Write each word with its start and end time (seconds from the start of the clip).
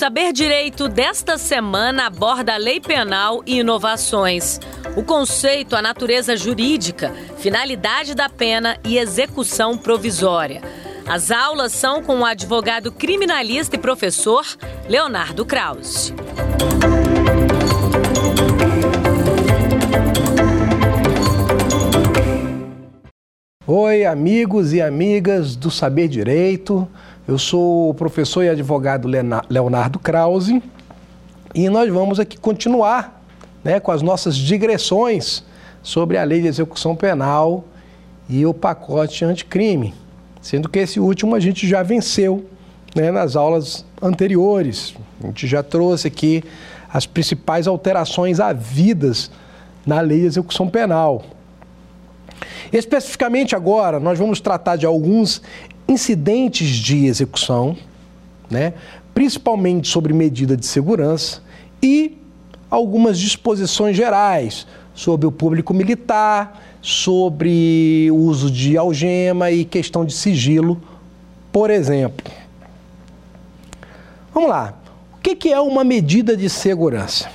Saber 0.00 0.32
Direito 0.32 0.88
desta 0.88 1.36
semana 1.36 2.06
aborda 2.06 2.54
a 2.54 2.56
lei 2.56 2.80
penal 2.80 3.42
e 3.44 3.58
inovações. 3.58 4.58
O 4.96 5.02
conceito, 5.02 5.76
a 5.76 5.82
natureza 5.82 6.38
jurídica, 6.38 7.12
finalidade 7.36 8.14
da 8.14 8.26
pena 8.26 8.78
e 8.82 8.96
execução 8.96 9.76
provisória. 9.76 10.62
As 11.06 11.30
aulas 11.30 11.72
são 11.72 12.02
com 12.02 12.20
o 12.20 12.24
advogado 12.24 12.90
criminalista 12.90 13.76
e 13.76 13.78
professor 13.78 14.46
Leonardo 14.88 15.44
Krause. 15.44 16.14
Oi, 23.66 24.06
amigos 24.06 24.72
e 24.72 24.80
amigas 24.80 25.54
do 25.54 25.70
Saber 25.70 26.08
Direito. 26.08 26.88
Eu 27.30 27.38
sou 27.38 27.90
o 27.90 27.94
professor 27.94 28.42
e 28.42 28.48
advogado 28.48 29.06
Leonardo 29.48 30.00
Krause 30.00 30.60
e 31.54 31.68
nós 31.68 31.88
vamos 31.88 32.18
aqui 32.18 32.36
continuar 32.36 33.22
né, 33.62 33.78
com 33.78 33.92
as 33.92 34.02
nossas 34.02 34.36
digressões 34.36 35.44
sobre 35.80 36.18
a 36.18 36.24
lei 36.24 36.40
de 36.40 36.48
execução 36.48 36.96
penal 36.96 37.62
e 38.28 38.44
o 38.44 38.52
pacote 38.52 39.24
anticrime, 39.24 39.94
sendo 40.42 40.68
que 40.68 40.80
esse 40.80 40.98
último 40.98 41.36
a 41.36 41.38
gente 41.38 41.68
já 41.68 41.84
venceu 41.84 42.44
né, 42.96 43.12
nas 43.12 43.36
aulas 43.36 43.86
anteriores. 44.02 44.92
A 45.22 45.28
gente 45.28 45.46
já 45.46 45.62
trouxe 45.62 46.08
aqui 46.08 46.42
as 46.92 47.06
principais 47.06 47.68
alterações 47.68 48.40
havidas 48.40 49.30
na 49.86 50.00
lei 50.00 50.18
de 50.18 50.26
execução 50.26 50.68
penal. 50.68 51.22
Especificamente 52.72 53.54
agora, 53.54 53.98
nós 53.98 54.18
vamos 54.18 54.40
tratar 54.40 54.76
de 54.76 54.86
alguns 54.86 55.42
incidentes 55.88 56.68
de 56.68 57.06
execução, 57.06 57.76
né, 58.48 58.74
principalmente 59.14 59.88
sobre 59.88 60.12
medida 60.12 60.56
de 60.56 60.66
segurança 60.66 61.42
e 61.82 62.16
algumas 62.70 63.18
disposições 63.18 63.96
gerais 63.96 64.66
sobre 64.94 65.26
o 65.26 65.32
público 65.32 65.74
militar, 65.74 66.78
sobre 66.80 68.08
uso 68.12 68.50
de 68.50 68.76
algema 68.76 69.50
e 69.50 69.64
questão 69.64 70.04
de 70.04 70.12
sigilo, 70.12 70.80
por 71.52 71.70
exemplo. 71.70 72.30
Vamos 74.32 74.50
lá. 74.50 74.74
O 75.16 75.20
que 75.20 75.52
é 75.52 75.60
uma 75.60 75.84
medida 75.84 76.36
de 76.36 76.48
segurança? 76.48 77.28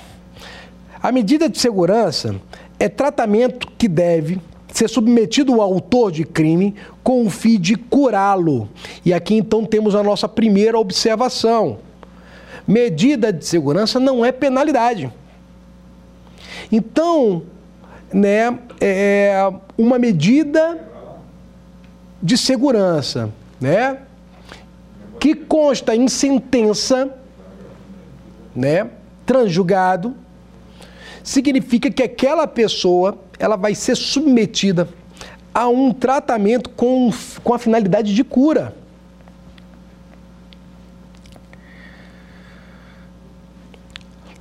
A 1.01 1.11
medida 1.11 1.47
de 1.47 1.59
segurança 1.59 2.35
é 2.79 2.89
tratamento 2.89 3.67
que 3.77 3.87
deve 3.87 4.39
ser 4.77 4.89
submetido 4.89 5.53
ao 5.53 5.61
autor 5.61 6.11
de 6.11 6.25
crime 6.25 6.75
com 7.01 7.25
o 7.25 7.29
fim 7.29 7.57
de 7.57 7.75
curá-lo. 7.77 8.67
E 9.05 9.13
aqui 9.13 9.33
então 9.33 9.63
temos 9.63 9.95
a 9.95 10.03
nossa 10.03 10.27
primeira 10.27 10.77
observação. 10.77 11.79
Medida 12.67 13.31
de 13.31 13.45
segurança 13.45 14.01
não 14.01 14.25
é 14.25 14.33
penalidade. 14.33 15.09
Então, 16.69 17.43
né, 18.11 18.59
é 18.81 19.49
uma 19.77 19.97
medida 19.97 20.77
de 22.21 22.37
segurança, 22.37 23.31
né, 23.61 23.99
que 25.19 25.35
consta 25.35 25.95
em 25.95 26.09
sentença, 26.09 27.15
né, 28.53 28.89
transjugado, 29.25 30.15
significa 31.23 31.89
que 31.89 32.03
aquela 32.03 32.45
pessoa 32.45 33.17
ela 33.39 33.55
vai 33.55 33.75
ser 33.75 33.95
submetida 33.95 34.88
a 35.53 35.67
um 35.67 35.94
tratamento 35.94 36.69
com, 36.69 37.11
com 37.44 37.53
a 37.53 37.59
finalidade 37.59 38.14
de 38.14 38.23
cura. 38.23 38.75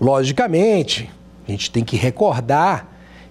Logicamente, 0.01 1.11
a 1.47 1.51
gente 1.51 1.71
tem 1.71 1.85
que 1.85 1.97
recordar 1.97 2.89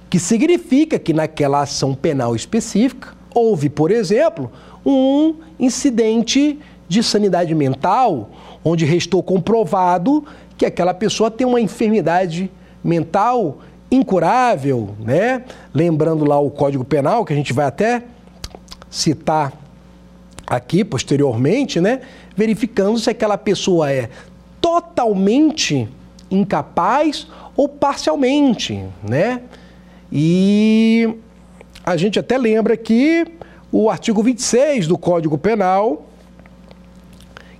que 0.09 0.17
significa 0.17 0.97
que 0.97 1.13
naquela 1.13 1.61
ação 1.61 1.93
penal 1.93 2.35
específica 2.35 3.13
houve, 3.33 3.69
por 3.69 3.91
exemplo, 3.91 4.51
um 4.85 5.35
incidente 5.59 6.59
de 6.87 7.03
sanidade 7.03 7.53
mental, 7.53 8.29
onde 8.63 8.85
restou 8.85 9.21
comprovado 9.21 10.23
que 10.57 10.65
aquela 10.65 10.93
pessoa 10.93 11.31
tem 11.31 11.45
uma 11.45 11.59
enfermidade 11.59 12.51
mental 12.83 13.59
incurável, 13.95 14.95
né? 14.99 15.43
Lembrando 15.73 16.25
lá 16.25 16.39
o 16.39 16.49
Código 16.49 16.83
Penal, 16.83 17.23
que 17.23 17.33
a 17.33 17.35
gente 17.35 17.53
vai 17.53 17.65
até 17.65 18.03
citar 18.89 19.53
aqui 20.47 20.83
posteriormente, 20.83 21.79
né? 21.79 22.01
Verificando 22.35 22.97
se 22.97 23.09
aquela 23.09 23.37
pessoa 23.37 23.91
é 23.91 24.09
totalmente 24.59 25.87
incapaz 26.31 27.27
ou 27.55 27.69
parcialmente, 27.69 28.83
né? 29.07 29.41
E 30.11 31.15
a 31.85 31.95
gente 31.95 32.19
até 32.19 32.37
lembra 32.37 32.75
que 32.75 33.25
o 33.71 33.89
artigo 33.89 34.23
26 34.23 34.87
do 34.87 34.97
Código 34.97 35.37
Penal 35.37 36.05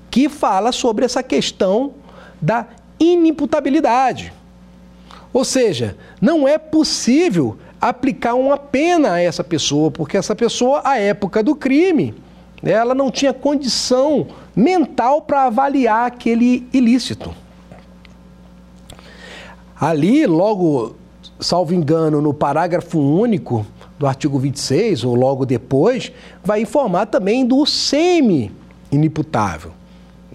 que 0.09 0.29
fala 0.29 0.71
sobre 0.71 1.05
essa 1.05 1.23
questão 1.23 1.93
da 2.39 2.67
inimputabilidade. 2.99 4.31
Ou 5.33 5.43
seja, 5.43 5.97
não 6.21 6.47
é 6.47 6.59
possível 6.59 7.57
aplicar 7.81 8.35
uma 8.35 8.57
pena 8.57 9.13
a 9.13 9.19
essa 9.19 9.43
pessoa, 9.43 9.89
porque 9.89 10.15
essa 10.15 10.35
pessoa, 10.35 10.81
à 10.85 10.99
época 10.99 11.41
do 11.43 11.55
crime, 11.55 12.13
ela 12.61 12.93
não 12.95 13.11
tinha 13.11 13.33
condição 13.33 14.27
mental 14.55 15.23
para 15.23 15.45
avaliar 15.45 16.05
aquele 16.05 16.67
ilícito. 16.71 17.33
Ali, 19.79 20.25
logo, 20.25 20.95
salvo 21.39 21.73
engano, 21.73 22.21
no 22.21 22.33
parágrafo 22.33 22.99
único 22.99 23.65
do 23.99 24.07
artigo 24.07 24.39
26, 24.39 25.03
ou 25.03 25.13
logo 25.15 25.45
depois, 25.45 26.11
vai 26.43 26.61
informar 26.61 27.05
também 27.07 27.45
do 27.45 27.65
semi-inimputável. 27.65 29.71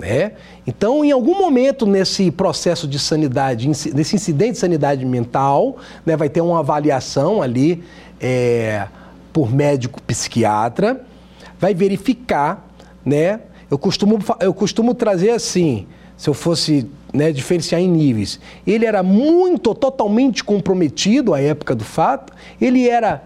Né? 0.00 0.32
Então, 0.66 1.04
em 1.04 1.10
algum 1.10 1.36
momento 1.36 1.84
nesse 1.84 2.31
processo 2.31 2.86
de 2.86 2.98
sanidade, 2.98 3.66
nesse 3.66 4.14
incidente 4.14 4.53
de 4.53 4.59
sanidade 4.59 5.04
mental, 5.04 5.76
né, 6.06 6.16
vai 6.16 6.28
ter 6.28 6.41
uma 6.41 6.60
avaliação 6.60 7.42
ali 7.42 7.82
é, 8.20 8.86
por 9.32 9.53
médico 9.53 10.00
psiquiatra, 10.03 11.04
vai 11.59 11.75
verificar, 11.75 12.69
né? 13.04 13.41
Eu 13.70 13.76
costumo, 13.76 14.19
eu 14.41 14.54
costumo 14.54 14.94
trazer 14.94 15.31
assim, 15.31 15.86
se 16.16 16.30
eu 16.30 16.34
fosse 16.34 16.88
né, 17.12 17.32
diferenciar 17.32 17.80
em 17.80 17.88
níveis, 17.88 18.41
ele 18.66 18.86
era 18.86 19.03
muito, 19.03 19.75
totalmente 19.75 20.42
comprometido 20.42 21.34
à 21.34 21.41
época 21.41 21.75
do 21.75 21.84
fato, 21.84 22.32
ele 22.60 22.88
era 22.88 23.22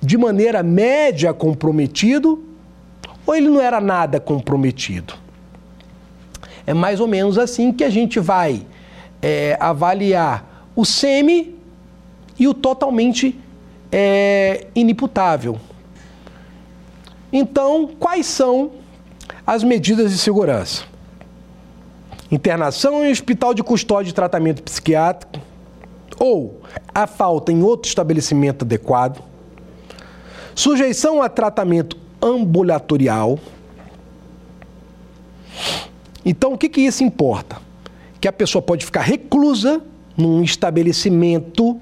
de 0.00 0.16
maneira 0.16 0.62
média 0.62 1.32
comprometido, 1.32 2.42
ou 3.26 3.34
ele 3.34 3.48
não 3.48 3.60
era 3.60 3.80
nada 3.80 4.18
comprometido. 4.18 5.14
É 6.66 6.74
mais 6.74 7.00
ou 7.00 7.08
menos 7.08 7.38
assim 7.38 7.72
que 7.72 7.84
a 7.84 7.90
gente 7.90 8.20
vai 8.20 8.66
é, 9.22 9.56
avaliar 9.60 10.68
o 10.74 10.84
semi 10.84 11.56
e 12.38 12.46
o 12.48 12.54
totalmente 12.54 13.38
é, 13.92 14.66
inimputável. 14.74 15.58
Então, 17.32 17.88
quais 17.98 18.26
são 18.26 18.72
as 19.46 19.62
medidas 19.62 20.10
de 20.10 20.18
segurança? 20.18 20.84
Internação 22.30 23.04
em 23.04 23.10
hospital 23.10 23.52
de 23.52 23.62
custódia 23.62 24.10
e 24.10 24.12
tratamento 24.12 24.62
psiquiátrico 24.62 25.40
ou 26.18 26.60
a 26.94 27.06
falta 27.06 27.50
em 27.50 27.62
outro 27.62 27.88
estabelecimento 27.88 28.64
adequado, 28.64 29.22
sujeição 30.54 31.22
a 31.22 31.28
tratamento 31.28 31.96
ambulatorial, 32.20 33.38
então, 36.24 36.52
o 36.52 36.58
que, 36.58 36.68
que 36.68 36.80
isso 36.80 37.02
importa? 37.02 37.58
Que 38.20 38.28
a 38.28 38.32
pessoa 38.32 38.60
pode 38.60 38.84
ficar 38.84 39.00
reclusa 39.00 39.82
num 40.16 40.42
estabelecimento 40.42 41.80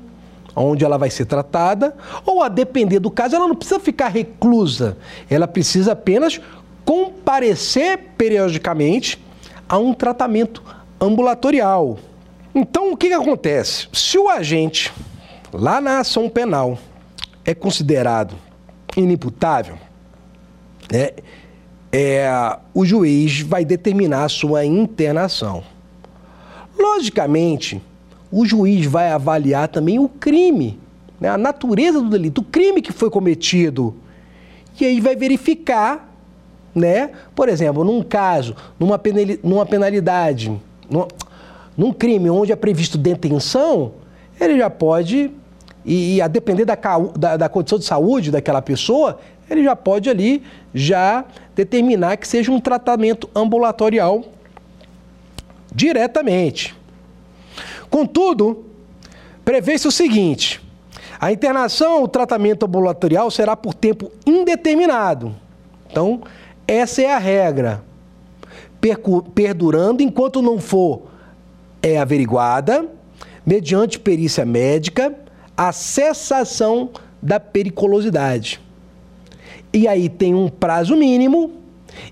onde 0.54 0.84
ela 0.84 0.98
vai 0.98 1.10
ser 1.10 1.24
tratada, 1.24 1.96
ou 2.26 2.42
a 2.42 2.48
depender 2.48 2.98
do 2.98 3.10
caso, 3.10 3.36
ela 3.36 3.46
não 3.46 3.54
precisa 3.54 3.78
ficar 3.78 4.08
reclusa, 4.08 4.96
ela 5.30 5.46
precisa 5.46 5.92
apenas 5.92 6.40
comparecer 6.84 7.98
periodicamente 8.16 9.22
a 9.68 9.78
um 9.78 9.92
tratamento 9.92 10.62
ambulatorial. 11.00 11.98
Então, 12.54 12.92
o 12.92 12.96
que, 12.96 13.08
que 13.08 13.14
acontece? 13.14 13.88
Se 13.92 14.18
o 14.18 14.28
agente, 14.28 14.92
lá 15.52 15.80
na 15.80 16.00
ação 16.00 16.28
penal, 16.28 16.78
é 17.44 17.54
considerado 17.54 18.34
inimputável, 18.96 19.78
né, 20.90 21.10
é, 21.92 22.28
o 22.74 22.84
juiz 22.84 23.40
vai 23.40 23.64
determinar 23.64 24.24
a 24.24 24.28
sua 24.28 24.64
internação. 24.64 25.62
Logicamente, 26.78 27.82
o 28.30 28.44
juiz 28.44 28.86
vai 28.86 29.10
avaliar 29.10 29.68
também 29.68 29.98
o 29.98 30.08
crime, 30.08 30.78
né, 31.20 31.28
a 31.28 31.38
natureza 31.38 32.00
do 32.00 32.08
delito, 32.08 32.40
o 32.40 32.44
crime 32.44 32.82
que 32.82 32.92
foi 32.92 33.10
cometido. 33.10 33.94
E 34.80 34.84
aí 34.84 35.00
vai 35.00 35.16
verificar, 35.16 36.14
né, 36.74 37.10
por 37.34 37.48
exemplo, 37.48 37.82
num 37.84 38.02
caso, 38.02 38.54
numa 38.78 39.66
penalidade 39.66 40.60
num 41.78 41.92
crime 41.92 42.28
onde 42.28 42.50
é 42.50 42.56
previsto 42.56 42.98
detenção, 42.98 43.92
ele 44.40 44.58
já 44.58 44.68
pode, 44.68 45.30
e, 45.84 46.20
a 46.20 46.28
depender 46.28 46.64
da, 46.64 46.76
da, 47.16 47.36
da 47.36 47.48
condição 47.48 47.78
de 47.78 47.84
saúde 47.84 48.30
daquela 48.30 48.60
pessoa, 48.60 49.18
ele 49.50 49.64
já 49.64 49.74
pode 49.74 50.10
ali 50.10 50.42
já 50.74 51.24
determinar 51.54 52.16
que 52.16 52.28
seja 52.28 52.52
um 52.52 52.60
tratamento 52.60 53.28
ambulatorial 53.34 54.24
diretamente. 55.72 56.76
Contudo, 57.88 58.66
prevê-se 59.44 59.88
o 59.88 59.92
seguinte: 59.92 60.60
a 61.20 61.32
internação, 61.32 62.02
o 62.02 62.08
tratamento 62.08 62.66
ambulatorial 62.66 63.30
será 63.30 63.56
por 63.56 63.74
tempo 63.74 64.10
indeterminado. 64.26 65.34
Então, 65.90 66.22
essa 66.66 67.02
é 67.02 67.12
a 67.12 67.18
regra. 67.18 67.82
Perdurando 69.34 70.02
enquanto 70.02 70.40
não 70.40 70.60
for 70.60 71.02
é, 71.82 71.98
averiguada, 71.98 72.86
mediante 73.44 73.98
perícia 73.98 74.44
médica, 74.44 75.14
a 75.58 75.72
cessação 75.72 76.90
da 77.20 77.40
periculosidade. 77.40 78.60
E 79.72 79.88
aí 79.88 80.08
tem 80.08 80.32
um 80.32 80.48
prazo 80.48 80.96
mínimo, 80.96 81.50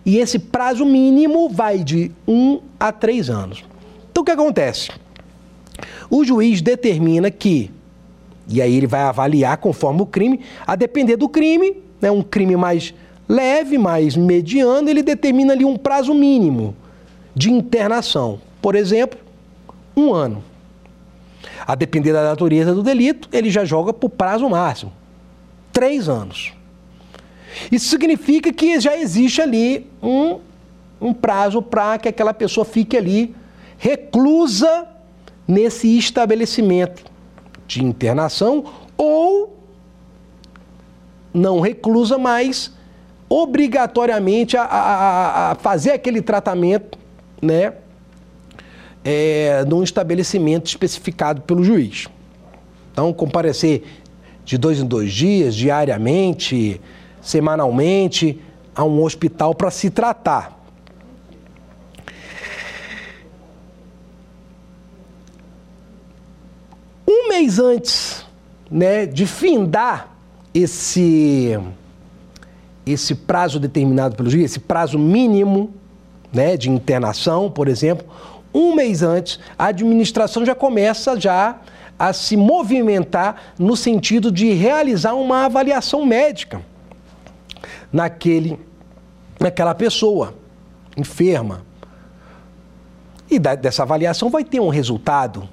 e 0.04 0.18
esse 0.18 0.36
prazo 0.36 0.84
mínimo 0.84 1.48
vai 1.48 1.78
de 1.84 2.10
um 2.26 2.60
a 2.78 2.90
três 2.90 3.30
anos. 3.30 3.62
Então 4.10 4.22
o 4.22 4.26
que 4.26 4.32
acontece? 4.32 4.90
O 6.10 6.24
juiz 6.24 6.60
determina 6.60 7.30
que, 7.30 7.70
e 8.48 8.60
aí 8.60 8.74
ele 8.74 8.88
vai 8.88 9.02
avaliar 9.02 9.58
conforme 9.58 10.02
o 10.02 10.06
crime, 10.06 10.40
a 10.66 10.74
depender 10.74 11.16
do 11.16 11.28
crime, 11.28 11.76
né, 12.00 12.10
um 12.10 12.22
crime 12.22 12.56
mais 12.56 12.92
leve, 13.28 13.78
mais 13.78 14.16
mediano, 14.16 14.90
ele 14.90 15.04
determina 15.04 15.52
ali 15.52 15.64
um 15.64 15.76
prazo 15.76 16.12
mínimo 16.12 16.74
de 17.32 17.52
internação. 17.52 18.40
Por 18.60 18.74
exemplo, 18.74 19.20
um 19.96 20.12
ano. 20.12 20.42
A 21.66 21.74
depender 21.74 22.12
da 22.12 22.22
natureza 22.22 22.74
do 22.74 22.82
delito, 22.82 23.28
ele 23.32 23.50
já 23.50 23.64
joga 23.64 23.92
por 23.92 24.10
prazo 24.10 24.48
máximo 24.48 24.92
três 25.72 26.08
anos. 26.08 26.54
Isso 27.70 27.90
significa 27.90 28.50
que 28.50 28.80
já 28.80 28.96
existe 28.96 29.42
ali 29.42 29.86
um, 30.02 30.38
um 30.98 31.12
prazo 31.12 31.60
para 31.60 31.98
que 31.98 32.08
aquela 32.08 32.32
pessoa 32.32 32.64
fique 32.64 32.96
ali 32.96 33.36
reclusa 33.76 34.86
nesse 35.46 35.98
estabelecimento 35.98 37.04
de 37.66 37.84
internação 37.84 38.64
ou 38.96 39.54
não 41.32 41.60
reclusa, 41.60 42.16
mas 42.16 42.72
obrigatoriamente 43.28 44.56
a, 44.56 44.62
a, 44.62 45.50
a 45.50 45.54
fazer 45.56 45.92
aquele 45.92 46.22
tratamento, 46.22 46.98
né? 47.42 47.74
É, 49.08 49.64
num 49.64 49.84
estabelecimento 49.84 50.66
especificado 50.66 51.40
pelo 51.42 51.62
juiz. 51.62 52.08
Então, 52.92 53.12
comparecer 53.12 53.84
de 54.44 54.58
dois 54.58 54.80
em 54.80 54.86
dois 54.86 55.12
dias, 55.12 55.54
diariamente, 55.54 56.80
semanalmente, 57.20 58.40
a 58.74 58.84
um 58.84 59.02
hospital 59.02 59.54
para 59.54 59.70
se 59.70 59.90
tratar. 59.90 60.56
Um 67.06 67.28
mês 67.28 67.58
antes 67.58 68.26
né, 68.70 69.06
de 69.06 69.26
findar 69.26 70.16
esse, 70.52 71.58
esse 72.84 73.14
prazo 73.14 73.60
determinado 73.60 74.16
pelo 74.16 74.30
juiz, 74.30 74.44
esse 74.44 74.60
prazo 74.60 74.98
mínimo 74.98 75.72
né, 76.32 76.56
de 76.56 76.70
internação, 76.70 77.50
por 77.50 77.68
exemplo, 77.68 78.06
um 78.56 78.74
mês 78.74 79.02
antes, 79.02 79.38
a 79.58 79.66
administração 79.66 80.44
já 80.44 80.54
começa 80.54 81.18
já 81.20 81.58
a 81.98 82.12
se 82.12 82.36
movimentar 82.36 83.52
no 83.58 83.76
sentido 83.76 84.32
de 84.32 84.52
realizar 84.52 85.14
uma 85.14 85.44
avaliação 85.44 86.04
médica 86.04 86.62
naquele, 87.92 88.58
naquela 89.38 89.74
pessoa 89.74 90.34
enferma. 90.96 91.64
E 93.30 93.38
da, 93.38 93.54
dessa 93.54 93.82
avaliação 93.82 94.30
vai 94.30 94.44
ter 94.44 94.60
um 94.60 94.68
resultado. 94.68 95.48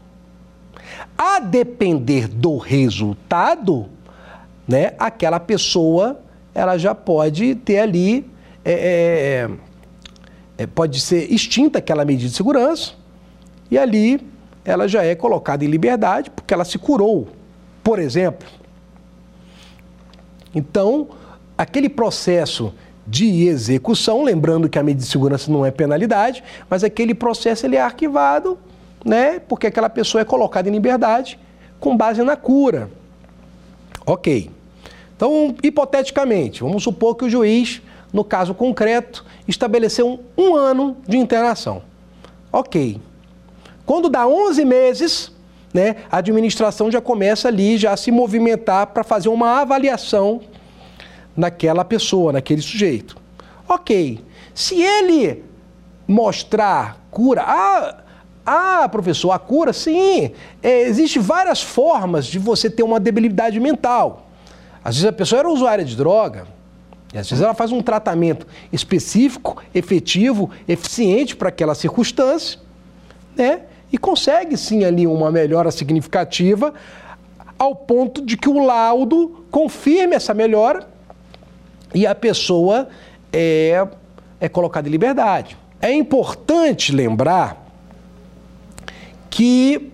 A 1.17 1.39
depender 1.39 2.27
do 2.27 2.57
resultado, 2.57 3.87
né, 4.67 4.93
aquela 4.97 5.39
pessoa 5.39 6.19
ela 6.53 6.77
já 6.77 6.93
pode 6.93 7.55
ter 7.55 7.79
ali, 7.79 8.29
é, 8.63 8.71
é, 8.71 9.49
é, 10.57 10.67
pode 10.67 10.99
ser 10.99 11.31
extinta 11.31 11.79
aquela 11.79 12.05
medida 12.05 12.29
de 12.29 12.35
segurança 12.35 12.93
e 13.69 13.77
ali 13.77 14.19
ela 14.65 14.87
já 14.87 15.03
é 15.03 15.15
colocada 15.15 15.65
em 15.65 15.67
liberdade 15.67 16.29
porque 16.29 16.53
ela 16.53 16.65
se 16.65 16.77
curou, 16.77 17.27
por 17.83 17.99
exemplo. 17.99 18.47
Então, 20.55 21.09
aquele 21.57 21.89
processo 21.89 22.73
de 23.05 23.47
execução, 23.47 24.23
lembrando 24.23 24.69
que 24.69 24.79
a 24.79 24.83
medida 24.83 25.03
de 25.03 25.09
segurança 25.09 25.51
não 25.51 25.65
é 25.65 25.71
penalidade, 25.71 26.43
mas 26.69 26.83
aquele 26.83 27.13
processo 27.13 27.65
ele 27.65 27.75
é 27.75 27.81
arquivado, 27.81 28.57
né? 29.03 29.39
Porque 29.39 29.67
aquela 29.67 29.89
pessoa 29.89 30.21
é 30.21 30.25
colocada 30.25 30.69
em 30.69 30.71
liberdade 30.71 31.37
com 31.79 31.97
base 31.97 32.23
na 32.23 32.37
cura. 32.37 32.89
Ok. 34.05 34.49
Então, 35.15 35.53
hipoteticamente, 35.61 36.61
vamos 36.61 36.83
supor 36.83 37.15
que 37.15 37.25
o 37.25 37.29
juiz, 37.29 37.81
no 38.13 38.23
caso 38.23 38.53
concreto, 38.53 39.25
estabeleceu 39.47 40.07
um, 40.07 40.19
um 40.37 40.55
ano 40.55 40.95
de 41.07 41.17
internação. 41.17 41.81
Ok. 42.51 43.01
Quando 43.85 44.07
dá 44.07 44.27
11 44.27 44.63
meses, 44.63 45.31
né, 45.73 45.95
a 46.11 46.17
administração 46.17 46.91
já 46.91 47.01
começa 47.01 47.47
ali 47.47 47.75
já 47.75 47.91
a 47.91 47.97
se 47.97 48.11
movimentar 48.11 48.87
para 48.87 49.03
fazer 49.03 49.29
uma 49.29 49.59
avaliação 49.59 50.41
naquela 51.35 51.83
pessoa, 51.83 52.31
naquele 52.31 52.61
sujeito. 52.61 53.17
Ok. 53.67 54.23
Se 54.53 54.79
ele 54.79 55.43
mostrar 56.07 57.01
cura, 57.09 57.43
ah, 57.45 58.03
ah 58.45 58.89
professor, 58.89 59.31
a 59.31 59.39
cura, 59.39 59.73
sim, 59.73 60.31
é, 60.61 60.81
existe 60.83 61.17
várias 61.17 61.63
formas 61.63 62.27
de 62.27 62.37
você 62.37 62.69
ter 62.69 62.83
uma 62.83 62.99
debilidade 62.99 63.59
mental. 63.59 64.27
Às 64.83 64.95
vezes 64.95 65.09
a 65.09 65.13
pessoa 65.13 65.39
era 65.39 65.49
usuária 65.49 65.83
de 65.83 65.95
droga, 65.95 66.45
e 67.13 67.17
às 67.19 67.29
vezes 67.29 67.43
ela 67.43 67.53
faz 67.53 67.71
um 67.71 67.81
tratamento 67.81 68.47
específico, 68.71 69.61
efetivo, 69.73 70.49
eficiente 70.67 71.35
para 71.35 71.49
aquela 71.49 71.75
circunstância, 71.75 72.59
né? 73.35 73.61
E 73.91 73.97
consegue 73.99 74.57
sim 74.57 74.83
ali 74.83 75.05
uma 75.05 75.31
melhora 75.31 75.69
significativa, 75.69 76.73
ao 77.59 77.75
ponto 77.75 78.25
de 78.25 78.35
que 78.35 78.49
o 78.49 78.65
laudo 78.65 79.45
confirme 79.51 80.15
essa 80.15 80.33
melhora 80.33 80.89
e 81.93 82.07
a 82.07 82.15
pessoa 82.15 82.89
é, 83.31 83.87
é 84.39 84.49
colocada 84.49 84.87
em 84.87 84.91
liberdade. 84.91 85.55
É 85.79 85.93
importante 85.93 86.91
lembrar 86.91 87.63
que 89.29 89.91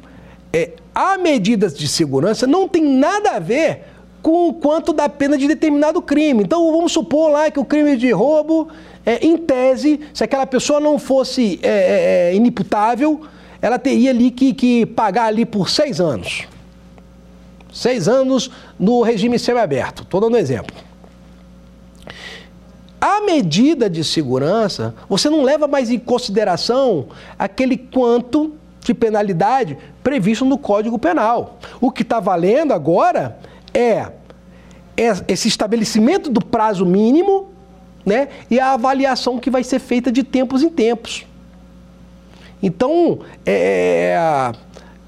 é, 0.53 0.71
a 0.95 1.17
medidas 1.17 1.77
de 1.77 1.87
segurança 1.89 2.47
não 2.47 2.67
tem 2.67 2.83
nada 2.83 3.31
a 3.31 3.39
ver 3.39 3.88
com 4.21 4.49
o 4.49 4.53
quanto 4.53 4.91
da 4.91 5.07
pena 5.07 5.37
de 5.37 5.47
determinado 5.47 6.01
crime. 6.01 6.43
Então 6.43 6.71
vamos 6.71 6.91
supor 6.91 7.31
lá 7.31 7.49
que 7.49 7.59
o 7.59 7.65
crime 7.65 7.95
de 7.95 8.11
roubo, 8.11 8.69
é, 9.05 9.25
em 9.25 9.37
tese, 9.37 9.99
se 10.13 10.23
aquela 10.23 10.45
pessoa 10.45 10.79
não 10.79 10.99
fosse 10.99 11.59
é, 11.61 11.67
é, 11.67 12.31
é 12.31 12.35
inimputável, 12.35 13.21
ela 13.61 13.79
teria 13.79 14.11
ali 14.11 14.31
que, 14.31 14.53
que 14.53 14.85
pagar 14.85 15.25
ali 15.25 15.45
por 15.45 15.69
seis 15.69 15.99
anos. 15.99 16.47
Seis 17.71 18.07
anos 18.07 18.49
no 18.79 19.01
regime 19.01 19.37
semiaberto. 19.37 20.03
Estou 20.03 20.21
dando 20.21 20.33
um 20.33 20.37
exemplo. 20.37 20.75
A 22.99 23.21
medida 23.21 23.89
de 23.89 24.03
segurança, 24.03 24.93
você 25.07 25.29
não 25.29 25.43
leva 25.43 25.67
mais 25.67 25.89
em 25.89 25.97
consideração 25.97 27.07
aquele 27.37 27.77
quanto 27.77 28.53
de 28.81 28.93
penalidade 28.93 29.77
previsto 30.03 30.43
no 30.43 30.57
Código 30.57 30.99
Penal. 30.99 31.59
O 31.79 31.91
que 31.91 32.01
está 32.01 32.19
valendo 32.19 32.73
agora 32.73 33.37
é 33.73 34.11
esse 35.27 35.47
estabelecimento 35.47 36.29
do 36.29 36.43
prazo 36.43 36.85
mínimo 36.85 37.47
né, 38.05 38.27
e 38.49 38.59
a 38.59 38.73
avaliação 38.73 39.39
que 39.39 39.49
vai 39.49 39.63
ser 39.63 39.79
feita 39.79 40.11
de 40.11 40.23
tempos 40.23 40.61
em 40.61 40.69
tempos. 40.69 41.25
Então, 42.61 43.19
é, 43.45 44.51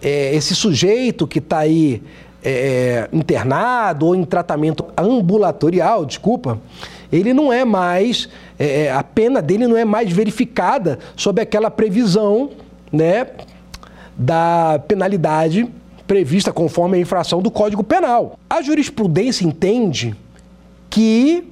é, 0.01 0.35
esse 0.35 0.55
sujeito 0.55 1.27
que 1.27 1.39
está 1.39 1.59
aí 1.59 2.01
é, 2.43 3.09
internado 3.11 4.07
ou 4.07 4.15
em 4.15 4.23
tratamento 4.23 4.85
ambulatorial, 4.97 6.05
desculpa, 6.05 6.59
ele 7.11 7.33
não 7.33 7.51
é 7.51 7.65
mais, 7.65 8.29
é, 8.57 8.83
é, 8.83 8.91
a 8.91 9.03
pena 9.03 9.41
dele 9.41 9.67
não 9.67 9.75
é 9.75 9.83
mais 9.83 10.11
verificada 10.11 10.97
sob 11.15 11.41
aquela 11.41 11.69
previsão 11.69 12.51
né, 12.91 13.27
da 14.17 14.81
penalidade 14.87 15.69
prevista 16.11 16.51
conforme 16.51 16.97
a 16.97 16.99
infração 16.99 17.41
do 17.41 17.49
Código 17.49 17.85
Penal. 17.85 18.37
A 18.49 18.61
jurisprudência 18.61 19.45
entende 19.45 20.13
que 20.89 21.49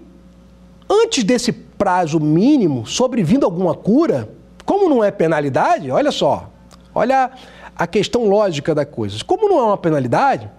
antes 0.89 1.23
desse 1.23 1.53
prazo 1.53 2.19
mínimo, 2.19 2.85
sobrevindo 2.85 3.45
alguma 3.45 3.73
cura, 3.73 4.27
como 4.65 4.89
não 4.89 5.01
é 5.01 5.11
penalidade, 5.11 5.89
olha 5.89 6.11
só, 6.11 6.49
Olha 6.93 7.31
a 7.75 7.87
questão 7.87 8.25
lógica 8.27 8.75
da 8.75 8.85
coisa. 8.85 9.23
Como 9.23 9.47
não 9.47 9.59
é 9.59 9.63
uma 9.63 9.77
penalidade, 9.77 10.49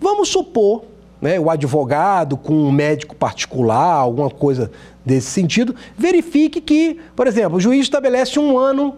vamos 0.00 0.30
supor, 0.30 0.84
né, 1.20 1.38
o 1.38 1.50
advogado 1.50 2.36
com 2.36 2.54
um 2.54 2.72
médico 2.72 3.14
particular, 3.14 3.96
alguma 3.96 4.30
coisa 4.30 4.70
desse 5.04 5.26
sentido, 5.26 5.74
verifique 5.96 6.60
que, 6.60 6.98
por 7.14 7.26
exemplo, 7.26 7.58
o 7.58 7.60
juiz 7.60 7.82
estabelece 7.82 8.38
um 8.38 8.56
ano 8.56 8.96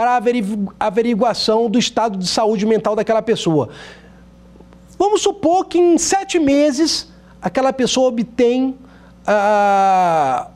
para 0.00 0.12
a 0.12 0.86
averiguação 0.86 1.68
do 1.68 1.78
estado 1.78 2.16
de 2.16 2.26
saúde 2.26 2.64
mental 2.64 2.96
daquela 2.96 3.20
pessoa. 3.20 3.68
Vamos 4.98 5.20
supor 5.20 5.66
que 5.66 5.78
em 5.78 5.98
sete 5.98 6.38
meses 6.38 7.12
aquela 7.42 7.70
pessoa 7.70 8.08
obtém 8.08 8.78
ah, 9.26 10.48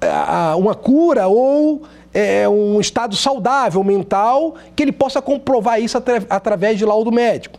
ah, 0.00 0.54
uma 0.56 0.72
cura 0.76 1.26
ou 1.26 1.82
é, 2.14 2.48
um 2.48 2.78
estado 2.78 3.16
saudável 3.16 3.82
mental, 3.82 4.54
que 4.76 4.84
ele 4.84 4.92
possa 4.92 5.20
comprovar 5.20 5.80
isso 5.80 5.98
atra 5.98 6.24
através 6.30 6.78
de 6.78 6.84
laudo 6.84 7.10
médico. 7.10 7.58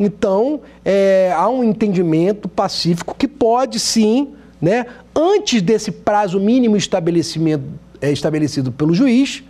Então, 0.00 0.62
é, 0.82 1.30
há 1.36 1.46
um 1.46 1.62
entendimento 1.62 2.48
pacífico 2.48 3.14
que 3.14 3.28
pode 3.28 3.78
sim, 3.78 4.32
né, 4.62 4.86
antes 5.14 5.60
desse 5.60 5.92
prazo 5.92 6.40
mínimo 6.40 6.74
estabelecimento, 6.74 7.64
é, 8.00 8.10
estabelecido 8.10 8.72
pelo 8.72 8.94
juiz, 8.94 9.44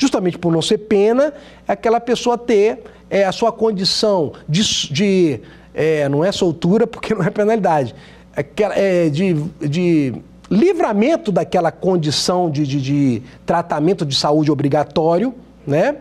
justamente 0.00 0.38
por 0.38 0.50
não 0.50 0.62
ser 0.62 0.78
pena, 0.78 1.34
é 1.68 1.72
aquela 1.72 2.00
pessoa 2.00 2.38
ter 2.38 2.82
é, 3.10 3.24
a 3.24 3.32
sua 3.32 3.52
condição 3.52 4.32
de, 4.48 4.62
de 4.90 5.40
é, 5.74 6.08
não 6.08 6.24
é 6.24 6.32
soltura 6.32 6.86
porque 6.86 7.14
não 7.14 7.22
é 7.22 7.28
penalidade, 7.28 7.94
aquela, 8.34 8.74
é, 8.74 9.10
de, 9.10 9.34
de 9.60 10.14
livramento 10.50 11.30
daquela 11.30 11.70
condição 11.70 12.50
de, 12.50 12.66
de, 12.66 12.80
de 12.80 13.22
tratamento 13.44 14.06
de 14.06 14.16
saúde 14.16 14.50
obrigatório, 14.50 15.34
né? 15.66 15.96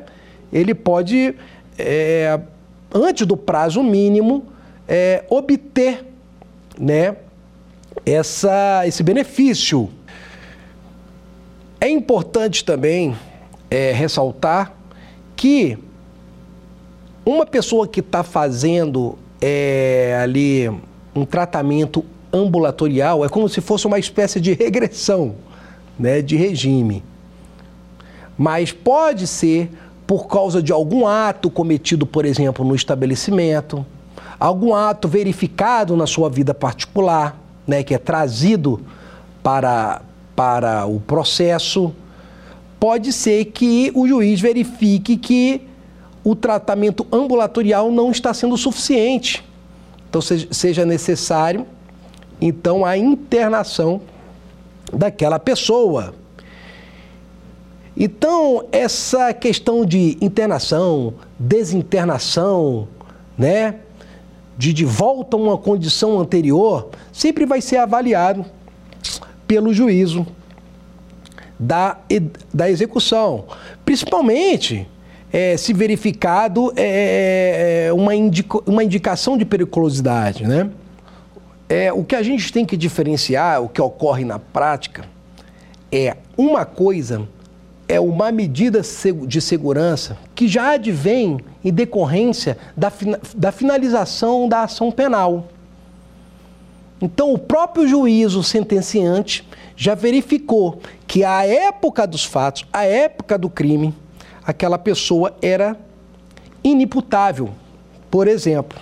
Ele 0.51 0.74
pode, 0.74 1.36
é, 1.77 2.39
antes 2.94 3.27
do 3.27 3.36
prazo 3.36 3.84
mínimo, 3.84 4.46
é, 4.88 5.25
obter, 5.29 6.06
né? 6.79 7.18
Essa, 8.06 8.88
esse 8.88 9.03
benefício. 9.03 9.89
É 11.82 11.89
importante 11.89 12.63
também 12.63 13.15
é, 13.69 13.91
ressaltar 13.91 14.73
que 15.35 15.77
uma 17.25 17.45
pessoa 17.45 17.88
que 17.88 17.99
está 17.99 18.23
fazendo 18.23 19.17
é, 19.41 20.19
ali 20.21 20.69
um 21.15 21.25
tratamento 21.25 22.03
ambulatorial 22.31 23.25
é 23.25 23.29
como 23.29 23.47
se 23.49 23.61
fosse 23.61 23.88
uma 23.88 23.99
espécie 23.99 24.39
de 24.39 24.53
regressão 24.53 25.35
né, 25.97 26.21
de 26.21 26.35
regime. 26.35 27.03
Mas 28.38 28.71
pode 28.71 29.27
ser 29.27 29.69
por 30.07 30.27
causa 30.27 30.63
de 30.63 30.71
algum 30.71 31.05
ato 31.05 31.51
cometido, 31.51 32.05
por 32.05 32.25
exemplo, 32.25 32.65
no 32.65 32.73
estabelecimento, 32.73 33.85
algum 34.39 34.73
ato 34.73 35.07
verificado 35.07 35.95
na 35.95 36.07
sua 36.07 36.29
vida 36.29 36.53
particular, 36.53 37.39
né, 37.67 37.83
que 37.83 37.93
é 37.93 37.97
trazido 37.97 38.81
para, 39.43 40.01
para 40.35 40.85
o 40.85 40.99
processo. 40.99 41.93
Pode 42.79 43.12
ser 43.12 43.45
que 43.45 43.91
o 43.93 44.07
juiz 44.07 44.39
verifique 44.39 45.17
que 45.17 45.62
o 46.24 46.36
tratamento 46.36 47.05
ambulatorial 47.12 47.91
não 47.91 48.12
está 48.12 48.33
sendo 48.33 48.57
suficiente. 48.57 49.43
Então, 50.09 50.21
seja 50.21 50.86
necessário 50.86 51.67
então 52.41 52.86
a 52.86 52.98
internação 52.98 54.01
daquela 54.91 55.38
pessoa. 55.38 56.13
Então, 57.95 58.65
essa 58.71 59.33
questão 59.33 59.86
de 59.86 60.17
internação, 60.21 61.13
desinternação, 61.38 62.88
né, 63.38 63.75
de 64.57 64.71
de 64.71 64.86
volta 64.86 65.36
a 65.36 65.39
uma 65.39 65.57
condição 65.57 66.19
anterior, 66.19 66.89
sempre 67.12 67.45
vai 67.45 67.59
ser 67.59 67.77
avaliado 67.77 68.45
pelo 69.45 69.74
juízo 69.74 70.25
da, 71.59 71.97
da 72.53 72.69
execução. 72.69 73.45
Principalmente 73.83 74.87
é, 75.31 75.57
se 75.57 75.73
verificado 75.73 76.71
é, 76.75 77.87
é 77.87 77.93
uma, 77.93 78.15
indica, 78.15 78.59
uma 78.65 78.83
indicação 78.83 79.37
de 79.37 79.45
periculosidade, 79.45 80.47
né? 80.47 80.69
É, 81.67 81.93
o 81.93 82.03
que 82.03 82.15
a 82.15 82.23
gente 82.23 82.51
tem 82.51 82.65
que 82.65 82.75
diferenciar, 82.75 83.61
o 83.61 83.69
que 83.69 83.79
ocorre 83.79 84.25
na 84.25 84.39
prática, 84.39 85.05
é 85.91 86.17
uma 86.35 86.65
coisa 86.65 87.27
é 87.89 87.99
uma 87.99 88.31
medida 88.31 88.81
de 89.25 89.41
segurança 89.41 90.15
que 90.35 90.47
já 90.47 90.73
advém 90.73 91.39
em 91.65 91.73
decorrência 91.73 92.55
da, 92.77 92.93
da 93.35 93.51
finalização 93.51 94.47
da 94.47 94.61
ação 94.61 94.91
penal. 94.91 95.47
Então, 97.01 97.34
o 97.34 97.38
próprio 97.38 97.88
juízo 97.88 98.44
sentenciante 98.44 99.48
já 99.75 99.96
verificou 99.96 100.82
que 101.08 101.24
a 101.24 101.46
época 101.46 102.06
dos 102.06 102.25
fatos, 102.25 102.65
a 102.74 102.84
época 102.84 103.38
do 103.38 103.50
crime, 103.50 103.94
aquela 104.44 104.77
pessoa 104.77 105.36
era 105.41 105.77
inimputável. 106.63 107.50
Por 108.12 108.27
exemplo, 108.27 108.79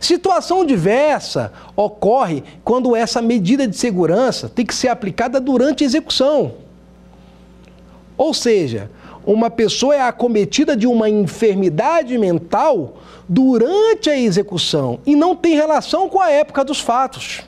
Situação 0.00 0.64
diversa 0.64 1.52
ocorre 1.74 2.42
quando 2.64 2.96
essa 2.96 3.20
medida 3.20 3.66
de 3.66 3.76
segurança 3.76 4.48
tem 4.48 4.64
que 4.64 4.74
ser 4.74 4.88
aplicada 4.88 5.40
durante 5.40 5.84
a 5.84 5.86
execução. 5.86 6.54
Ou 8.16 8.32
seja, 8.32 8.90
uma 9.26 9.50
pessoa 9.50 9.94
é 9.94 10.00
acometida 10.00 10.76
de 10.76 10.86
uma 10.86 11.10
enfermidade 11.10 12.16
mental 12.16 12.94
durante 13.28 14.08
a 14.08 14.16
execução 14.16 15.00
e 15.04 15.16
não 15.16 15.34
tem 15.34 15.56
relação 15.56 16.08
com 16.08 16.20
a 16.20 16.30
época 16.30 16.64
dos 16.64 16.80
fatos. 16.80 17.42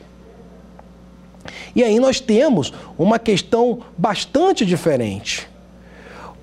E 1.75 1.85
aí 1.85 2.00
nós 2.00 2.18
temos 2.18 2.73
uma 2.99 3.18
questão 3.18 3.78
bastante 3.97 4.66
diferente. 4.66 5.49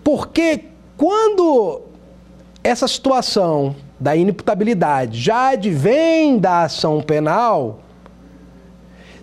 Porque 0.03 0.65
quando 0.95 1.81
essa 2.63 2.87
situação 2.87 3.75
da 3.99 4.15
inimputabilidade 4.15 5.19
já 5.19 5.49
advém 5.49 6.37
da 6.37 6.63
ação 6.63 7.01
penal, 7.01 7.81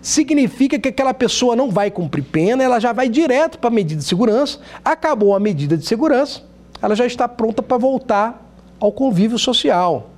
significa 0.03 0.77
que 0.77 0.89
aquela 0.89 1.13
pessoa 1.13 1.55
não 1.55 1.71
vai 1.71 1.89
cumprir 1.89 2.23
pena, 2.23 2.61
ela 2.61 2.77
já 2.77 2.91
vai 2.91 3.07
direto 3.07 3.57
para 3.57 3.69
a 3.69 3.73
medida 3.73 4.01
de 4.01 4.05
segurança, 4.05 4.59
acabou 4.83 5.33
a 5.33 5.39
medida 5.39 5.77
de 5.77 5.85
segurança, 5.85 6.41
ela 6.81 6.93
já 6.93 7.05
está 7.05 7.25
pronta 7.25 7.63
para 7.63 7.77
voltar 7.77 8.45
ao 8.81 8.91
convívio 8.91 9.39
social. 9.39 10.09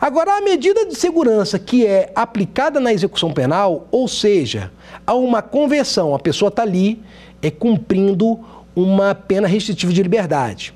Agora, 0.00 0.38
a 0.38 0.40
medida 0.40 0.86
de 0.86 0.94
segurança 0.94 1.58
que 1.58 1.84
é 1.84 2.12
aplicada 2.14 2.78
na 2.78 2.92
execução 2.92 3.32
penal, 3.32 3.88
ou 3.90 4.06
seja, 4.06 4.70
há 5.04 5.12
uma 5.12 5.42
conversão, 5.42 6.14
a 6.14 6.18
pessoa 6.20 6.48
está 6.48 6.62
ali 6.62 7.02
é 7.42 7.50
cumprindo 7.50 8.38
uma 8.76 9.12
pena 9.12 9.48
restritiva 9.48 9.92
de 9.92 10.02
liberdade. 10.02 10.72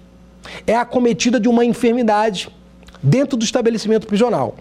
É 0.66 0.74
acometida 0.74 1.38
de 1.38 1.48
uma 1.48 1.64
enfermidade 1.64 2.48
dentro 3.00 3.36
do 3.36 3.44
estabelecimento 3.44 4.08
prisional. 4.08 4.56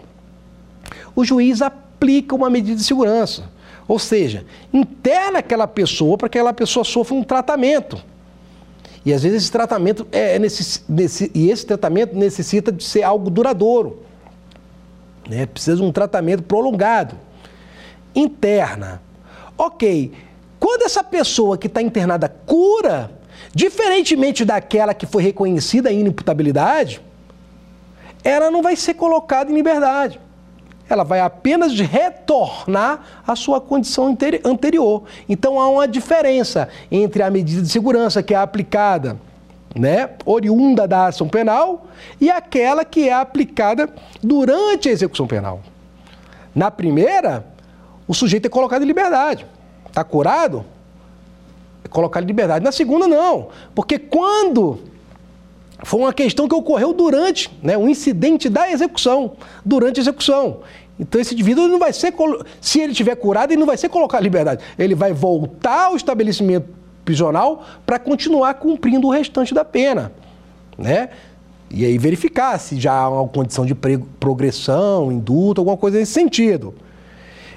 O 1.15 1.25
juiz 1.25 1.61
aplica 1.61 1.90
uma 2.35 2.49
medida 2.49 2.75
de 2.75 2.83
segurança, 2.83 3.49
ou 3.87 3.99
seja, 3.99 4.45
interna 4.73 5.39
aquela 5.39 5.67
pessoa 5.67 6.17
para 6.17 6.29
que 6.29 6.37
aquela 6.37 6.53
pessoa 6.53 6.83
sofra 6.83 7.15
um 7.15 7.23
tratamento. 7.23 8.01
E 9.05 9.13
às 9.13 9.23
vezes 9.23 9.43
esse 9.43 9.51
tratamento 9.51 10.07
é, 10.11 10.35
é 10.35 10.39
nesse, 10.39 10.83
e 11.33 11.49
esse 11.49 11.65
tratamento 11.65 12.15
necessita 12.15 12.71
de 12.71 12.83
ser 12.83 13.03
algo 13.03 13.29
duradouro. 13.29 14.03
Né? 15.27 15.45
Precisa 15.45 15.77
de 15.77 15.83
um 15.83 15.91
tratamento 15.91 16.43
prolongado. 16.43 17.15
Interna. 18.13 19.01
Ok. 19.57 20.11
Quando 20.59 20.83
essa 20.83 21.03
pessoa 21.03 21.57
que 21.57 21.67
está 21.67 21.81
internada 21.81 22.29
cura, 22.29 23.11
diferentemente 23.53 24.45
daquela 24.45 24.93
que 24.93 25.05
foi 25.05 25.23
reconhecida 25.23 25.89
a 25.89 25.91
inimputabilidade, 25.91 27.01
ela 28.23 28.51
não 28.51 28.61
vai 28.61 28.75
ser 28.75 28.93
colocada 28.93 29.51
em 29.51 29.55
liberdade. 29.55 30.19
Ela 30.91 31.03
vai 31.03 31.21
apenas 31.21 31.79
retornar 31.79 33.01
à 33.25 33.35
sua 33.35 33.61
condição 33.61 34.15
anterior. 34.43 35.03
Então 35.29 35.59
há 35.59 35.69
uma 35.69 35.87
diferença 35.87 36.67
entre 36.91 37.23
a 37.23 37.29
medida 37.29 37.61
de 37.61 37.69
segurança 37.69 38.21
que 38.21 38.33
é 38.33 38.37
aplicada, 38.37 39.17
né, 39.73 40.09
oriunda 40.25 40.85
da 40.87 41.07
ação 41.07 41.29
penal, 41.29 41.87
e 42.19 42.29
aquela 42.29 42.83
que 42.83 43.07
é 43.07 43.13
aplicada 43.13 43.89
durante 44.21 44.89
a 44.89 44.91
execução 44.91 45.25
penal. 45.25 45.61
Na 46.53 46.69
primeira, 46.69 47.45
o 48.05 48.13
sujeito 48.13 48.47
é 48.47 48.49
colocado 48.49 48.83
em 48.83 48.85
liberdade. 48.85 49.45
Está 49.87 50.03
curado? 50.03 50.65
É 51.85 51.87
colocado 51.87 52.23
em 52.23 52.27
liberdade. 52.27 52.65
Na 52.65 52.71
segunda, 52.73 53.07
não. 53.07 53.47
Porque 53.73 53.97
quando 53.97 54.79
foi 55.83 55.99
uma 56.01 56.13
questão 56.13 56.47
que 56.47 56.53
ocorreu 56.53 56.93
durante, 56.93 57.49
né, 57.61 57.77
um 57.77 57.89
incidente 57.89 58.49
da 58.49 58.69
execução, 58.69 59.33
durante 59.65 59.99
a 59.99 60.03
execução. 60.03 60.59
Então 61.01 61.19
esse 61.19 61.33
indivíduo 61.33 61.67
não 61.67 61.79
vai 61.79 61.91
ser, 61.91 62.13
se 62.61 62.79
ele 62.79 62.93
tiver 62.93 63.15
curado, 63.15 63.51
ele 63.51 63.59
não 63.59 63.65
vai 63.65 63.75
ser 63.75 63.89
colocado 63.89 64.21
em 64.21 64.25
liberdade. 64.25 64.63
Ele 64.77 64.93
vai 64.93 65.11
voltar 65.11 65.87
ao 65.87 65.95
estabelecimento 65.95 66.67
prisional 67.03 67.65
para 67.87 67.97
continuar 67.97 68.53
cumprindo 68.53 69.07
o 69.07 69.09
restante 69.09 69.51
da 69.51 69.65
pena. 69.65 70.11
né? 70.77 71.09
E 71.71 71.83
aí 71.85 71.97
verificar 71.97 72.59
se 72.59 72.79
já 72.79 72.93
há 72.93 73.09
uma 73.09 73.27
condição 73.27 73.65
de 73.65 73.73
progressão, 73.73 75.11
indulto, 75.11 75.59
alguma 75.59 75.75
coisa 75.75 75.97
nesse 75.97 76.11
sentido. 76.11 76.75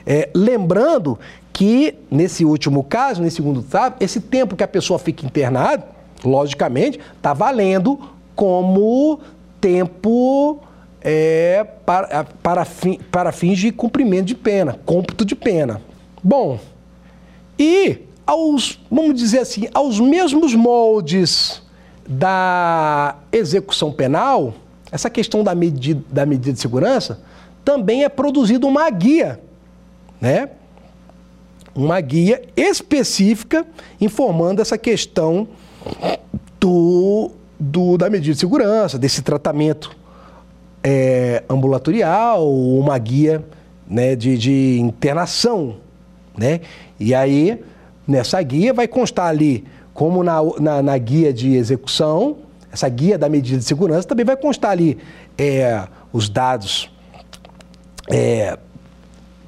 É, 0.07 0.31
lembrando 0.35 1.19
que, 1.53 1.95
nesse 2.11 2.47
último 2.47 2.83
caso, 2.83 3.23
nesse 3.23 3.37
segundo 3.37 3.63
caso, 3.63 3.97
esse 4.01 4.21
tempo 4.21 4.57
que 4.57 4.65
a 4.65 4.69
pessoa 4.69 4.99
fica 4.99 5.27
internada, 5.27 5.87
logicamente, 6.25 6.99
está 7.17 7.35
valendo 7.35 8.01
como 8.35 9.21
tempo 9.61 10.61
é, 11.05 11.63
para, 11.85 12.25
para, 12.25 12.65
fim, 12.65 12.99
para 13.11 13.31
fins 13.31 13.59
de 13.59 13.71
cumprimento 13.71 14.25
de 14.25 14.35
pena, 14.35 14.81
cômputo 14.87 15.23
de 15.23 15.37
pena. 15.37 15.83
Bom, 16.23 16.59
e 17.59 17.99
aos, 18.27 18.81
vamos 18.91 19.15
dizer 19.15 19.41
assim, 19.41 19.69
aos 19.75 20.01
mesmos 20.01 20.55
moldes 20.55 21.63
da 22.09 23.17
execução 23.31 23.93
penal, 23.93 24.55
essa 24.91 25.11
questão 25.11 25.45
da 25.45 25.55
medida, 25.55 26.03
da 26.11 26.25
medida 26.25 26.55
de 26.55 26.61
segurança, 26.61 27.21
também 27.63 28.05
é 28.05 28.09
produzida 28.09 28.67
uma 28.67 28.89
guia, 28.89 29.39
né? 30.19 30.49
Uma 31.75 32.01
guia 32.01 32.43
específica 32.57 33.67
informando 34.01 34.63
essa 34.63 34.79
questão 34.79 35.49
do, 36.59 37.33
do 37.59 37.99
da 37.99 38.09
medida 38.09 38.33
de 38.33 38.39
segurança, 38.39 38.99
desse 38.99 39.23
tratamento 39.23 40.04
é, 40.85 41.43
ambulatorial, 41.49 42.47
uma 42.47 42.99
guia 42.99 43.43
né, 43.89 44.15
de, 44.15 44.37
de 44.37 44.79
internação, 44.79 45.77
né? 46.37 46.61
E 47.01 47.15
aí, 47.15 47.59
nessa 48.07 48.41
guia 48.43 48.75
vai 48.75 48.87
constar 48.87 49.29
ali 49.29 49.65
como 49.95 50.23
na, 50.23 50.43
na, 50.61 50.83
na, 50.83 50.99
guia 50.99 51.33
de 51.33 51.55
execução, 51.55 52.37
essa 52.71 52.89
guia 52.89 53.17
da 53.17 53.29
medida 53.29 53.59
de 53.59 53.65
segurança 53.65 54.07
também 54.07 54.27
vai 54.27 54.37
constar 54.37 54.73
ali 54.73 54.99
é, 55.39 55.87
os 56.13 56.29
dados 56.29 56.91
é, 58.11 58.59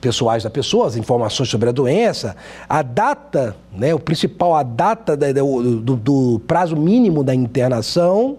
pessoais 0.00 0.45
da 0.45 0.50
pessoa, 0.50 0.87
as 0.87 0.97
informações 0.97 1.49
sobre 1.49 1.69
a 1.69 1.73
doença, 1.73 2.37
a 2.69 2.81
data, 2.83 3.57
né, 3.73 3.93
o 3.93 3.99
principal, 3.99 4.55
a 4.55 4.62
data 4.62 5.16
da, 5.16 5.33
do, 5.33 5.97
do, 5.97 6.40
prazo 6.47 6.76
mínimo 6.76 7.25
da 7.25 7.35
internação 7.35 8.38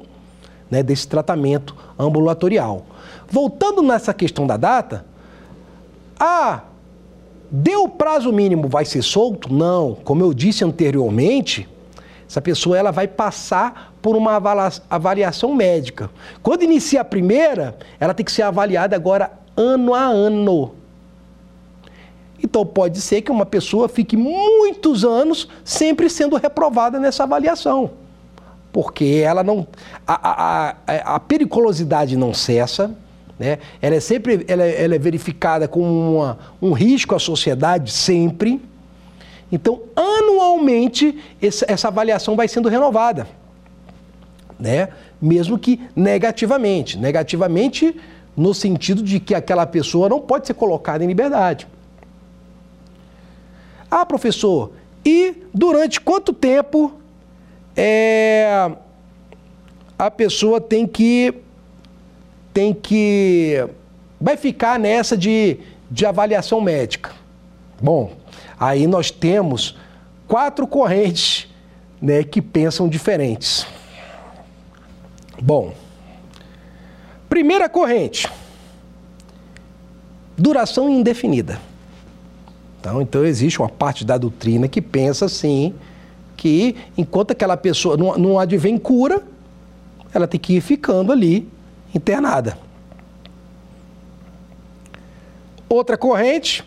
né, 0.70 0.84
desse 0.84 1.08
tratamento 1.08 1.76
ambulatorial. 1.98 2.86
Voltando 3.30 3.82
nessa 3.82 4.14
questão 4.14 4.46
da 4.48 4.58
data, 4.58 5.06
ah, 6.20 6.62
deu 7.50 7.88
prazo 7.88 8.32
mínimo, 8.32 8.68
vai 8.68 8.86
ser 8.86 9.02
solto? 9.02 9.54
Não. 9.54 9.96
Como 10.04 10.24
eu 10.24 10.34
disse 10.34 10.64
anteriormente, 10.64 11.68
essa 12.28 12.42
pessoa 12.42 12.78
ela 12.78 12.92
vai 12.92 13.08
passar 13.08 13.94
por 14.02 14.16
uma 14.16 14.42
avaliação 14.90 15.54
médica. 15.56 16.10
Quando 16.44 16.64
inicia 16.64 17.02
a 17.02 17.06
primeira, 17.06 17.78
ela 18.00 18.14
tem 18.14 18.26
que 18.26 18.32
ser 18.32 18.42
avaliada 18.42 18.96
agora 18.96 19.32
ano 19.56 19.94
a 19.94 20.02
ano. 20.02 20.76
Então 22.44 22.66
pode 22.66 23.02
ser 23.02 23.22
que 23.22 23.32
uma 23.32 23.46
pessoa 23.46 23.90
fique 23.90 24.16
muitos 24.16 25.04
anos 25.04 25.48
sempre 25.64 26.10
sendo 26.10 26.36
reprovada 26.36 27.00
nessa 27.00 27.24
avaliação. 27.24 27.92
Porque 28.72 29.22
ela 29.24 29.44
não. 29.44 29.68
A, 30.06 30.76
a, 30.88 31.16
a 31.16 31.20
periculosidade 31.20 32.16
não 32.16 32.34
cessa, 32.34 32.96
né? 33.40 33.60
ela 33.82 33.96
é 33.96 34.00
sempre 34.00 34.46
ela 34.48 34.64
é, 34.64 34.84
ela 34.84 34.96
é 34.96 35.00
verificada 35.00 35.68
como 35.68 36.18
uma, 36.18 36.38
um 36.62 36.74
risco 36.74 37.16
à 37.16 37.20
sociedade 37.20 37.92
sempre. 37.92 38.62
Então, 39.52 39.82
anualmente, 39.96 41.18
essa 41.42 41.88
avaliação 41.88 42.36
vai 42.36 42.48
sendo 42.48 42.68
renovada. 42.68 43.28
Né? 44.60 44.90
Mesmo 45.22 45.58
que 45.58 45.80
negativamente. 45.96 46.98
Negativamente 46.98 47.96
no 48.36 48.54
sentido 48.54 49.02
de 49.02 49.20
que 49.20 49.34
aquela 49.34 49.66
pessoa 49.66 50.08
não 50.08 50.20
pode 50.20 50.46
ser 50.46 50.54
colocada 50.54 51.04
em 51.04 51.08
liberdade. 51.08 51.68
Ah, 53.90 54.06
professor, 54.06 54.74
e 55.04 55.44
durante 55.54 56.00
quanto 56.00 56.32
tempo 56.34 56.94
é, 57.78 58.72
a 59.98 60.12
pessoa 60.12 60.60
tem 60.60 60.86
que 60.86 61.34
tem 62.54 62.74
que 62.74 63.66
vai 64.20 64.36
ficar 64.36 64.80
nessa 64.80 65.16
de, 65.16 65.60
de 65.90 66.06
avaliação 66.06 66.60
médica? 66.60 67.12
Bom, 67.80 68.12
Aí 68.60 68.88
nós 68.88 69.12
temos 69.12 69.78
quatro 70.28 70.66
correntes 70.66 71.48
né, 72.02 72.24
que 72.24 72.42
pensam 72.42 72.90
diferentes. 72.90 73.68
Bom, 75.40 75.74
primeira 77.30 77.70
corrente, 77.70 78.28
duração 80.36 80.90
indefinida. 80.90 81.60
Então, 82.80 83.02
então 83.02 83.24
existe 83.24 83.60
uma 83.60 83.70
parte 83.70 84.04
da 84.04 84.18
doutrina 84.18 84.68
que 84.68 84.82
pensa 84.82 85.26
assim, 85.26 85.76
que 86.38 86.76
enquanto 86.96 87.32
aquela 87.32 87.58
pessoa 87.58 87.98
não, 87.98 88.16
não 88.18 88.40
advém 88.40 88.78
cura, 88.78 89.22
ela 90.14 90.28
tem 90.28 90.40
que 90.40 90.54
ir 90.54 90.62
ficando 90.62 91.12
ali 91.12 91.50
internada. 91.94 92.58
Outra 95.68 95.98
corrente, 95.98 96.64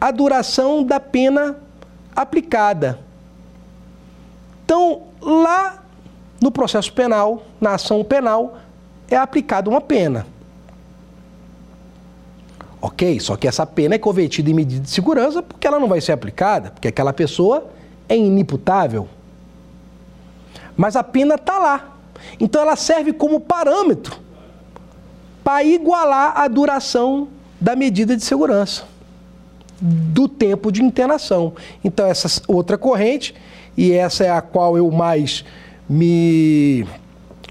a 0.00 0.10
duração 0.10 0.82
da 0.82 0.98
pena 0.98 1.56
aplicada. 2.14 3.00
Então, 4.64 5.02
lá 5.20 5.82
no 6.40 6.50
processo 6.50 6.92
penal, 6.92 7.42
na 7.60 7.74
ação 7.74 8.02
penal, 8.02 8.58
é 9.10 9.16
aplicada 9.16 9.68
uma 9.68 9.80
pena. 9.80 10.26
Ok, 12.80 13.18
só 13.18 13.34
que 13.36 13.48
essa 13.48 13.66
pena 13.66 13.94
é 13.94 13.98
convertida 13.98 14.50
em 14.50 14.54
medida 14.54 14.82
de 14.82 14.90
segurança 14.90 15.42
porque 15.42 15.66
ela 15.66 15.80
não 15.80 15.88
vai 15.88 16.00
ser 16.00 16.12
aplicada, 16.12 16.70
porque 16.70 16.88
aquela 16.88 17.12
pessoa 17.14 17.66
é 18.08 18.16
inimputável. 18.16 19.08
Mas 20.76 20.96
a 20.96 21.04
pena 21.04 21.34
está 21.36 21.58
lá. 21.58 21.96
Então 22.40 22.62
ela 22.62 22.76
serve 22.76 23.12
como 23.12 23.40
parâmetro 23.40 24.18
para 25.42 25.62
igualar 25.62 26.38
a 26.38 26.48
duração 26.48 27.28
da 27.60 27.76
medida 27.76 28.16
de 28.16 28.24
segurança 28.24 28.84
do 29.80 30.28
tempo 30.28 30.72
de 30.72 30.82
internação. 30.82 31.52
Então, 31.82 32.06
essa 32.06 32.42
outra 32.48 32.78
corrente, 32.78 33.34
e 33.76 33.92
essa 33.92 34.24
é 34.24 34.30
a 34.30 34.40
qual 34.40 34.76
eu 34.76 34.90
mais 34.90 35.44
me, 35.88 36.86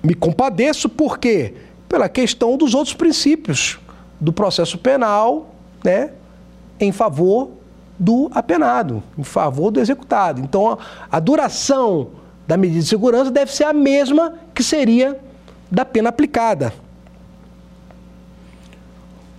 me 0.02 0.16
compadeço, 0.16 0.90
por 0.90 1.20
quê? 1.20 1.54
Pela 1.88 2.10
questão 2.10 2.58
dos 2.58 2.74
outros 2.74 2.96
princípios 2.96 3.80
do 4.20 4.34
processo 4.34 4.78
penal, 4.78 5.54
né, 5.84 6.12
em 6.80 6.92
favor 6.92 7.52
do 8.04 8.30
apenado, 8.34 9.02
em 9.18 9.24
favor 9.24 9.72
do 9.72 9.80
executado. 9.80 10.42
Então, 10.42 10.78
a, 11.10 11.20
duração 11.22 12.10
da 12.46 12.58
medida 12.58 12.82
de 12.82 12.86
segurança 12.86 13.32
deve 13.32 13.54
ser 13.54 13.64
a 13.64 13.72
mesma 13.72 14.34
que 14.54 14.62
seria 14.62 15.18
da 15.72 15.86
pena 15.86 16.10
aplicada. 16.10 16.74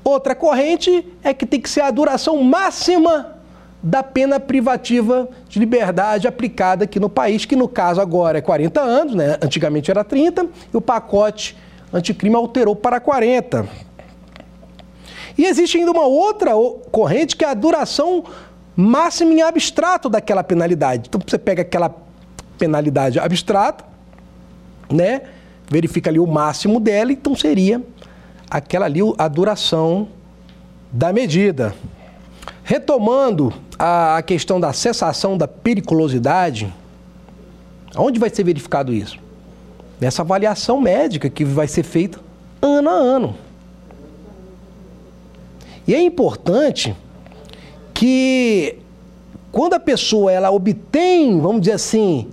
Outra 0.03 0.35
corrente 0.35 1.07
é 1.23 1.35
que 1.35 1.45
tem 1.45 1.61
que 1.61 1.69
ser 1.69 1.83
a 1.83 1.91
duração 1.91 2.43
máxima 2.43 3.35
da 3.83 4.03
pena 4.03 4.41
privativa 4.41 5.29
de 5.47 5.59
liberdade 5.59 6.27
aplicada 6.27 6.85
aqui 6.85 6.99
no 6.99 7.11
país, 7.11 7.45
que 7.45 7.55
no 7.55 7.69
caso 7.69 8.01
agora 8.01 8.39
é 8.39 8.41
40 8.41 8.81
anos, 8.81 9.15
né? 9.15 9.37
antigamente 9.43 9.91
era 9.91 10.03
30, 10.03 10.47
e 10.73 10.77
o 10.77 10.81
pacote 10.81 11.55
anticrime 11.93 12.35
alterou 12.35 12.75
para 12.75 12.99
40. 12.99 13.69
E 15.37 15.45
existe 15.45 15.77
ainda 15.77 15.91
uma 15.91 16.07
outra 16.07 16.53
corrente 16.91 17.37
que 17.37 17.45
é 17.45 17.49
a 17.49 17.55
duração 17.55 18.25
máxima 18.77 19.33
em 19.33 19.43
abstrato 19.43 20.09
daquela 20.09 20.43
penalidade. 20.43 21.09
Então 21.09 21.21
você 21.25 21.39
pega 21.39 21.63
aquela 21.63 21.95
penalidade 22.59 23.19
abstrata, 23.19 23.85
né? 24.91 25.23
Verifica 25.69 26.11
ali 26.11 26.19
o 26.19 26.27
máximo 26.27 26.79
dela, 26.79 27.13
então 27.13 27.35
seria 27.35 27.83
aquela 28.51 28.87
ali, 28.87 29.01
a 29.19 29.29
duração 29.29 30.09
da 30.93 31.13
medida. 31.13 31.75
Retomando 32.63 33.53
a 33.79 34.23
questão 34.23 34.61
da 34.61 34.73
cessação 34.73 35.37
da 35.37 35.49
periculosidade, 35.49 36.73
onde 37.97 38.19
vai 38.19 38.31
ser 38.31 38.45
verificado 38.45 38.93
isso? 38.93 39.19
Nessa 40.01 40.23
avaliação 40.23 40.81
médica 40.81 41.29
que 41.29 41.45
vai 41.45 41.67
ser 41.69 41.83
feita 41.83 42.21
ano 42.61 42.91
a 42.91 42.93
ano. 42.93 43.37
E 45.87 45.95
é 45.95 46.03
importante 46.03 46.97
que 47.95 48.77
quando 49.53 49.75
a 49.75 49.81
pessoa 49.81 50.33
ela 50.33 50.51
obtém, 50.51 51.41
vamos 51.41 51.61
dizer 51.61 51.75
assim, 51.75 52.29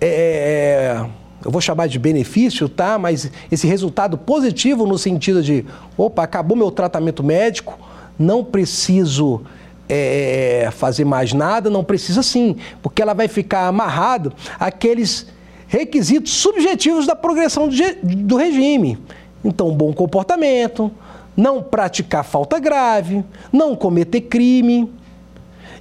é, 0.00 1.06
eu 1.44 1.50
vou 1.50 1.60
chamar 1.60 1.86
de 1.86 1.98
benefício, 1.98 2.68
tá? 2.68 2.98
Mas 2.98 3.30
esse 3.50 3.66
resultado 3.66 4.18
positivo 4.18 4.84
no 4.86 4.98
sentido 4.98 5.42
de, 5.42 5.64
opa, 5.96 6.24
acabou 6.24 6.56
meu 6.56 6.70
tratamento 6.70 7.22
médico, 7.22 7.78
não 8.18 8.42
preciso 8.42 9.42
é, 9.88 10.68
fazer 10.72 11.04
mais 11.04 11.32
nada, 11.32 11.70
não 11.70 11.84
precisa 11.84 12.22
sim, 12.22 12.56
porque 12.82 13.00
ela 13.00 13.14
vai 13.14 13.28
ficar 13.28 13.68
amarrado 13.68 14.32
àqueles 14.58 15.26
requisitos 15.68 16.32
subjetivos 16.32 17.06
da 17.06 17.14
progressão 17.14 17.68
do 18.02 18.36
regime. 18.36 18.98
Então, 19.44 19.70
bom 19.74 19.92
comportamento, 19.92 20.90
não 21.36 21.62
praticar 21.62 22.24
falta 22.24 22.58
grave, 22.58 23.24
não 23.52 23.76
cometer 23.76 24.22
crime. 24.22 24.90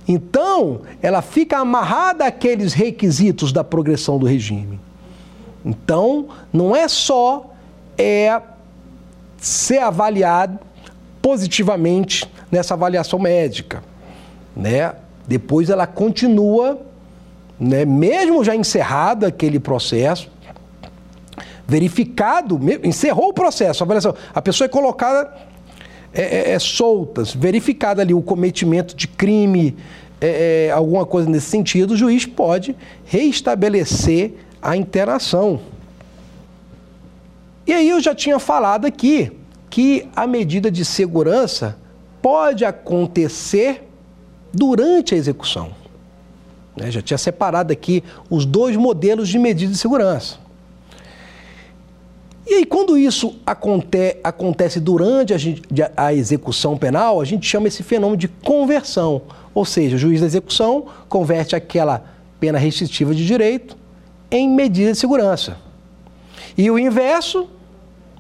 Então, 0.08 0.82
ela 1.02 1.22
fica 1.22 1.60
amarrada 1.60 2.26
àqueles 2.26 2.74
requisitos 2.74 3.52
da 3.52 3.64
progressão 3.64 4.18
do 4.18 4.26
regime. 4.26 4.80
Então, 5.64 6.28
não 6.52 6.76
é 6.76 6.88
só 6.88 7.52
é, 7.98 8.42
ser 9.38 9.80
avaliado 9.80 10.60
positivamente 11.22 12.30
nessa 12.52 12.74
avaliação 12.74 13.18
médica, 13.18 13.82
né? 14.56 14.94
Depois 15.26 15.70
ela 15.70 15.88
continua, 15.88 16.82
né, 17.58 17.86
mesmo 17.86 18.44
já 18.44 18.54
encerrado 18.54 19.26
aquele 19.26 19.58
processo, 19.58 20.30
verificado, 21.66 22.60
encerrou 22.84 23.30
o 23.30 23.34
processo, 23.34 23.84
a 23.84 23.86
avaliação, 23.86 24.14
a 24.34 24.42
pessoa 24.42 24.66
é 24.66 24.70
colocada 24.70 25.34
é, 26.14 26.22
é, 26.22 26.52
é 26.52 26.60
soltas, 26.60 27.34
verificado 27.34 28.02
ali 28.02 28.14
o 28.14 28.22
cometimento 28.22 28.96
de 28.96 29.08
crime, 29.08 29.76
é, 30.22 30.68
é, 30.68 30.72
alguma 30.72 31.06
coisa 31.06 31.30
nesse 31.30 31.48
sentido, 31.48 31.92
o 31.92 31.98
juiz 31.98 32.26
pode 32.26 32.76
reestabelecer 33.06 34.34
a 34.62 34.78
internação. 34.78 35.60
E 37.66 37.74
aí 37.74 37.90
eu 37.90 38.00
já 38.00 38.14
tinha 38.14 38.40
falado 38.40 38.86
aqui 38.86 39.32
que 39.70 40.08
a 40.16 40.28
medida 40.28 40.70
de 40.70 40.86
segurança 40.86 41.78
pode 42.22 42.64
acontecer 42.64 43.84
durante 44.54 45.16
a 45.16 45.18
execução. 45.18 45.72
Eu 46.78 46.92
já 46.92 47.02
tinha 47.02 47.18
separado 47.18 47.74
aqui 47.74 48.04
os 48.30 48.46
dois 48.46 48.78
modelos 48.78 49.30
de 49.30 49.38
medida 49.38 49.72
de 49.72 49.78
segurança. 49.78 50.38
E 52.46 52.56
aí, 52.56 52.66
quando 52.66 52.98
isso 52.98 53.36
aconte 53.46 54.18
acontece 54.24 54.80
durante 54.80 55.34
a, 55.34 55.38
a, 55.96 56.14
execução 56.14 56.78
penal, 56.78 57.22
a 57.22 57.26
gente 57.26 57.48
chama 57.48 57.70
esse 57.70 57.82
fenômeno 57.84 58.18
de 58.18 58.28
conversão. 58.28 59.22
Ou 59.54 59.64
seja, 59.64 59.96
o 59.96 60.00
juiz 60.00 60.20
da 60.20 60.26
execução 60.28 60.86
converte 61.08 61.56
aquela 61.56 62.04
pena 62.40 62.58
restritiva 62.58 63.16
de 63.16 63.26
direito 63.26 63.78
em 64.30 64.50
medida 64.50 64.92
de 64.92 64.98
segurança. 64.98 65.58
E 66.58 66.70
o 66.70 66.78
inverso, 66.78 67.48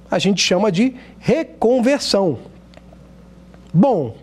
a 0.09 0.17
gente 0.19 0.41
chama 0.41 0.71
de 0.71 0.95
reconversão. 1.19 2.39
Bom, 3.73 4.15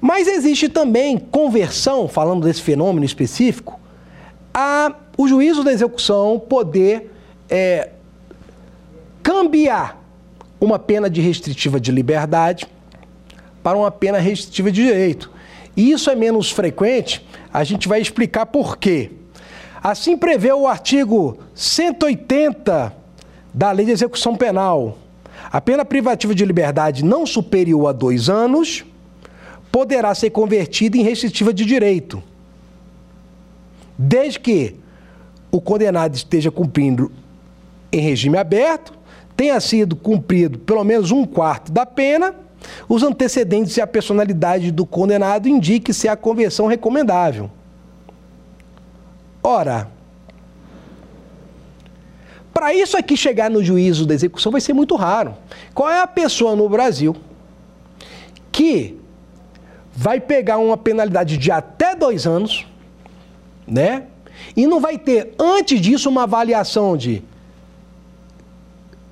mas 0.00 0.26
existe 0.26 0.68
também 0.68 1.18
conversão, 1.18 2.08
falando 2.08 2.46
desse 2.46 2.62
fenômeno 2.62 3.04
específico, 3.04 3.78
a 4.54 4.94
o 5.18 5.28
juízo 5.28 5.62
da 5.62 5.70
execução 5.70 6.38
poder 6.38 7.12
é, 7.50 7.90
cambiar 9.22 10.00
uma 10.60 10.78
pena 10.78 11.10
de 11.10 11.20
restritiva 11.20 11.80
de 11.80 11.90
liberdade 11.90 12.66
para 13.62 13.76
uma 13.76 13.90
pena 13.90 14.18
restritiva 14.18 14.70
de 14.70 14.82
direito. 14.82 15.30
E 15.76 15.90
isso 15.90 16.10
é 16.10 16.14
menos 16.14 16.50
frequente, 16.50 17.26
a 17.52 17.64
gente 17.64 17.88
vai 17.88 18.00
explicar 18.00 18.46
por 18.46 18.76
quê. 18.76 19.10
Assim 19.82 20.16
prevê 20.16 20.52
o 20.52 20.66
artigo 20.66 21.38
180 21.54 22.94
da 23.52 23.72
Lei 23.72 23.86
de 23.86 23.92
Execução 23.92 24.36
Penal. 24.36 24.98
A 25.50 25.60
pena 25.60 25.84
privativa 25.84 26.34
de 26.34 26.44
liberdade 26.44 27.04
não 27.04 27.26
superior 27.26 27.88
a 27.88 27.92
dois 27.92 28.28
anos 28.28 28.84
poderá 29.72 30.14
ser 30.14 30.30
convertida 30.30 30.96
em 30.96 31.02
restritiva 31.02 31.52
de 31.54 31.64
direito, 31.64 32.22
desde 33.96 34.38
que 34.38 34.76
o 35.50 35.60
condenado 35.60 36.14
esteja 36.14 36.50
cumprindo 36.50 37.10
em 37.92 38.00
regime 38.00 38.38
aberto, 38.38 38.92
tenha 39.36 39.58
sido 39.60 39.96
cumprido 39.96 40.58
pelo 40.58 40.84
menos 40.84 41.10
um 41.10 41.24
quarto 41.24 41.72
da 41.72 41.86
pena, 41.86 42.34
os 42.88 43.02
antecedentes 43.02 43.76
e 43.76 43.80
a 43.80 43.86
personalidade 43.86 44.70
do 44.70 44.84
condenado 44.84 45.48
indiquem 45.48 45.94
se 45.94 46.08
a 46.08 46.16
conversão 46.16 46.66
recomendável. 46.66 47.50
Ora, 49.42 49.88
para 52.52 52.74
isso 52.74 52.96
aqui 52.96 53.16
chegar 53.16 53.48
no 53.48 53.64
juízo 53.64 54.04
da 54.04 54.12
execução 54.12 54.52
vai 54.52 54.60
ser 54.60 54.74
muito 54.74 54.94
raro. 54.94 55.34
Qual 55.72 55.88
é 55.88 56.00
a 56.00 56.06
pessoa 56.06 56.54
no 56.54 56.68
Brasil 56.68 57.16
que 58.52 58.98
vai 59.92 60.20
pegar 60.20 60.58
uma 60.58 60.76
penalidade 60.76 61.38
de 61.38 61.50
até 61.50 61.94
dois 61.94 62.26
anos, 62.26 62.66
né? 63.66 64.04
E 64.56 64.66
não 64.66 64.80
vai 64.80 64.98
ter, 64.98 65.34
antes 65.38 65.80
disso, 65.80 66.08
uma 66.08 66.24
avaliação 66.24 66.96
de 66.96 67.22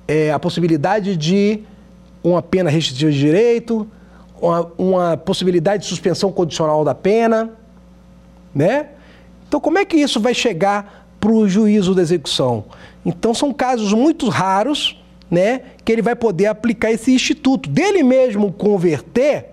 é, 0.09 0.31
a 0.31 0.39
possibilidade 0.39 1.15
de 1.15 1.59
uma 2.23 2.41
pena 2.41 2.67
restritiva 2.67 3.11
de 3.11 3.19
direito, 3.19 3.87
uma, 4.41 4.71
uma 4.75 5.17
possibilidade 5.17 5.83
de 5.83 5.89
suspensão 5.89 6.31
condicional 6.31 6.83
da 6.83 6.95
pena, 6.95 7.51
né? 8.53 8.87
Então, 9.47 9.59
como 9.59 9.77
é 9.77 9.85
que 9.85 9.97
isso 9.97 10.19
vai 10.19 10.33
chegar 10.33 11.07
para 11.19 11.31
o 11.31 11.47
juízo 11.47 11.93
da 11.93 12.01
execução? 12.01 12.65
Então, 13.05 13.35
são 13.35 13.53
casos 13.53 13.93
muito 13.93 14.29
raros, 14.29 14.99
né, 15.29 15.61
que 15.85 15.91
ele 15.91 16.01
vai 16.01 16.15
poder 16.15 16.47
aplicar 16.47 16.91
esse 16.91 17.13
instituto, 17.13 17.69
dele 17.69 18.01
mesmo 18.01 18.51
converter, 18.51 19.51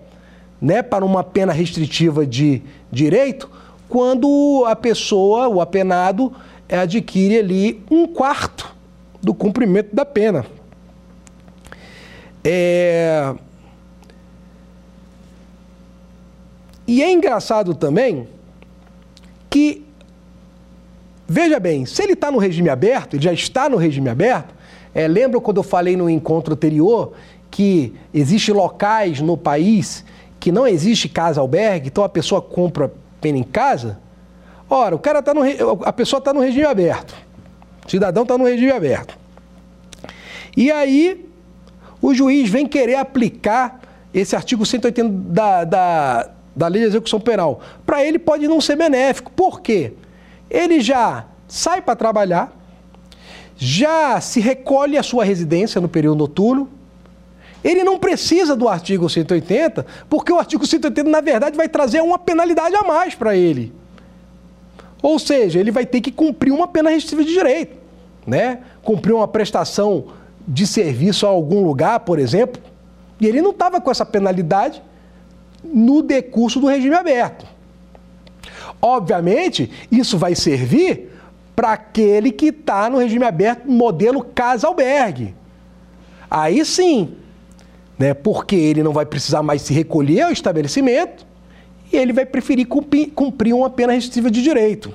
né, 0.59 0.81
para 0.81 1.05
uma 1.05 1.23
pena 1.23 1.53
restritiva 1.53 2.25
de 2.25 2.63
direito, 2.91 3.47
quando 3.87 4.65
a 4.67 4.75
pessoa, 4.75 5.47
o 5.47 5.61
apenado, 5.61 6.33
adquire 6.67 7.37
ali 7.37 7.83
um 7.91 8.07
quarto 8.07 8.76
do 9.27 9.33
cumprimento 9.33 9.93
da 9.93 10.05
pena. 10.05 10.45
É... 12.41 13.35
E 16.87 17.03
é 17.03 17.11
engraçado 17.11 17.75
também 17.75 18.25
que, 19.49 19.85
veja 21.27 21.59
bem, 21.59 21.85
se 21.85 22.01
ele 22.01 22.13
está 22.13 22.31
no 22.31 22.37
regime 22.37 22.69
aberto, 22.69 23.15
ele 23.15 23.23
já 23.23 23.33
está 23.33 23.67
no 23.67 23.75
regime 23.75 24.07
aberto, 24.07 24.55
é, 24.95 25.05
lembra 25.09 25.41
quando 25.41 25.57
eu 25.57 25.63
falei 25.63 25.97
no 25.97 26.09
encontro 26.09 26.53
anterior 26.53 27.11
que 27.51 27.93
existem 28.13 28.55
locais 28.55 29.19
no 29.19 29.35
país 29.35 30.05
que 30.39 30.53
não 30.53 30.65
existe 30.65 31.09
casa-albergue, 31.09 31.87
então 31.87 32.01
a 32.01 32.09
pessoa 32.09 32.41
compra 32.41 32.93
pena 33.19 33.37
em 33.37 33.43
casa? 33.43 33.99
Ora, 34.69 34.95
o 34.95 34.99
cara 34.99 35.21
tá 35.21 35.33
no, 35.33 35.41
a 35.83 35.91
pessoa 35.91 36.19
está 36.19 36.33
no 36.33 36.39
regime 36.39 36.65
aberto. 36.65 37.26
Cidadão 37.87 38.23
está 38.23 38.37
no 38.37 38.45
regime 38.45 38.71
aberto. 38.71 39.17
E 40.55 40.71
aí, 40.71 41.25
o 42.01 42.13
juiz 42.13 42.49
vem 42.49 42.67
querer 42.67 42.95
aplicar 42.95 43.79
esse 44.13 44.35
artigo 44.35 44.65
180 44.65 45.09
da, 45.09 45.63
da, 45.63 46.29
da 46.55 46.67
Lei 46.67 46.81
de 46.81 46.87
Execução 46.87 47.19
Penal. 47.19 47.61
Para 47.85 48.03
ele 48.03 48.17
pode 48.17 48.47
não 48.47 48.59
ser 48.59 48.75
benéfico. 48.75 49.31
Por 49.31 49.61
quê? 49.61 49.93
Ele 50.49 50.79
já 50.81 51.25
sai 51.47 51.81
para 51.81 51.95
trabalhar, 51.95 52.51
já 53.55 54.19
se 54.19 54.39
recolhe 54.39 54.97
à 54.97 55.03
sua 55.03 55.23
residência 55.23 55.79
no 55.79 55.87
período 55.87 56.17
noturno, 56.17 56.69
ele 57.63 57.83
não 57.83 57.97
precisa 57.97 58.55
do 58.55 58.67
artigo 58.67 59.09
180, 59.09 59.85
porque 60.09 60.31
o 60.31 60.37
artigo 60.37 60.65
180, 60.65 61.09
na 61.09 61.21
verdade, 61.21 61.57
vai 61.57 61.67
trazer 61.67 62.01
uma 62.01 62.19
penalidade 62.19 62.75
a 62.75 62.83
mais 62.83 63.15
para 63.15 63.35
ele. 63.35 63.73
Ou 65.01 65.19
seja, 65.19 65.59
ele 65.59 65.71
vai 65.71 65.85
ter 65.85 66.01
que 66.01 66.11
cumprir 66.11 66.51
uma 66.51 66.67
pena 66.67 66.89
restritiva 66.89 67.23
de 67.23 67.33
direito, 67.33 67.76
né? 68.27 68.59
Cumprir 68.83 69.13
uma 69.13 69.27
prestação 69.27 70.07
de 70.45 70.67
serviço 70.67 71.25
a 71.25 71.29
algum 71.29 71.63
lugar, 71.63 72.01
por 72.01 72.19
exemplo, 72.19 72.61
e 73.19 73.25
ele 73.25 73.41
não 73.41 73.51
estava 73.51 73.79
com 73.79 73.89
essa 73.89 74.05
penalidade 74.05 74.83
no 75.63 76.03
decurso 76.03 76.59
do 76.59 76.67
regime 76.67 76.95
aberto. 76.95 77.45
Obviamente, 78.81 79.71
isso 79.91 80.17
vai 80.17 80.35
servir 80.35 81.09
para 81.55 81.71
aquele 81.71 82.31
que 82.31 82.47
está 82.47 82.89
no 82.89 82.99
regime 82.99 83.25
aberto, 83.25 83.69
modelo 83.69 84.21
casa-albergue. 84.23 85.33
Aí 86.29 86.63
sim, 86.63 87.15
né, 87.97 88.13
porque 88.13 88.55
ele 88.55 88.83
não 88.83 88.93
vai 88.93 89.05
precisar 89.05 89.41
mais 89.41 89.63
se 89.63 89.73
recolher 89.73 90.23
ao 90.23 90.31
estabelecimento 90.31 91.25
e 91.91 91.95
ele 91.95 92.13
vai 92.13 92.25
preferir 92.25 92.67
cumprir, 92.67 93.07
cumprir 93.07 93.53
uma 93.53 93.69
pena 93.69 93.93
restritiva 93.93 94.29
de 94.29 94.43
direito. 94.43 94.93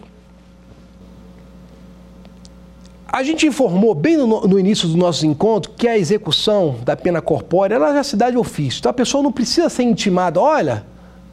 A 3.12 3.22
gente 3.22 3.46
informou 3.46 3.94
bem 3.94 4.16
no, 4.16 4.26
no, 4.40 4.58
início 4.58 4.88
do 4.88 4.96
nosso 4.96 5.26
encontro 5.26 5.72
que 5.76 5.86
a 5.86 5.98
execução 5.98 6.76
da 6.82 6.96
pena 6.96 7.20
corpórea 7.20 7.74
ela 7.74 7.92
já 7.92 8.02
se 8.02 8.16
dá 8.16 8.30
de 8.30 8.38
ofício. 8.38 8.78
Então 8.78 8.88
a 8.88 8.94
pessoa 8.94 9.22
não 9.22 9.30
precisa 9.30 9.68
ser 9.68 9.82
intimada, 9.82 10.40
olha, 10.40 10.82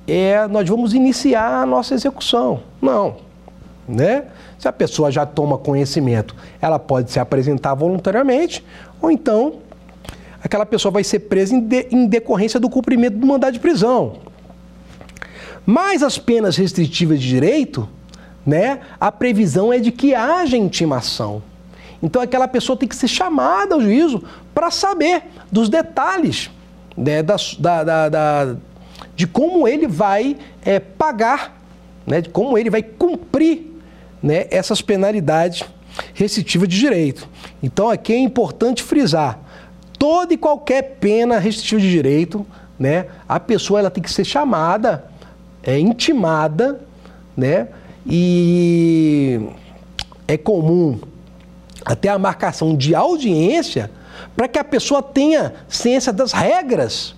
é, 0.06 0.46
nós 0.48 0.68
vamos 0.68 0.94
iniciar 0.94 1.62
a 1.62 1.66
nossa 1.66 1.94
execução. 1.94 2.60
Não. 2.82 3.16
Né? 3.88 4.26
Se 4.58 4.68
a 4.68 4.74
pessoa 4.74 5.10
já 5.10 5.26
toma 5.26 5.58
conhecimento, 5.58 6.36
ela 6.62 6.78
pode 6.78 7.12
se 7.12 7.20
apresentar 7.20 7.76
voluntariamente, 7.76 8.62
ou 9.02 9.10
então 9.10 9.60
aquela 10.44 10.66
pessoa 10.66 10.92
vai 10.92 11.06
ser 11.06 11.20
presa 11.20 11.56
em, 11.56 11.62
de, 11.62 11.88
em 11.92 12.08
decorrência 12.08 12.60
do 12.60 12.70
cumprimento 12.70 13.18
do 13.18 13.26
mandado 13.26 13.54
de 13.54 13.60
prisão. 13.60 14.18
Mas 15.66 16.04
as 16.04 16.18
penas 16.18 16.58
restritivas 16.58 17.22
de 17.22 17.28
direito 17.30 17.88
né, 18.46 18.80
a 19.00 19.12
previsão 19.12 19.72
é 19.72 19.80
de 19.80 19.92
que 19.92 20.14
haja 20.14 20.58
intimação. 20.58 21.42
Então 22.02 22.22
aquela 22.22 22.48
pessoa 22.48 22.78
tem 22.78 22.88
que 22.88 22.96
ser 22.96 23.08
chamada 23.08 23.76
ao 23.76 23.82
juízo 23.82 24.24
para 24.54 24.72
saber 24.72 25.24
dos 25.52 25.70
detalhes 25.70 26.50
né, 27.00 27.24
da, 27.24 27.36
da, 27.84 28.10
da, 28.10 28.56
de 29.16 29.26
como 29.26 29.68
ele 29.68 29.88
vai 29.88 30.38
é, 30.62 30.80
pagar, 30.80 31.58
né, 32.06 32.22
de 32.22 32.30
como 32.30 32.58
ele 32.58 32.70
vai 32.70 32.84
cumprir 32.84 33.74
né, 34.22 34.48
essas 34.52 34.82
penalidades 34.82 35.64
restritivas 36.14 36.68
de 36.68 36.78
direito. 36.78 37.28
Então 37.64 37.90
aqui 37.90 38.14
é 38.14 38.18
importante 38.18 38.84
frisar, 38.84 39.40
toda 39.98 40.34
e 40.34 40.38
qualquer 40.38 40.98
pena 41.00 41.40
restritiva 41.40 41.82
de 41.82 41.90
direito, 41.90 42.46
né, 42.78 43.08
a 43.28 43.40
pessoa 43.40 43.80
ela 43.80 43.90
tem 43.90 44.04
que 44.04 44.12
ser 44.12 44.26
chamada, 44.26 45.06
é, 45.64 45.80
intimada, 45.80 46.82
né, 47.36 47.68
e 48.06 49.40
é 50.28 50.38
comum 50.38 51.00
até 51.90 52.08
a 52.08 52.20
marcação 52.20 52.78
de 52.78 52.94
audiência 52.94 53.90
para 54.38 54.48
que 54.48 54.60
a 54.60 54.64
pessoa 54.64 55.02
tenha 55.02 55.56
ciência 55.68 56.14
das 56.14 56.32
regras 56.32 57.16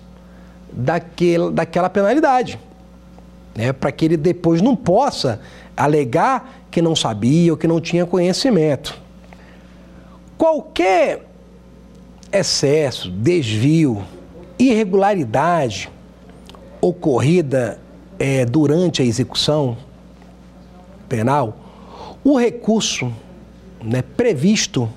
daquele, 0.72 1.50
daquela 1.50 1.90
penalidade. 1.90 2.58
Né? 3.54 3.70
Para 3.70 3.92
que 3.92 4.06
ele 4.06 4.16
depois 4.16 4.62
não 4.62 4.74
possa 4.74 5.42
alegar 5.76 6.64
que 6.70 6.80
não 6.80 6.96
sabia 6.96 7.52
ou 7.52 7.58
que 7.58 7.66
não 7.66 7.82
tinha 7.82 8.06
conhecimento. 8.06 8.98
Qualquer 10.38 11.26
excesso, 12.32 13.10
desvio, 13.10 14.02
irregularidade 14.58 15.90
ocorrida 16.80 17.78
é, 18.18 18.46
durante 18.46 19.02
a 19.02 19.04
execução 19.04 19.76
penal, 21.10 21.58
o 22.24 22.38
recurso 22.38 23.12
né, 23.82 24.02
previsto 24.16 24.88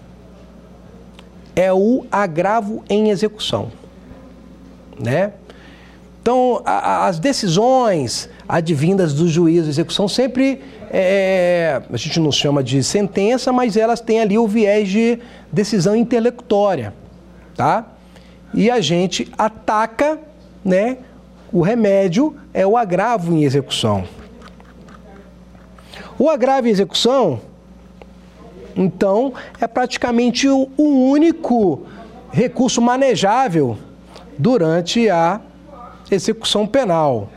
é 1.56 1.72
o 1.74 2.06
agravo 2.12 2.84
em 2.90 3.10
execução. 3.10 3.72
Né? 5.00 5.34
Então, 6.22 6.62
a, 6.66 7.08
as 7.08 7.20
decisões 7.20 8.30
advindas 8.48 9.14
do 9.14 9.28
juiz 9.28 9.64
de 9.64 9.70
execução 9.70 10.08
sempre, 10.08 10.62
é, 10.90 11.82
a 11.92 11.98
gente 11.98 12.20
não 12.20 12.32
chama 12.32 12.64
de 12.64 12.84
sentença, 12.84 13.54
mas 13.54 13.78
elas 13.78 14.02
têm 14.02 14.22
ali 14.22 14.38
o 14.38 14.48
viés 14.48 14.90
de 14.90 15.20
decisão 15.52 15.96
intelectória, 15.96 16.94
tá? 17.56 17.86
E 18.54 18.70
a 18.70 18.80
gente 18.82 19.32
ataca, 19.38 20.20
né? 20.64 20.98
O 21.52 21.62
remédio 21.62 22.36
é 22.54 22.66
o 22.66 22.76
agravo 22.76 23.34
em 23.34 23.44
execução. 23.44 24.04
O 26.18 26.30
agravo 26.30 26.68
em 26.68 26.72
execução 26.72 27.40
então, 28.76 29.34
é 29.60 29.68
praticamente 29.68 30.50
o, 30.50 30.70
único 30.78 31.84
recurso 32.32 32.82
manejável 32.82 33.78
durante 34.38 35.10
a 35.10 35.40
execução 36.12 36.68
penal. 36.68 37.30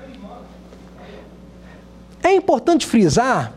É 2.23 2.35
importante 2.35 2.85
frisar, 2.85 3.53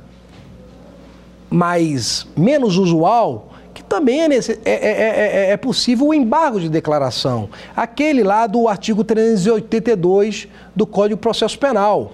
mas 1.50 2.28
menos 2.38 2.78
usual, 2.78 3.50
que 3.74 3.84
também 3.84 4.22
é, 4.22 4.26
é, 4.26 4.40
é, 4.66 5.52
é, 5.52 5.58
possível 5.58 6.08
o 6.08 6.14
embargo 6.14 6.60
de 6.60 6.70
declaração, 6.70 7.50
aquele 7.76 8.24
lá 8.24 8.46
do 8.46 8.68
artigo 8.68 9.04
382 9.04 10.48
do 10.76 10.86
Código 10.86 11.16
de 11.16 11.22
Processo 11.22 11.58
Penal. 11.58 12.14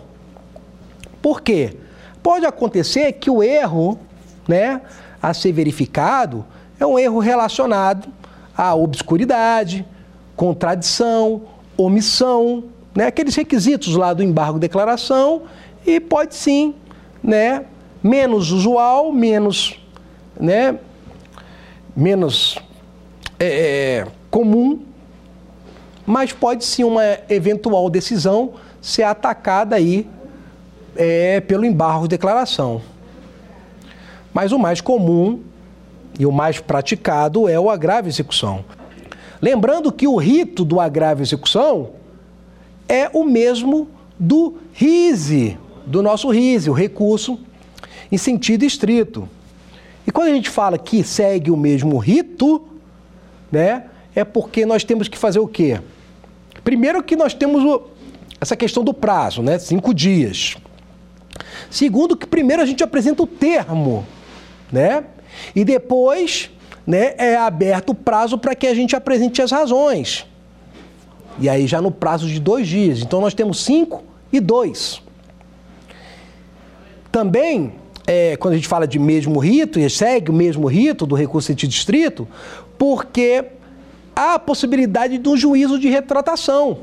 Por 1.21 1.41
quê? 1.41 1.75
Pode 2.23 2.45
acontecer 2.45 3.11
que 3.13 3.29
o 3.29 3.43
erro, 3.43 3.99
né, 4.47 4.81
a 5.21 5.33
ser 5.33 5.51
verificado 5.51 6.45
é 6.79 6.85
um 6.85 6.97
erro 6.97 7.19
relacionado 7.19 8.07
à 8.55 8.75
obscuridade, 8.75 9.85
contradição, 10.35 11.43
omissão, 11.75 12.65
né? 12.95 13.07
aqueles 13.07 13.35
requisitos 13.35 13.95
lá 13.95 14.13
do 14.13 14.23
embargo 14.23 14.59
declaração 14.59 15.43
e 15.85 15.99
pode 15.99 16.35
sim, 16.35 16.75
né, 17.23 17.65
menos 18.03 18.51
usual, 18.51 19.11
menos, 19.11 19.79
né, 20.39 20.77
menos 21.95 22.57
é, 23.39 24.01
é 24.01 24.07
comum, 24.29 24.81
mas 26.05 26.33
pode 26.33 26.65
sim 26.65 26.83
uma 26.83 27.03
eventual 27.29 27.89
decisão 27.89 28.53
ser 28.81 29.03
atacada 29.03 29.75
aí 29.75 30.07
é, 30.95 31.39
pelo 31.41 31.65
embargo 31.65 32.03
de 32.03 32.09
declaração. 32.09 32.81
Mas 34.33 34.51
o 34.51 34.59
mais 34.59 34.81
comum 34.81 35.41
e 36.19 36.25
o 36.25 36.31
mais 36.31 36.59
praticado 36.59 37.47
é 37.47 37.59
o 37.59 37.69
agravo 37.69 38.07
execução. 38.07 38.63
Lembrando 39.41 39.91
que 39.91 40.07
o 40.07 40.15
rito 40.15 40.65
do 40.65 40.79
agravo 40.79 41.21
execução 41.21 41.91
é 42.89 43.09
o 43.13 43.23
mesmo 43.23 43.87
do 44.17 44.55
RISE, 44.73 45.57
do 45.85 46.01
nosso 46.01 46.29
RISE, 46.29 46.69
o 46.69 46.73
recurso 46.73 47.39
em 48.11 48.17
sentido 48.17 48.63
estrito. 48.63 49.29
E 50.05 50.11
quando 50.11 50.29
a 50.29 50.33
gente 50.33 50.49
fala 50.49 50.77
que 50.77 51.03
segue 51.03 51.51
o 51.51 51.57
mesmo 51.57 51.97
rito, 51.97 52.65
né, 53.51 53.85
é 54.15 54.23
porque 54.23 54.65
nós 54.65 54.83
temos 54.83 55.07
que 55.07 55.17
fazer 55.17 55.39
o 55.39 55.47
quê? 55.47 55.79
Primeiro 56.63 57.03
que 57.03 57.15
nós 57.15 57.33
temos 57.33 57.63
o, 57.63 57.83
essa 58.39 58.55
questão 58.55 58.83
do 58.83 58.93
prazo, 58.93 59.41
né, 59.41 59.59
cinco 59.59 59.93
dias. 59.93 60.55
Segundo 61.69 62.15
que 62.15 62.25
primeiro 62.25 62.61
a 62.61 62.65
gente 62.65 62.83
apresenta 62.83 63.21
o 63.21 63.27
termo 63.27 64.05
né? 64.71 65.03
E 65.55 65.63
depois, 65.63 66.49
né, 66.85 67.13
é 67.17 67.35
aberto 67.35 67.91
o 67.91 67.95
prazo 67.95 68.37
para 68.37 68.55
que 68.55 68.67
a 68.67 68.73
gente 68.73 68.95
apresente 68.95 69.41
as 69.41 69.51
razões. 69.51 70.25
E 71.39 71.47
aí 71.47 71.67
já 71.67 71.81
no 71.81 71.91
prazo 71.91 72.27
de 72.27 72.39
dois 72.39 72.67
dias. 72.67 73.01
Então 73.01 73.21
nós 73.21 73.33
temos 73.33 73.63
cinco 73.63 74.03
e 74.31 74.39
dois. 74.39 75.01
Também, 77.11 77.73
é, 78.05 78.35
quando 78.37 78.53
a 78.53 78.57
gente 78.57 78.67
fala 78.67 78.87
de 78.87 78.99
mesmo 78.99 79.39
rito, 79.39 79.79
e 79.79 79.89
segue 79.89 80.31
o 80.31 80.33
mesmo 80.33 80.67
rito 80.67 81.05
do 81.05 81.15
recurso 81.15 81.53
de 81.53 81.67
distrito, 81.67 82.27
porque 82.77 83.45
há 84.15 84.35
a 84.35 84.39
possibilidade 84.39 85.17
de 85.17 85.29
um 85.29 85.37
juízo 85.37 85.79
de 85.79 85.89
retratação. 85.89 86.79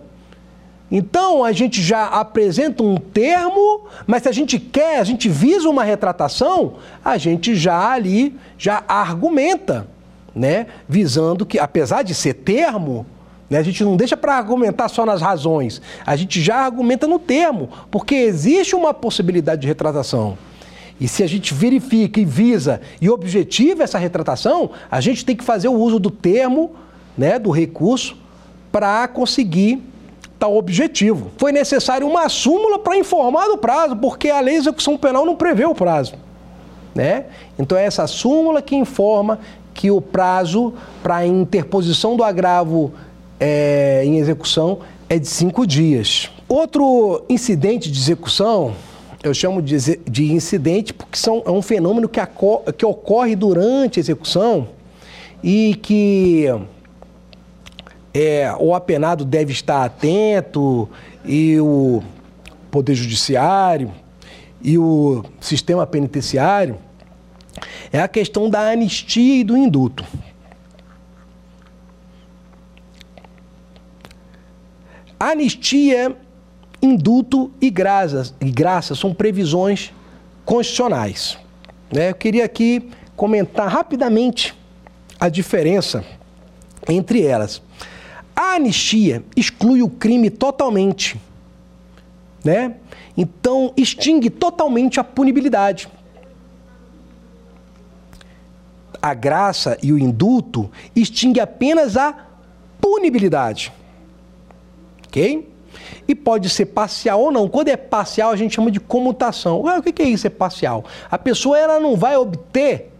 Então 0.96 1.42
a 1.42 1.50
gente 1.50 1.82
já 1.82 2.06
apresenta 2.06 2.80
um 2.80 2.96
termo, 2.96 3.80
mas 4.06 4.22
se 4.22 4.28
a 4.28 4.32
gente 4.32 4.60
quer, 4.60 5.00
a 5.00 5.02
gente 5.02 5.28
visa 5.28 5.68
uma 5.68 5.82
retratação, 5.82 6.74
a 7.04 7.18
gente 7.18 7.56
já 7.56 7.90
ali 7.90 8.36
já 8.56 8.84
argumenta, 8.86 9.88
né? 10.32 10.68
Visando 10.88 11.44
que, 11.44 11.58
apesar 11.58 12.04
de 12.04 12.14
ser 12.14 12.34
termo, 12.34 13.04
né, 13.50 13.58
a 13.58 13.62
gente 13.64 13.82
não 13.82 13.96
deixa 13.96 14.16
para 14.16 14.36
argumentar 14.36 14.86
só 14.86 15.04
nas 15.04 15.20
razões, 15.20 15.82
a 16.06 16.14
gente 16.14 16.40
já 16.40 16.58
argumenta 16.58 17.08
no 17.08 17.18
termo, 17.18 17.70
porque 17.90 18.14
existe 18.14 18.76
uma 18.76 18.94
possibilidade 18.94 19.62
de 19.62 19.66
retratação. 19.66 20.38
E 21.00 21.08
se 21.08 21.24
a 21.24 21.26
gente 21.26 21.52
verifica 21.52 22.20
e 22.20 22.24
visa 22.24 22.80
e 23.00 23.10
objetiva 23.10 23.82
essa 23.82 23.98
retratação, 23.98 24.70
a 24.88 25.00
gente 25.00 25.24
tem 25.24 25.34
que 25.34 25.42
fazer 25.42 25.66
o 25.66 25.74
uso 25.74 25.98
do 25.98 26.08
termo, 26.12 26.76
né, 27.18 27.36
do 27.36 27.50
recurso, 27.50 28.16
para 28.70 29.08
conseguir 29.08 29.82
tal 30.44 30.56
objetivo. 30.56 31.30
Foi 31.38 31.50
necessário 31.52 32.06
uma 32.06 32.28
súmula 32.28 32.78
para 32.78 32.98
informar 32.98 33.48
do 33.48 33.56
prazo, 33.56 33.96
porque 33.96 34.28
a 34.28 34.40
lei 34.40 34.54
de 34.54 34.60
execução 34.60 34.98
penal 34.98 35.24
não 35.24 35.34
prevê 35.34 35.64
o 35.64 35.74
prazo. 35.74 36.14
Né? 36.94 37.24
Então 37.58 37.76
é 37.78 37.86
essa 37.86 38.06
súmula 38.06 38.60
que 38.60 38.76
informa 38.76 39.40
que 39.72 39.90
o 39.90 40.00
prazo 40.00 40.74
para 41.02 41.16
a 41.16 41.26
interposição 41.26 42.14
do 42.16 42.22
agravo 42.22 42.92
é, 43.40 44.02
em 44.04 44.18
execução 44.18 44.80
é 45.08 45.18
de 45.18 45.26
cinco 45.26 45.66
dias. 45.66 46.30
Outro 46.46 47.24
incidente 47.28 47.90
de 47.90 47.98
execução, 47.98 48.74
eu 49.22 49.32
chamo 49.32 49.62
de, 49.62 49.98
de 50.08 50.32
incidente 50.32 50.92
porque 50.92 51.18
são, 51.18 51.42
é 51.46 51.50
um 51.50 51.62
fenômeno 51.62 52.08
que, 52.08 52.20
que 52.76 52.84
ocorre 52.84 53.34
durante 53.34 53.98
a 53.98 54.00
execução 54.00 54.68
e 55.42 55.74
que 55.76 56.46
é, 58.14 58.54
o 58.60 58.72
apenado 58.72 59.24
deve 59.24 59.52
estar 59.52 59.84
atento 59.84 60.88
e 61.24 61.58
o 61.60 62.00
Poder 62.70 62.94
Judiciário 62.94 63.92
e 64.62 64.78
o 64.78 65.24
sistema 65.40 65.84
penitenciário 65.84 66.78
é 67.92 68.00
a 68.00 68.08
questão 68.08 68.48
da 68.48 68.70
anistia 68.70 69.40
e 69.40 69.44
do 69.44 69.56
induto. 69.56 70.04
Anistia, 75.18 76.16
induto 76.80 77.50
e 77.60 77.70
graça, 77.70 78.34
e 78.40 78.50
graça 78.50 78.94
são 78.94 79.12
previsões 79.12 79.92
constitucionais. 80.44 81.38
Né? 81.92 82.10
Eu 82.10 82.14
queria 82.14 82.44
aqui 82.44 82.90
comentar 83.16 83.68
rapidamente 83.68 84.54
a 85.18 85.28
diferença 85.28 86.04
entre 86.88 87.24
elas. 87.24 87.62
A 88.34 88.54
anistia 88.54 89.24
exclui 89.36 89.82
o 89.82 89.88
crime 89.88 90.30
totalmente, 90.30 91.20
né? 92.44 92.76
Então 93.16 93.72
extingue 93.76 94.30
totalmente 94.30 94.98
a 94.98 95.04
punibilidade. 95.04 95.88
a 99.04 99.12
graça 99.12 99.76
e 99.82 99.92
o 99.92 99.98
indulto 99.98 100.70
extingue 100.96 101.38
apenas 101.38 101.94
a 101.94 102.26
punibilidade. 102.80 103.70
Ok? 105.06 105.52
E 106.08 106.14
pode 106.14 106.48
ser 106.48 106.64
parcial 106.66 107.20
ou 107.20 107.30
não. 107.30 107.46
Quando 107.46 107.68
é 107.68 107.76
parcial, 107.76 108.30
a 108.30 108.36
gente 108.36 108.54
chama 108.54 108.70
de 108.70 108.80
comutação. 108.80 109.60
Ué, 109.60 109.78
o 109.78 109.82
que 109.82 110.00
é 110.02 110.06
isso? 110.06 110.26
É 110.26 110.30
parcial. 110.30 110.86
A 111.10 111.18
pessoa 111.18 111.58
ela 111.58 111.78
não 111.78 111.96
vai 111.96 112.16
obter 112.16 112.92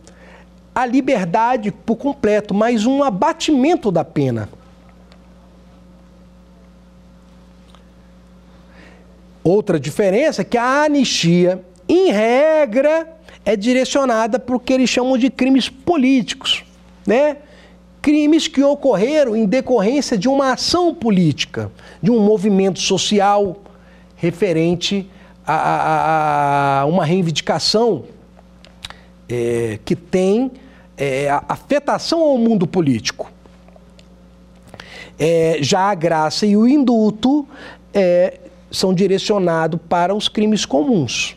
a 0.74 0.84
liberdade 0.84 1.72
por 1.72 1.96
completo, 1.96 2.52
mas 2.52 2.84
um 2.84 3.02
abatimento 3.02 3.90
da 3.90 4.04
pena. 4.04 4.50
Outra 9.44 9.78
diferença 9.78 10.40
é 10.40 10.44
que 10.44 10.56
a 10.56 10.84
anistia, 10.84 11.62
em 11.86 12.10
regra, 12.10 13.06
é 13.44 13.54
direcionada 13.54 14.38
para 14.38 14.56
o 14.56 14.58
que 14.58 14.72
eles 14.72 14.88
chamam 14.88 15.18
de 15.18 15.28
crimes 15.28 15.68
políticos, 15.68 16.64
né? 17.06 17.36
Crimes 18.00 18.48
que 18.48 18.62
ocorreram 18.62 19.36
em 19.36 19.44
decorrência 19.44 20.16
de 20.16 20.28
uma 20.28 20.52
ação 20.52 20.94
política, 20.94 21.70
de 22.02 22.10
um 22.10 22.20
movimento 22.20 22.80
social 22.80 23.58
referente 24.16 25.10
a, 25.46 25.54
a, 25.54 26.80
a 26.80 26.86
uma 26.86 27.04
reivindicação 27.04 28.04
é, 29.28 29.78
que 29.84 29.94
tem 29.94 30.52
é, 30.96 31.28
afetação 31.48 32.20
ao 32.20 32.38
mundo 32.38 32.66
político. 32.66 33.30
É, 35.18 35.58
já 35.60 35.90
a 35.90 35.94
graça 35.94 36.46
e 36.46 36.56
o 36.56 36.66
indulto 36.66 37.46
é, 37.92 38.38
são 38.74 38.92
direcionados 38.92 39.80
para 39.88 40.14
os 40.14 40.28
crimes 40.28 40.66
comuns. 40.66 41.36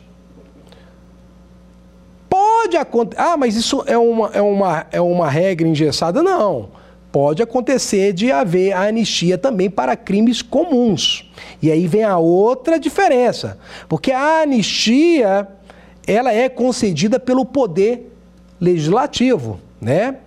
Pode 2.29 2.75
acontecer. 2.75 3.21
Ah, 3.21 3.37
mas 3.37 3.55
isso 3.55 3.83
é 3.87 3.97
uma, 3.97 4.29
é, 4.33 4.41
uma, 4.41 4.85
é 4.91 5.01
uma 5.01 5.29
regra 5.29 5.67
engessada? 5.67 6.21
Não. 6.21 6.69
Pode 7.11 7.41
acontecer 7.41 8.11
de 8.13 8.31
haver 8.31 8.73
anistia 8.73 9.37
também 9.37 9.69
para 9.69 9.95
crimes 9.95 10.41
comuns. 10.41 11.31
E 11.61 11.71
aí 11.71 11.87
vem 11.87 12.03
a 12.03 12.17
outra 12.17 12.79
diferença. 12.79 13.57
Porque 13.87 14.11
a 14.11 14.41
anistia 14.41 15.47
ela 16.05 16.33
é 16.33 16.49
concedida 16.49 17.19
pelo 17.19 17.45
poder 17.45 18.13
legislativo, 18.59 19.59
né? 19.79 20.17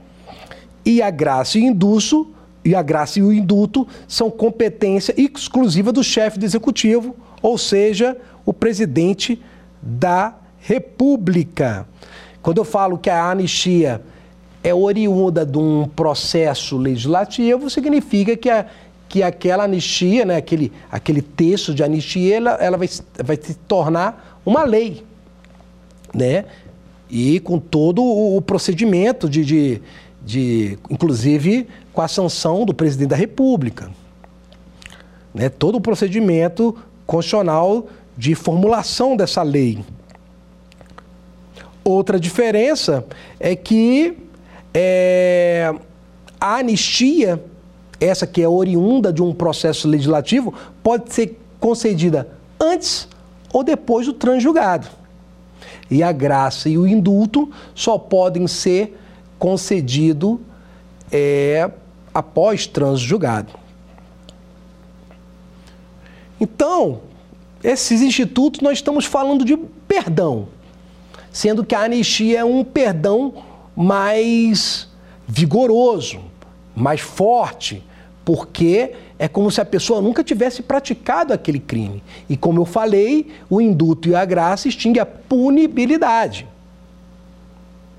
E 0.84 1.02
a 1.02 1.10
graça 1.10 1.58
e 1.58 1.62
o 1.62 1.64
indulto, 1.64 2.34
e 2.64 2.74
a 2.74 2.82
graça 2.82 3.18
e 3.18 3.22
o 3.22 3.32
indulto 3.32 3.86
são 4.06 4.30
competência 4.30 5.14
exclusiva 5.16 5.92
do 5.92 6.04
chefe 6.04 6.38
do 6.38 6.44
executivo, 6.44 7.16
ou 7.42 7.56
seja, 7.56 8.16
o 8.44 8.52
presidente 8.52 9.40
da 9.80 10.34
República. 10.58 11.86
Quando 12.42 12.58
eu 12.58 12.64
falo 12.64 12.98
que 12.98 13.08
a 13.10 13.30
anistia 13.30 14.02
é 14.62 14.74
oriunda 14.74 15.44
de 15.44 15.58
um 15.58 15.88
processo 15.88 16.76
legislativo, 16.76 17.70
significa 17.70 18.36
que, 18.36 18.50
a, 18.50 18.66
que 19.08 19.22
aquela 19.22 19.64
anistia, 19.64 20.24
né, 20.24 20.36
aquele, 20.36 20.72
aquele 20.90 21.22
texto 21.22 21.74
de 21.74 21.82
anistia, 21.82 22.36
ela, 22.36 22.50
ela 22.52 22.76
vai, 22.76 22.88
vai 23.24 23.38
se 23.40 23.54
tornar 23.54 24.40
uma 24.44 24.64
lei. 24.64 25.02
Né? 26.14 26.44
E 27.08 27.40
com 27.40 27.58
todo 27.58 28.02
o 28.02 28.40
procedimento 28.42 29.28
de, 29.28 29.44
de, 29.44 29.82
de 30.24 30.78
inclusive 30.90 31.66
com 32.00 32.04
a 32.04 32.08
sanção 32.08 32.64
do 32.64 32.72
presidente 32.72 33.10
da 33.10 33.16
República. 33.16 33.90
Né? 35.34 35.50
Todo 35.50 35.74
o 35.76 35.80
procedimento 35.82 36.74
constitucional 37.06 37.88
de 38.16 38.34
formulação 38.34 39.14
dessa 39.14 39.42
lei. 39.42 39.84
Outra 41.84 42.18
diferença 42.18 43.04
é 43.38 43.54
que 43.54 44.16
é, 44.72 45.74
a 46.40 46.56
anistia, 46.56 47.44
essa 48.00 48.26
que 48.26 48.40
é 48.40 48.48
oriunda 48.48 49.12
de 49.12 49.22
um 49.22 49.34
processo 49.34 49.86
legislativo, 49.86 50.54
pode 50.82 51.12
ser 51.12 51.38
concedida 51.58 52.28
antes 52.58 53.06
ou 53.52 53.62
depois 53.62 54.06
do 54.06 54.14
transjugado. 54.14 54.88
E 55.90 56.02
a 56.02 56.12
graça 56.12 56.66
e 56.66 56.78
o 56.78 56.86
indulto 56.86 57.50
só 57.74 57.98
podem 57.98 58.46
ser 58.46 58.98
concedidos 59.38 60.38
é, 61.12 61.70
após 62.12 62.66
transjugado. 62.66 63.52
Então, 66.40 67.02
esses 67.62 68.00
institutos 68.00 68.60
nós 68.60 68.78
estamos 68.78 69.04
falando 69.04 69.44
de 69.44 69.56
perdão 69.86 70.48
sendo 71.32 71.64
que 71.64 71.74
a 71.74 71.80
anistia 71.80 72.40
é 72.40 72.44
um 72.44 72.64
perdão 72.64 73.34
mais 73.74 74.88
vigoroso, 75.26 76.20
mais 76.74 77.00
forte, 77.00 77.84
porque 78.24 78.92
é 79.18 79.28
como 79.28 79.50
se 79.50 79.60
a 79.60 79.64
pessoa 79.64 80.00
nunca 80.00 80.24
tivesse 80.24 80.62
praticado 80.62 81.32
aquele 81.32 81.60
crime. 81.60 82.02
E 82.28 82.36
como 82.36 82.60
eu 82.60 82.64
falei, 82.64 83.30
o 83.48 83.60
indulto 83.60 84.08
e 84.08 84.14
a 84.14 84.24
graça 84.24 84.68
extinguem 84.68 85.00
a 85.00 85.06
punibilidade. 85.06 86.46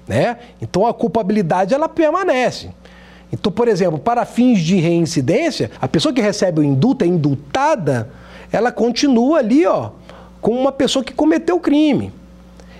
Né? 0.08 0.38
Então 0.62 0.86
a 0.86 0.94
culpabilidade 0.94 1.74
ela 1.74 1.88
permanece. 1.88 2.72
Então, 3.32 3.52
por 3.52 3.68
exemplo, 3.68 3.98
para 3.98 4.26
fins 4.26 4.60
de 4.60 4.76
reincidência, 4.76 5.72
a 5.80 5.88
pessoa 5.88 6.14
que 6.14 6.22
recebe 6.22 6.60
o 6.60 6.64
indulto, 6.64 7.04
é 7.06 7.08
indultada, 7.08 8.10
ela 8.52 8.72
continua 8.72 9.40
ali, 9.40 9.66
ó, 9.66 9.92
com 10.42 10.52
uma 10.52 10.72
pessoa 10.72 11.04
que 11.04 11.14
cometeu 11.14 11.56
o 11.56 11.60
crime. 11.60 12.12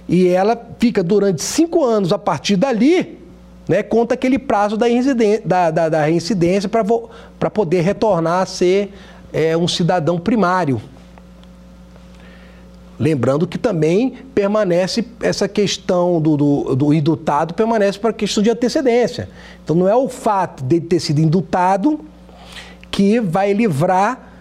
E 0.10 0.28
ela 0.28 0.60
fica 0.78 1.02
durante 1.02 1.42
cinco 1.42 1.86
anos 1.86 2.12
a 2.12 2.18
partir 2.18 2.58
dali, 2.58 3.18
né, 3.68 3.82
conta 3.82 4.16
aquele 4.16 4.38
prazo 4.38 4.76
da, 4.76 4.88
da, 5.46 5.72
da, 5.72 5.90
da 5.90 6.06
reincidência 6.06 6.68
para 6.68 7.50
poder 7.50 7.82
retornar 7.82 8.42
a 8.42 8.46
ser 8.46 8.94
é, 9.32 9.56
um 9.56 9.68
cidadão 9.68 10.20
primário. 10.20 10.82
Lembrando 13.02 13.48
que 13.48 13.58
também 13.58 14.14
permanece 14.36 15.04
essa 15.22 15.48
questão 15.48 16.22
do, 16.22 16.38
do, 16.38 16.76
do 16.76 16.94
indutado, 16.94 17.54
permanece 17.54 17.98
para 17.98 18.12
a 18.12 18.14
questão 18.14 18.44
de 18.44 18.50
antecedência. 18.50 19.28
Então 19.64 19.76
não 19.76 19.90
é 19.90 19.96
o 19.96 20.08
fato 20.08 20.64
de 20.64 20.80
ter 20.80 21.00
sido 21.00 21.20
indutado 21.20 22.00
que 22.92 23.20
vai 23.20 23.54
livrar 23.54 24.32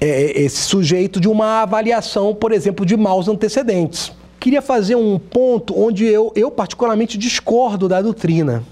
é, 0.00 0.40
esse 0.40 0.62
sujeito 0.62 1.20
de 1.20 1.28
uma 1.28 1.62
avaliação, 1.62 2.32
por 2.32 2.52
exemplo, 2.52 2.86
de 2.86 2.96
maus 2.96 3.26
antecedentes 3.26 4.12
queria 4.38 4.62
fazer 4.62 4.94
um 4.94 5.18
ponto 5.18 5.78
onde 5.78 6.06
eu, 6.06 6.32
eu 6.34 6.50
particularmente 6.50 7.18
discordo 7.18 7.88
da 7.88 8.00
doutrina. 8.00 8.62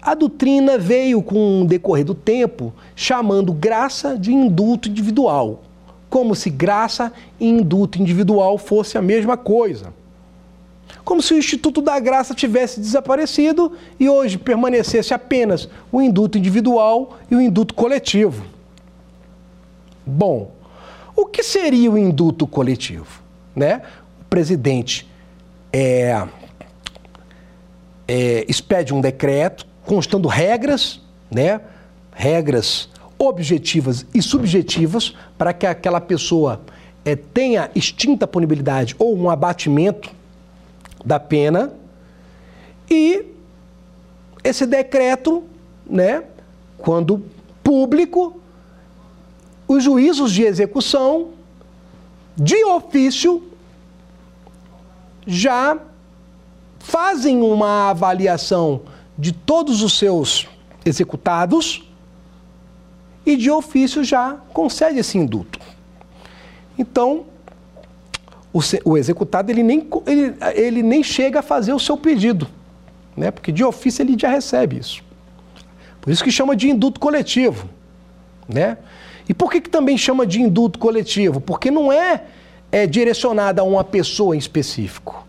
A 0.00 0.14
doutrina 0.14 0.76
veio 0.76 1.22
com 1.22 1.62
o 1.62 1.64
decorrer 1.64 2.04
do 2.04 2.14
tempo 2.14 2.72
chamando 2.96 3.52
graça 3.52 4.18
de 4.18 4.32
indulto 4.32 4.88
individual, 4.88 5.62
como 6.12 6.34
se 6.34 6.50
graça 6.50 7.10
e 7.40 7.48
indulto 7.48 7.98
individual 7.98 8.58
fosse 8.58 8.98
a 8.98 9.02
mesma 9.02 9.34
coisa. 9.34 9.94
Como 11.02 11.22
se 11.22 11.32
o 11.32 11.38
Instituto 11.38 11.80
da 11.80 11.98
Graça 11.98 12.34
tivesse 12.34 12.78
desaparecido 12.78 13.72
e 13.98 14.10
hoje 14.10 14.36
permanecesse 14.36 15.14
apenas 15.14 15.70
o 15.90 16.02
indulto 16.02 16.36
individual 16.36 17.16
e 17.30 17.34
o 17.34 17.40
indulto 17.40 17.72
coletivo. 17.72 18.44
Bom, 20.04 20.52
o 21.16 21.24
que 21.24 21.42
seria 21.42 21.90
o 21.90 21.96
indulto 21.96 22.46
coletivo? 22.46 23.22
Né? 23.56 23.80
presidente 24.28 25.08
é, 25.72 26.26
é, 28.06 28.44
expede 28.46 28.92
um 28.92 29.00
decreto 29.00 29.66
constando 29.86 30.28
regras, 30.28 31.00
né, 31.30 31.62
regras 32.12 32.90
objetivas 33.22 34.04
e 34.12 34.20
subjetivas 34.20 35.14
para 35.38 35.52
que 35.52 35.64
aquela 35.64 36.00
pessoa 36.00 36.60
é, 37.04 37.14
tenha 37.14 37.70
extinta 37.72 38.26
punibilidade 38.26 38.96
ou 38.98 39.16
um 39.16 39.30
abatimento 39.30 40.10
da 41.04 41.20
pena. 41.20 41.72
E 42.90 43.24
esse 44.42 44.66
decreto, 44.66 45.44
né, 45.88 46.24
quando 46.78 47.24
público, 47.62 48.40
os 49.68 49.84
juízos 49.84 50.32
de 50.32 50.42
execução 50.42 51.30
de 52.36 52.64
ofício 52.64 53.40
já 55.24 55.78
fazem 56.80 57.40
uma 57.40 57.90
avaliação 57.90 58.82
de 59.16 59.30
todos 59.30 59.80
os 59.80 59.96
seus 59.96 60.48
executados 60.84 61.88
e 63.24 63.36
de 63.36 63.50
ofício 63.50 64.02
já 64.02 64.36
concede 64.52 64.98
esse 64.98 65.16
indulto. 65.18 65.58
Então, 66.78 67.24
o, 68.52 68.60
o 68.84 68.98
executado 68.98 69.50
ele 69.50 69.62
nem, 69.62 69.88
ele, 70.06 70.34
ele 70.54 70.82
nem 70.82 71.02
chega 71.02 71.40
a 71.40 71.42
fazer 71.42 71.72
o 71.72 71.78
seu 71.78 71.96
pedido, 71.96 72.48
né? 73.16 73.30
porque 73.30 73.52
de 73.52 73.64
ofício 73.64 74.02
ele 74.02 74.16
já 74.18 74.28
recebe 74.28 74.78
isso. 74.78 75.02
Por 76.00 76.10
isso 76.10 76.24
que 76.24 76.30
chama 76.30 76.56
de 76.56 76.68
indulto 76.68 76.98
coletivo. 76.98 77.68
Né? 78.48 78.76
E 79.28 79.32
por 79.32 79.50
que, 79.50 79.60
que 79.60 79.70
também 79.70 79.96
chama 79.96 80.26
de 80.26 80.40
indulto 80.40 80.78
coletivo? 80.78 81.40
Porque 81.40 81.70
não 81.70 81.92
é 81.92 82.24
é 82.72 82.86
direcionada 82.86 83.60
a 83.60 83.64
uma 83.64 83.84
pessoa 83.84 84.34
em 84.34 84.38
específico. 84.38 85.26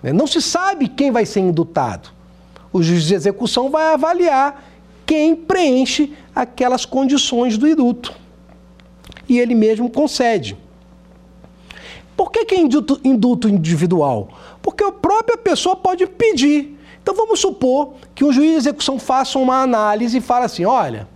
Né? 0.00 0.12
Não 0.12 0.28
se 0.28 0.40
sabe 0.40 0.86
quem 0.86 1.10
vai 1.10 1.26
ser 1.26 1.40
indutado. 1.40 2.10
O 2.72 2.80
juiz 2.82 3.02
de 3.02 3.14
execução 3.14 3.68
vai 3.68 3.92
avaliar 3.92 4.71
quem 5.12 5.36
preenche 5.36 6.10
aquelas 6.34 6.86
condições 6.86 7.58
do 7.58 7.68
induto. 7.68 8.14
E 9.28 9.38
ele 9.38 9.54
mesmo 9.54 9.90
concede. 9.90 10.56
Por 12.16 12.32
que, 12.32 12.46
que 12.46 12.54
é 12.54 12.58
induto, 12.58 13.46
individual? 13.46 14.30
Porque 14.62 14.82
a 14.82 14.90
própria 14.90 15.36
pessoa 15.36 15.76
pode 15.76 16.06
pedir. 16.06 16.78
Então 17.02 17.14
vamos 17.14 17.40
supor 17.40 17.92
que 18.14 18.24
o 18.24 18.32
juiz 18.32 18.52
de 18.52 18.56
execução 18.56 18.98
faça 18.98 19.38
uma 19.38 19.60
análise 19.60 20.16
e 20.16 20.20
fala 20.22 20.46
assim: 20.46 20.64
olha, 20.64 21.06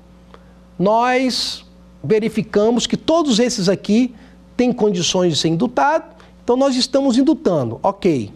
nós 0.78 1.64
verificamos 2.04 2.86
que 2.86 2.98
todos 2.98 3.38
esses 3.38 3.66
aqui 3.66 4.14
têm 4.58 4.74
condições 4.74 5.32
de 5.32 5.38
ser 5.38 5.48
indutado, 5.48 6.04
então 6.44 6.54
nós 6.54 6.76
estamos 6.76 7.16
indutando. 7.16 7.80
Ok, 7.82 8.30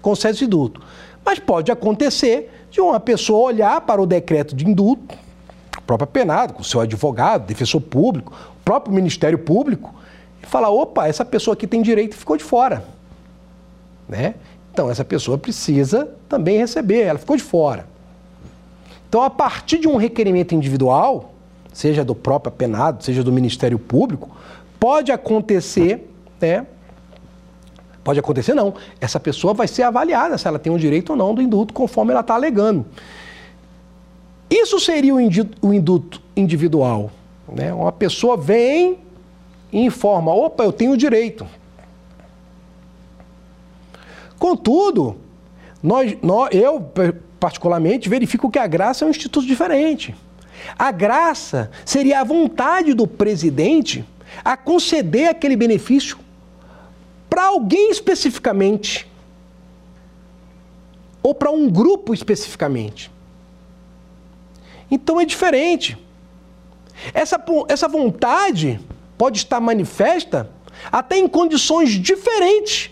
concede 0.00 0.46
induto. 0.46 0.80
Mas 1.22 1.38
pode 1.38 1.70
acontecer 1.70 2.50
de 2.72 2.80
uma 2.80 2.98
pessoa 2.98 3.48
olhar 3.48 3.82
para 3.82 4.00
o 4.00 4.06
decreto 4.06 4.56
de 4.56 4.66
induto, 4.66 5.14
o 5.76 5.82
próprio 5.82 6.06
penado, 6.06 6.54
com 6.54 6.62
o 6.62 6.64
seu 6.64 6.80
advogado, 6.80 7.46
defensor 7.46 7.82
público, 7.82 8.32
o 8.32 8.64
próprio 8.64 8.94
Ministério 8.94 9.38
Público, 9.38 9.94
e 10.42 10.46
falar: 10.46 10.70
opa, 10.70 11.06
essa 11.06 11.24
pessoa 11.24 11.52
aqui 11.52 11.66
tem 11.66 11.82
direito 11.82 12.14
e 12.14 12.16
ficou 12.16 12.36
de 12.36 12.42
fora. 12.42 12.82
Né? 14.08 14.34
Então, 14.72 14.90
essa 14.90 15.04
pessoa 15.04 15.36
precisa 15.36 16.08
também 16.28 16.56
receber, 16.56 17.02
ela 17.02 17.18
ficou 17.18 17.36
de 17.36 17.42
fora. 17.42 17.86
Então, 19.06 19.22
a 19.22 19.28
partir 19.28 19.78
de 19.78 19.86
um 19.86 19.96
requerimento 19.96 20.54
individual, 20.54 21.34
seja 21.74 22.02
do 22.02 22.14
próprio 22.14 22.50
penado, 22.50 23.04
seja 23.04 23.22
do 23.22 23.30
Ministério 23.30 23.78
Público, 23.78 24.30
pode 24.80 25.12
acontecer, 25.12 26.10
né? 26.40 26.66
Pode 28.04 28.18
acontecer 28.18 28.54
não. 28.54 28.74
Essa 29.00 29.20
pessoa 29.20 29.54
vai 29.54 29.68
ser 29.68 29.82
avaliada 29.84 30.36
se 30.36 30.48
ela 30.48 30.58
tem 30.58 30.72
o 30.72 30.78
direito 30.78 31.10
ou 31.10 31.16
não 31.16 31.34
do 31.34 31.40
induto, 31.40 31.72
conforme 31.72 32.10
ela 32.10 32.20
está 32.20 32.34
alegando. 32.34 32.84
Isso 34.50 34.78
seria 34.80 35.14
o 35.14 35.72
induto 35.72 36.20
individual. 36.36 37.10
Né? 37.48 37.72
Uma 37.72 37.92
pessoa 37.92 38.36
vem 38.36 38.98
e 39.72 39.84
informa: 39.84 40.34
opa, 40.34 40.64
eu 40.64 40.72
tenho 40.72 40.96
direito. 40.96 41.46
Contudo, 44.38 45.16
nós, 45.82 46.16
nós, 46.20 46.50
eu, 46.52 46.84
particularmente, 47.38 48.08
verifico 48.08 48.50
que 48.50 48.58
a 48.58 48.66
graça 48.66 49.04
é 49.04 49.06
um 49.06 49.10
instituto 49.10 49.46
diferente. 49.46 50.14
A 50.78 50.90
graça 50.90 51.70
seria 51.84 52.20
a 52.20 52.24
vontade 52.24 52.92
do 52.94 53.06
presidente 53.06 54.04
a 54.44 54.56
conceder 54.56 55.28
aquele 55.28 55.56
benefício 55.56 56.18
para 57.32 57.44
alguém 57.44 57.90
especificamente 57.90 59.10
ou 61.22 61.34
para 61.34 61.50
um 61.50 61.66
grupo 61.66 62.12
especificamente. 62.12 63.10
Então 64.90 65.18
é 65.18 65.24
diferente. 65.24 65.96
Essa, 67.14 67.42
essa 67.68 67.88
vontade 67.88 68.78
pode 69.16 69.38
estar 69.38 69.60
manifesta 69.60 70.50
até 70.90 71.16
em 71.16 71.26
condições 71.26 71.92
diferentes 71.92 72.90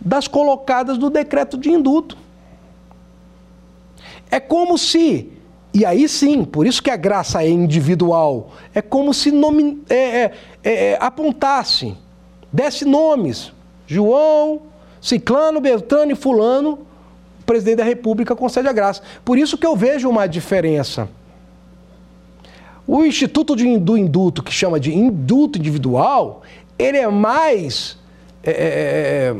das 0.00 0.28
colocadas 0.28 0.96
no 0.96 1.10
decreto 1.10 1.58
de 1.58 1.72
induto. 1.72 2.16
É 4.30 4.38
como 4.38 4.78
se, 4.78 5.32
e 5.74 5.84
aí 5.84 6.08
sim, 6.08 6.44
por 6.44 6.68
isso 6.68 6.80
que 6.80 6.90
a 6.90 6.96
graça 6.96 7.42
é 7.42 7.48
individual, 7.48 8.52
é 8.72 8.80
como 8.80 9.12
se 9.12 9.32
nome, 9.32 9.82
é, 9.88 9.96
é, 9.96 10.32
é, 10.62 10.98
apontasse, 11.00 11.96
desse 12.52 12.84
nomes. 12.84 13.52
João, 13.86 14.62
Ciclano, 15.00 15.60
Beltrano 15.60 16.12
e 16.12 16.14
Fulano, 16.14 16.78
o 17.40 17.44
presidente 17.44 17.78
da 17.78 17.84
República 17.84 18.36
concede 18.36 18.68
a 18.68 18.72
graça. 18.72 19.02
Por 19.24 19.38
isso 19.38 19.56
que 19.58 19.66
eu 19.66 19.76
vejo 19.76 20.08
uma 20.08 20.26
diferença. 20.26 21.08
O 22.86 23.04
Instituto 23.04 23.54
de, 23.54 23.78
do 23.78 23.96
Induto, 23.96 24.42
que 24.42 24.52
chama 24.52 24.80
de 24.80 24.92
induto 24.92 25.58
individual, 25.58 26.42
ele 26.78 26.98
é 26.98 27.08
mais 27.08 27.98
é, 28.42 28.50
é, 28.50 28.54
é 28.54 29.36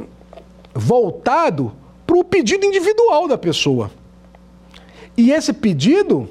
voltado 0.74 1.72
para 2.06 2.16
o 2.16 2.24
pedido 2.24 2.64
individual 2.64 3.26
da 3.26 3.38
pessoa. 3.38 3.90
E 5.16 5.32
esse 5.32 5.52
pedido 5.52 6.28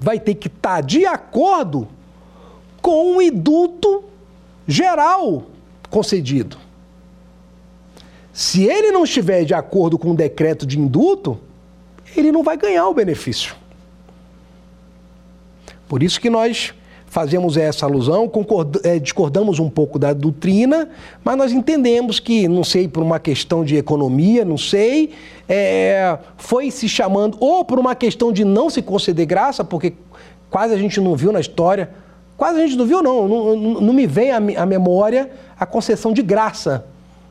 vai 0.00 0.18
ter 0.18 0.34
que 0.34 0.48
estar 0.48 0.80
de 0.80 1.06
acordo 1.06 1.88
com 2.80 3.16
o 3.16 3.22
induto 3.22 4.04
geral 4.66 5.44
concedido. 5.94 6.56
Se 8.32 8.64
ele 8.64 8.90
não 8.90 9.04
estiver 9.04 9.44
de 9.44 9.54
acordo 9.54 9.96
com 9.96 10.10
o 10.10 10.16
decreto 10.16 10.66
de 10.66 10.76
induto, 10.76 11.38
ele 12.16 12.32
não 12.32 12.42
vai 12.42 12.56
ganhar 12.56 12.88
o 12.88 12.94
benefício. 12.94 13.54
Por 15.86 16.02
isso 16.02 16.20
que 16.20 16.28
nós 16.28 16.74
fazemos 17.06 17.56
essa 17.56 17.86
alusão, 17.86 18.28
é, 18.82 18.98
discordamos 18.98 19.60
um 19.60 19.70
pouco 19.70 19.96
da 19.96 20.12
doutrina, 20.12 20.90
mas 21.22 21.36
nós 21.36 21.52
entendemos 21.52 22.18
que, 22.18 22.48
não 22.48 22.64
sei, 22.64 22.88
por 22.88 23.04
uma 23.04 23.20
questão 23.20 23.64
de 23.64 23.76
economia, 23.76 24.44
não 24.44 24.58
sei, 24.58 25.12
é, 25.48 26.18
foi 26.36 26.72
se 26.72 26.88
chamando, 26.88 27.36
ou 27.38 27.64
por 27.64 27.78
uma 27.78 27.94
questão 27.94 28.32
de 28.32 28.44
não 28.44 28.68
se 28.68 28.82
conceder 28.82 29.26
graça, 29.26 29.62
porque 29.62 29.92
quase 30.50 30.74
a 30.74 30.76
gente 30.76 31.00
não 31.00 31.14
viu 31.14 31.30
na 31.30 31.38
história, 31.38 31.88
quase 32.36 32.60
a 32.60 32.66
gente 32.66 32.76
não 32.76 32.86
viu, 32.86 33.02
não, 33.02 33.28
não, 33.28 33.56
não 33.56 33.92
me 33.92 34.06
vem 34.06 34.30
à 34.32 34.66
memória 34.66 35.30
a 35.58 35.64
concessão 35.64 36.12
de 36.12 36.22
graça. 36.22 36.86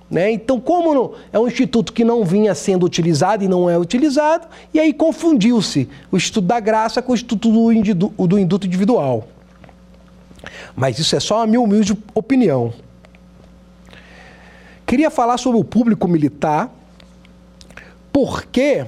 Né? 0.10 0.32
Então, 0.32 0.60
como 0.60 0.94
não, 0.94 1.14
é 1.32 1.40
um 1.40 1.48
instituto 1.48 1.92
que 1.92 2.04
não 2.04 2.24
vinha 2.24 2.54
sendo 2.54 2.86
utilizado 2.86 3.44
e 3.44 3.48
não 3.48 3.70
é 3.70 3.78
utilizado, 3.78 4.48
e 4.74 4.80
aí 4.80 4.94
confundiu-se 4.94 5.90
o 6.12 6.18
Instituto 6.18 6.46
da 6.46 6.60
Graça 6.60 7.02
com 7.02 7.14
o 7.14 7.16
Instituto 7.16 7.50
do, 7.50 8.28
do 8.28 8.38
Induto 8.38 8.68
Individual. 8.68 9.28
Mas 10.76 11.00
isso 11.00 11.16
é 11.16 11.20
só 11.20 11.42
a 11.42 11.48
minha 11.48 11.60
humilde 11.60 11.98
opinião. 12.14 12.74
Queria 14.86 15.10
falar 15.10 15.38
sobre 15.38 15.60
o 15.60 15.64
público 15.64 16.08
militar, 16.08 16.72
porque 18.12 18.86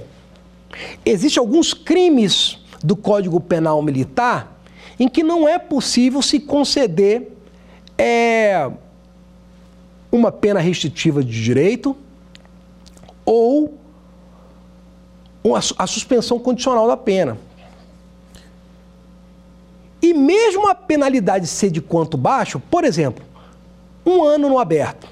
existem 1.03 1.41
alguns 1.41 1.73
crimes 1.73 2.59
do 2.83 2.95
Código 2.95 3.39
Penal 3.39 3.81
Militar 3.81 4.54
em 4.99 5.07
que 5.07 5.23
não 5.23 5.47
é 5.47 5.59
possível 5.59 6.21
se 6.21 6.39
conceder 6.39 7.31
é, 7.97 8.69
uma 10.11 10.31
pena 10.31 10.59
restritiva 10.59 11.23
de 11.23 11.43
direito 11.43 11.95
ou 13.25 13.77
a 15.77 15.87
suspensão 15.87 16.39
condicional 16.39 16.87
da 16.87 16.97
pena. 16.97 17.37
E 20.01 20.13
mesmo 20.13 20.67
a 20.67 20.75
penalidade 20.75 21.47
ser 21.47 21.69
de 21.69 21.81
quanto 21.81 22.17
baixo, 22.17 22.59
por 22.59 22.83
exemplo, 22.83 23.23
um 24.05 24.23
ano 24.23 24.49
no 24.49 24.59
aberto, 24.59 25.07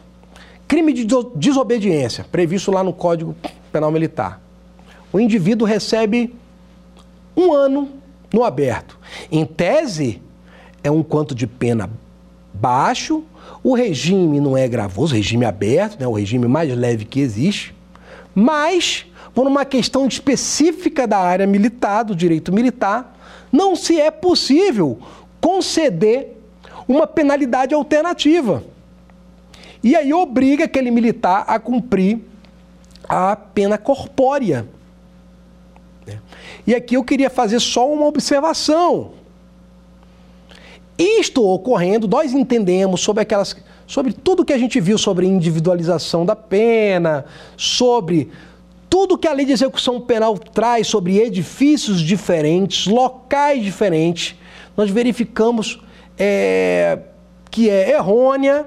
crime 0.67 0.93
de 0.93 1.07
desobediência, 1.35 2.23
previsto 2.31 2.71
lá 2.71 2.83
no 2.83 2.93
Código 2.93 3.35
Penal 3.71 3.91
Militar. 3.91 4.41
O 5.11 5.19
indivíduo 5.19 5.67
recebe 5.67 6.35
um 7.35 7.53
ano 7.53 7.89
no 8.31 8.43
aberto. 8.43 8.99
Em 9.31 9.45
tese, 9.45 10.21
é 10.83 10.91
um 10.91 11.03
quanto 11.03 11.33
de 11.33 11.47
pena 11.47 11.89
baixo, 12.53 13.23
o 13.63 13.73
regime 13.73 14.39
não 14.39 14.55
é 14.57 14.67
gravoso, 14.67 15.15
regime 15.15 15.45
aberto, 15.45 15.99
né, 15.99 16.07
o 16.07 16.13
regime 16.13 16.47
mais 16.47 16.75
leve 16.75 17.05
que 17.05 17.19
existe, 17.19 17.73
mas, 18.35 19.05
por 19.33 19.47
uma 19.47 19.65
questão 19.65 20.07
específica 20.07 21.07
da 21.07 21.17
área 21.17 21.47
militar, 21.47 22.03
do 22.03 22.15
direito 22.15 22.51
militar, 22.51 23.17
não 23.51 23.75
se 23.75 23.99
é 23.99 24.11
possível 24.11 24.99
conceder 25.39 26.37
uma 26.87 27.05
penalidade 27.07 27.73
alternativa. 27.73 28.63
E 29.83 29.95
aí 29.95 30.13
obriga 30.13 30.65
aquele 30.65 30.89
militar 30.89 31.43
a 31.47 31.59
cumprir 31.59 32.19
a 33.07 33.35
pena 33.35 33.77
corpórea. 33.77 34.67
E 36.65 36.73
aqui 36.73 36.95
eu 36.95 37.03
queria 37.03 37.29
fazer 37.29 37.59
só 37.59 37.91
uma 37.91 38.05
observação. 38.05 39.11
Isto 40.97 41.43
ocorrendo, 41.43 42.07
nós 42.07 42.33
entendemos 42.33 43.01
sobre 43.01 43.23
aquelas 43.23 43.55
sobre 43.85 44.13
tudo 44.13 44.45
que 44.45 44.53
a 44.53 44.57
gente 44.57 44.79
viu 44.79 44.97
sobre 44.97 45.27
individualização 45.27 46.25
da 46.25 46.35
pena, 46.35 47.25
sobre 47.57 48.31
tudo 48.89 49.17
que 49.17 49.27
a 49.27 49.33
lei 49.33 49.45
de 49.45 49.51
execução 49.51 49.99
penal 49.99 50.37
traz 50.37 50.87
sobre 50.87 51.19
edifícios 51.19 51.99
diferentes, 51.99 52.87
locais 52.87 53.63
diferentes, 53.63 54.35
nós 54.77 54.89
verificamos 54.89 55.81
é, 56.17 56.99
que 57.51 57.69
é 57.69 57.91
errônea, 57.91 58.65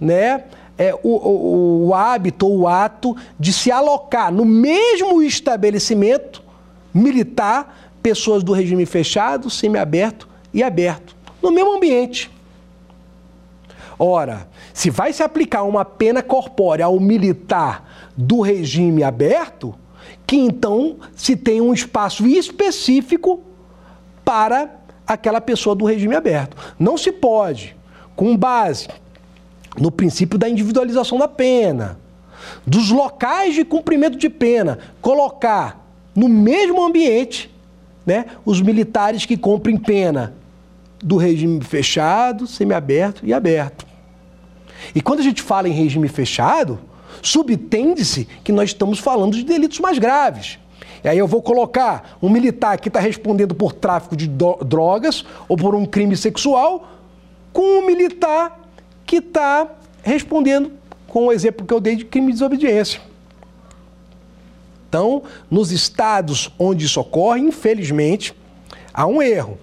né? 0.00 0.44
É, 0.78 0.94
o, 1.02 1.08
o, 1.08 1.86
o 1.86 1.94
hábito 1.94 2.46
ou 2.46 2.58
o 2.60 2.68
ato 2.68 3.16
de 3.40 3.50
se 3.50 3.72
alocar 3.72 4.30
no 4.30 4.44
mesmo 4.44 5.22
estabelecimento 5.22 6.42
militar 6.96 7.90
pessoas 8.02 8.42
do 8.42 8.52
regime 8.52 8.86
fechado, 8.86 9.50
semiaberto 9.50 10.28
e 10.52 10.62
aberto, 10.62 11.16
no 11.42 11.50
mesmo 11.50 11.76
ambiente. 11.76 12.30
Ora, 13.98 14.48
se 14.72 14.90
vai 14.90 15.12
se 15.12 15.22
aplicar 15.22 15.62
uma 15.62 15.84
pena 15.84 16.22
corpórea 16.22 16.84
ao 16.84 17.00
militar 17.00 18.10
do 18.16 18.40
regime 18.40 19.02
aberto, 19.02 19.74
que 20.26 20.36
então 20.36 20.96
se 21.14 21.36
tem 21.36 21.60
um 21.60 21.72
espaço 21.72 22.26
específico 22.26 23.42
para 24.24 24.70
aquela 25.06 25.40
pessoa 25.40 25.74
do 25.74 25.84
regime 25.84 26.14
aberto. 26.14 26.56
Não 26.78 26.98
se 26.98 27.12
pode, 27.12 27.76
com 28.14 28.36
base 28.36 28.88
no 29.78 29.90
princípio 29.90 30.38
da 30.38 30.48
individualização 30.48 31.18
da 31.18 31.28
pena, 31.28 31.98
dos 32.66 32.90
locais 32.90 33.54
de 33.54 33.64
cumprimento 33.64 34.16
de 34.16 34.28
pena, 34.28 34.78
colocar 35.00 35.85
no 36.16 36.28
mesmo 36.28 36.84
ambiente 36.84 37.54
né, 38.04 38.24
os 38.44 38.60
militares 38.62 39.26
que 39.26 39.36
cumprem 39.36 39.76
pena 39.76 40.34
do 41.02 41.16
regime 41.16 41.62
fechado, 41.62 42.46
semiaberto 42.46 43.26
e 43.26 43.34
aberto. 43.34 43.86
E 44.94 45.00
quando 45.00 45.20
a 45.20 45.22
gente 45.22 45.42
fala 45.42 45.68
em 45.68 45.72
regime 45.72 46.08
fechado, 46.08 46.78
subtende-se 47.22 48.26
que 48.42 48.52
nós 48.52 48.70
estamos 48.70 48.98
falando 48.98 49.36
de 49.36 49.44
delitos 49.44 49.78
mais 49.80 49.98
graves. 49.98 50.58
E 51.04 51.08
aí 51.08 51.18
eu 51.18 51.26
vou 51.26 51.42
colocar 51.42 52.16
um 52.22 52.28
militar 52.28 52.78
que 52.78 52.88
está 52.88 52.98
respondendo 52.98 53.54
por 53.54 53.72
tráfico 53.72 54.16
de 54.16 54.28
drogas 54.28 55.24
ou 55.48 55.56
por 55.56 55.74
um 55.74 55.84
crime 55.84 56.16
sexual 56.16 56.88
com 57.52 57.80
um 57.80 57.86
militar 57.86 58.60
que 59.04 59.16
está 59.16 59.68
respondendo 60.02 60.72
com 61.06 61.26
o 61.26 61.32
exemplo 61.32 61.66
que 61.66 61.72
eu 61.72 61.80
dei 61.80 61.96
de 61.96 62.04
crime 62.04 62.28
de 62.28 62.32
desobediência. 62.34 63.00
Então, 64.88 65.22
nos 65.50 65.72
estados 65.72 66.50
onde 66.58 66.86
isso 66.86 67.00
ocorre, 67.00 67.40
infelizmente, 67.40 68.34
há 68.92 69.06
um 69.06 69.20
erro. 69.20 69.58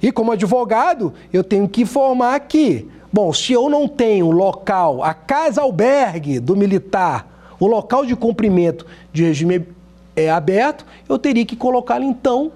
E 0.00 0.12
como 0.12 0.32
advogado, 0.32 1.12
eu 1.32 1.42
tenho 1.42 1.68
que 1.68 1.82
informar 1.82 2.38
que, 2.40 2.88
bom, 3.12 3.32
se 3.32 3.52
eu 3.52 3.68
não 3.68 3.88
tenho 3.88 4.30
local, 4.30 5.02
a 5.02 5.14
casa 5.14 5.62
albergue 5.62 6.38
do 6.38 6.56
militar, 6.56 7.54
o 7.58 7.66
local 7.66 8.04
de 8.04 8.14
cumprimento 8.14 8.86
de 9.12 9.24
regime 9.24 9.66
é, 10.14 10.30
aberto, 10.30 10.84
eu 11.08 11.18
teria 11.18 11.44
que 11.44 11.56
colocá-lo 11.56 12.04
então 12.04 12.52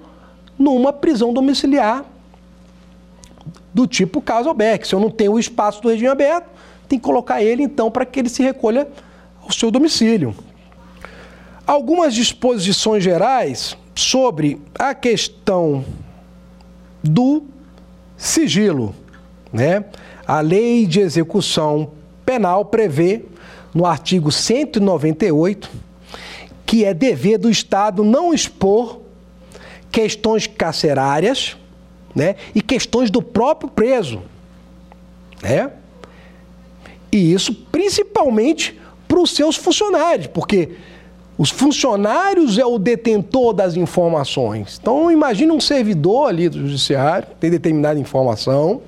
numa 0.59 0.93
prisão 0.93 1.33
domiciliar 1.33 2.05
do 3.73 3.87
tipo 3.87 4.21
caso 4.21 4.49
albergue. 4.49 4.87
Se 4.87 4.95
eu 4.95 5.01
não 5.01 5.11
tenho 5.11 5.33
o 5.33 5.39
espaço 5.39 5.81
do 5.83 5.89
regime 5.89 6.09
aberto, 6.09 6.49
tem 6.89 6.99
que 6.99 7.05
colocar 7.05 7.43
ele 7.43 7.63
então 7.63 7.91
para 7.91 8.05
que 8.05 8.19
ele 8.19 8.29
se 8.29 8.43
recolha 8.43 8.89
ao 9.43 9.53
seu 9.53 9.71
domicílio. 9.71 10.35
Algumas 11.69 12.15
disposições 12.15 13.05
gerais 13.05 13.77
sobre 13.95 14.59
a 14.79 14.95
questão 14.95 15.85
do 17.05 17.43
sigilo, 18.17 18.95
né? 19.53 19.85
A 20.27 20.41
Lei 20.41 20.87
de 20.87 21.01
Execução 21.01 21.91
Penal 22.25 22.65
prevê 22.65 23.21
no 23.75 23.85
artigo 23.85 24.33
198 24.33 25.71
que 26.65 26.87
é 26.87 26.95
dever 26.95 27.37
do 27.37 27.51
Estado 27.51 28.03
não 28.03 28.33
expor 28.33 29.01
questões 29.93 30.47
carcerárias, 30.47 31.55
né? 32.15 32.37
E 32.55 32.63
questões 32.63 33.11
do 33.11 33.21
próprio 33.21 33.69
preso, 33.69 34.23
né? 35.43 35.71
E 37.13 37.31
isso 37.31 37.55
principalmente 37.71 38.81
para 39.07 39.21
os 39.21 39.33
seus 39.33 39.55
funcionários, 39.55 40.29
porque 40.29 40.71
os 41.39 41.51
funcionários 41.51 42.59
é 42.59 42.67
o 42.67 42.79
detentor 42.81 43.53
das 43.53 43.77
informações. 43.77 44.77
Então 44.83 45.09
imagine 45.09 45.53
um 45.53 45.61
servidor 45.61 46.29
ali 46.29 46.49
do 46.49 46.59
judiciário, 46.59 47.29
tem 47.39 47.49
determinada 47.49 48.01
informação, 48.01 48.83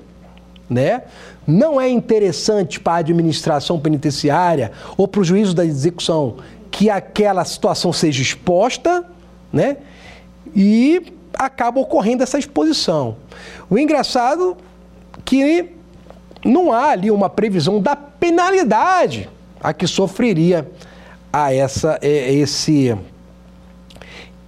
né? 0.69 1.03
Não 1.47 1.79
é 1.79 1.89
interessante 1.89 2.77
para 2.77 2.93
a 2.93 2.97
administração 2.97 3.79
penitenciária 3.79 4.73
ou 4.97 5.07
para 5.07 5.21
o 5.21 5.23
juízo 5.23 5.55
da 5.55 5.65
execução 5.65 6.35
que 6.69 6.89
aquela 6.89 7.45
situação 7.45 7.93
seja 7.93 8.21
exposta, 8.21 9.05
né? 9.51 9.77
E 10.53 11.13
acaba 11.33 11.79
ocorrendo 11.79 12.21
essa 12.21 12.37
exposição. 12.37 13.15
O 13.69 13.77
engraçado 13.77 14.57
que 15.23 15.71
não 16.43 16.73
há 16.73 16.89
ali 16.89 17.09
uma 17.09 17.29
previsão 17.29 17.79
da 17.81 17.95
penalidade 17.95 19.29
a 19.61 19.73
que 19.73 19.87
sofreria 19.87 20.69
a 21.31 21.53
essa 21.53 21.97
é, 22.01 22.33
esse 22.33 22.95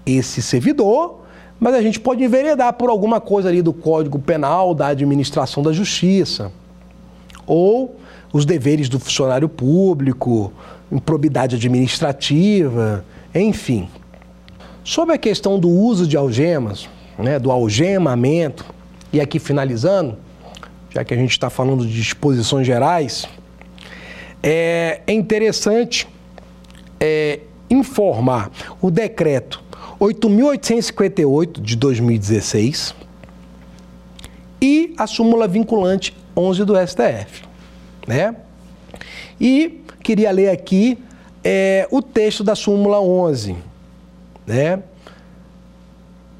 esse 0.05 0.41
servidor, 0.41 1.21
mas 1.59 1.73
a 1.75 1.81
gente 1.81 1.99
pode 1.99 2.23
enveredar 2.23 2.73
por 2.73 2.89
alguma 2.89 3.21
coisa 3.21 3.47
ali 3.47 3.61
do 3.61 3.71
Código 3.71 4.19
Penal 4.19 4.75
da 4.75 4.87
Administração 4.87 5.63
da 5.63 5.71
Justiça 5.71 6.51
ou 7.47 7.95
os 8.33 8.45
deveres 8.45 8.89
do 8.89 8.99
funcionário 8.99 9.47
público, 9.47 10.51
improbidade 10.91 11.55
administrativa, 11.55 13.05
enfim. 13.33 13.87
Sobre 14.83 15.15
a 15.15 15.17
questão 15.17 15.59
do 15.59 15.69
uso 15.69 16.07
de 16.07 16.17
algemas, 16.17 16.89
né, 17.17 17.39
do 17.39 17.51
algemamento, 17.51 18.65
e 19.11 19.21
aqui 19.21 19.39
finalizando, 19.39 20.17
já 20.89 21.03
que 21.03 21.13
a 21.13 21.17
gente 21.17 21.31
está 21.31 21.49
falando 21.49 21.85
de 21.85 21.93
disposições 21.93 22.65
gerais, 22.65 23.27
é, 24.41 25.01
é 25.05 25.13
interessante 25.13 26.07
é, 27.05 27.41
informar 27.69 28.49
o 28.81 28.89
decreto 28.89 29.61
8.858 29.99 31.59
de 31.59 31.75
2016 31.75 32.95
e 34.61 34.93
a 34.97 35.05
súmula 35.05 35.45
vinculante 35.45 36.15
11 36.35 36.63
do 36.63 36.73
STF, 36.87 37.43
né? 38.07 38.33
E 39.39 39.83
queria 40.01 40.31
ler 40.31 40.49
aqui 40.49 40.97
é, 41.43 41.85
o 41.91 42.01
texto 42.01 42.41
da 42.41 42.55
súmula 42.55 43.01
11, 43.01 43.57
né? 44.47 44.81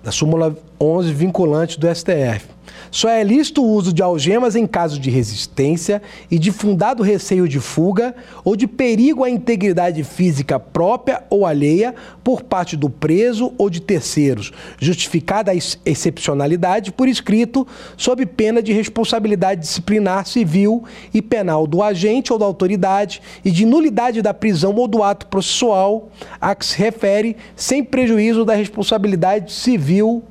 Da 0.01 0.13
súmula 0.13 0.55
11 0.79 1.13
vinculante 1.13 1.77
do 1.77 1.93
STF. 1.93 2.47
Só 2.93 3.09
é 3.09 3.23
lícito 3.23 3.63
o 3.63 3.71
uso 3.71 3.91
de 3.91 4.03
algemas 4.03 4.55
em 4.55 4.67
caso 4.67 4.99
de 4.99 5.09
resistência 5.09 5.99
e 6.29 6.37
de 6.37 6.51
fundado 6.51 7.01
receio 7.01 7.47
de 7.47 7.59
fuga 7.59 8.13
ou 8.45 8.55
de 8.55 8.67
perigo 8.67 9.23
à 9.23 9.29
integridade 9.31 10.03
física 10.03 10.59
própria 10.59 11.23
ou 11.27 11.43
alheia 11.43 11.95
por 12.23 12.43
parte 12.43 12.77
do 12.77 12.91
preso 12.91 13.51
ou 13.57 13.67
de 13.67 13.81
terceiros, 13.81 14.51
justificada 14.77 15.51
a 15.51 15.55
excepcionalidade 15.55 16.91
por 16.91 17.07
escrito, 17.07 17.67
sob 17.97 18.27
pena 18.27 18.61
de 18.61 18.71
responsabilidade 18.71 19.61
disciplinar 19.61 20.27
civil 20.27 20.83
e 21.11 21.19
penal 21.19 21.65
do 21.65 21.81
agente 21.81 22.31
ou 22.31 22.37
da 22.37 22.45
autoridade 22.45 23.23
e 23.43 23.49
de 23.49 23.65
nulidade 23.65 24.21
da 24.21 24.35
prisão 24.35 24.75
ou 24.75 24.87
do 24.87 25.01
ato 25.01 25.25
processual 25.25 26.11
a 26.39 26.53
que 26.53 26.63
se 26.63 26.77
refere, 26.77 27.37
sem 27.55 27.83
prejuízo 27.83 28.45
da 28.45 28.53
responsabilidade 28.53 29.51
civil 29.51 30.23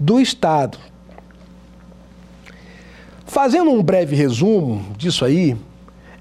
do 0.00 0.18
Estado. 0.18 0.87
Fazendo 3.28 3.70
um 3.70 3.82
breve 3.82 4.16
resumo 4.16 4.82
disso 4.96 5.22
aí, 5.22 5.54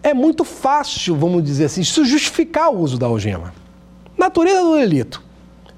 é 0.04 0.14
muito 0.14 0.44
fácil, 0.44 1.16
vamos 1.16 1.42
dizer 1.42 1.66
assim, 1.66 1.82
se 1.82 2.04
justificar 2.04 2.70
o 2.70 2.82
uso 2.82 2.98
da 2.98 3.08
algema. 3.08 3.54
Natureza 4.18 4.62
do 4.62 4.76
delito. 4.76 5.24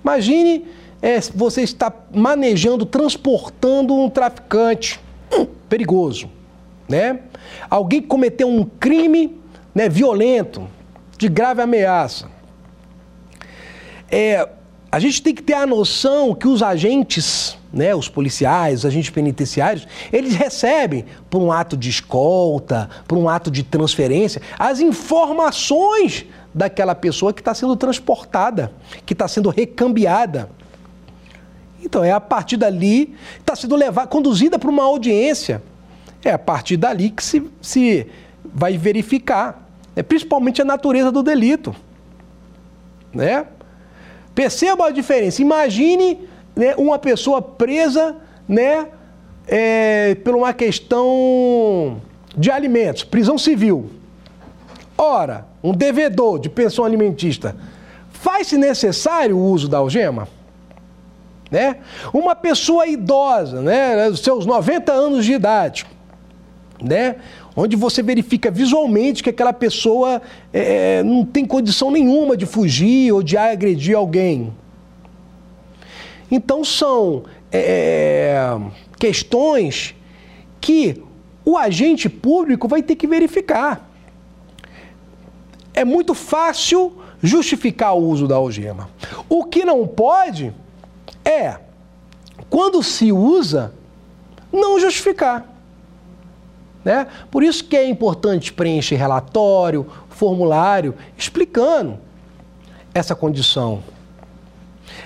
Imagine 0.03 0.65
é, 0.99 1.19
você 1.35 1.61
está 1.61 1.93
manejando, 2.11 2.83
transportando 2.83 3.93
um 3.93 4.09
traficante 4.09 4.99
hum, 5.31 5.45
perigoso, 5.69 6.27
né? 6.87 7.19
Alguém 7.69 8.01
que 8.01 8.07
cometeu 8.07 8.47
um 8.47 8.63
crime 8.63 9.39
né, 9.73 9.87
violento, 9.87 10.67
de 11.15 11.29
grave 11.29 11.61
ameaça. 11.61 12.27
É, 14.09 14.49
a 14.91 14.99
gente 14.99 15.21
tem 15.21 15.35
que 15.35 15.43
ter 15.43 15.53
a 15.53 15.67
noção 15.67 16.33
que 16.33 16.47
os 16.47 16.63
agentes 16.63 17.55
né, 17.71 17.93
os 17.93 18.09
policiais, 18.09 18.79
os 18.79 18.85
agentes 18.85 19.09
penitenciários, 19.09 19.87
eles 20.11 20.35
recebem, 20.35 21.05
por 21.29 21.41
um 21.41 21.51
ato 21.51 21.77
de 21.77 21.89
escolta, 21.89 22.89
por 23.07 23.17
um 23.17 23.29
ato 23.29 23.51
de 23.51 23.63
transferência, 23.63 24.41
as 24.57 24.79
informações 24.79 26.25
daquela 26.53 26.95
pessoa 26.95 27.31
que 27.31 27.41
está 27.41 27.53
sendo 27.53 27.75
transportada, 27.75 28.71
que 29.05 29.13
está 29.13 29.27
sendo 29.27 29.49
recambiada. 29.49 30.49
Então 31.81 32.03
é 32.03 32.11
a 32.11 32.19
partir 32.19 32.57
dali, 32.57 33.15
está 33.37 33.55
sendo 33.55 33.75
levada, 33.75 34.07
conduzida 34.07 34.57
para 34.57 34.69
uma 34.69 34.83
audiência. 34.83 35.61
É 36.23 36.31
a 36.31 36.39
partir 36.39 36.75
dali 36.75 37.09
que 37.11 37.23
se, 37.23 37.49
se 37.61 38.07
vai 38.43 38.77
verificar, 38.77 39.69
né, 39.95 40.03
principalmente 40.03 40.61
a 40.61 40.65
natureza 40.65 41.11
do 41.11 41.23
delito. 41.23 41.73
Né? 43.13 43.45
Perceba 44.35 44.87
a 44.87 44.91
diferença. 44.91 45.41
Imagine 45.41 46.27
né, 46.59 46.75
uma 46.77 46.99
pessoa 46.99 47.41
presa 47.41 48.17
né, 48.45 48.87
é, 49.47 50.13
por 50.15 50.35
uma 50.35 50.51
questão 50.51 52.01
de 52.35 52.51
alimentos, 52.51 53.05
prisão 53.05 53.37
civil. 53.37 53.89
Ora, 54.97 55.45
um 55.63 55.71
devedor 55.71 56.37
de 56.37 56.49
pensão 56.49 56.83
alimentista, 56.83 57.55
faz-se 58.11 58.57
necessário 58.57 59.37
o 59.37 59.41
uso 59.41 59.69
da 59.69 59.77
algema? 59.77 60.27
Né? 61.49 61.77
Uma 62.13 62.35
pessoa 62.35 62.85
idosa, 62.85 63.61
né, 63.61 64.13
seus 64.17 64.45
90 64.45 64.91
anos 64.91 65.23
de 65.23 65.31
idade, 65.31 65.85
né? 66.83 67.15
onde 67.55 67.77
você 67.77 68.03
verifica 68.03 68.51
visualmente 68.51 69.23
que 69.23 69.29
aquela 69.29 69.53
pessoa 69.53 70.21
é, 70.51 71.01
não 71.03 71.23
tem 71.23 71.45
condição 71.45 71.89
nenhuma 71.89 72.35
de 72.35 72.45
fugir 72.45 73.13
ou 73.13 73.23
de 73.23 73.37
agredir 73.37 73.95
alguém. 73.95 74.51
Então 76.31 76.63
são 76.63 77.23
é, 77.51 78.57
questões 78.97 79.95
que 80.61 81.01
o 81.43 81.57
agente 81.57 82.09
público 82.09 82.67
vai 82.67 82.83
ter 82.83 82.95
que 82.95 83.07
verificar. 83.07 83.89
É 85.73 85.83
muito 85.83 86.13
fácil 86.13 86.93
justificar 87.21 87.95
o 87.95 88.07
uso 88.07 88.27
da 88.27 88.35
algema. 88.35 88.89
O 89.27 89.45
que 89.45 89.65
não 89.65 89.87
pode 89.87 90.53
é, 91.23 91.57
quando 92.49 92.81
se 92.83 93.11
usa, 93.11 93.73
não 94.51 94.79
justificar. 94.79 95.45
Né? 96.83 97.07
Por 97.29 97.43
isso 97.43 97.63
que 97.65 97.75
é 97.75 97.87
importante 97.87 98.53
preencher 98.53 98.95
relatório, 98.95 99.85
formulário, 100.09 100.95
explicando 101.17 101.99
essa 102.93 103.15
condição. 103.15 103.83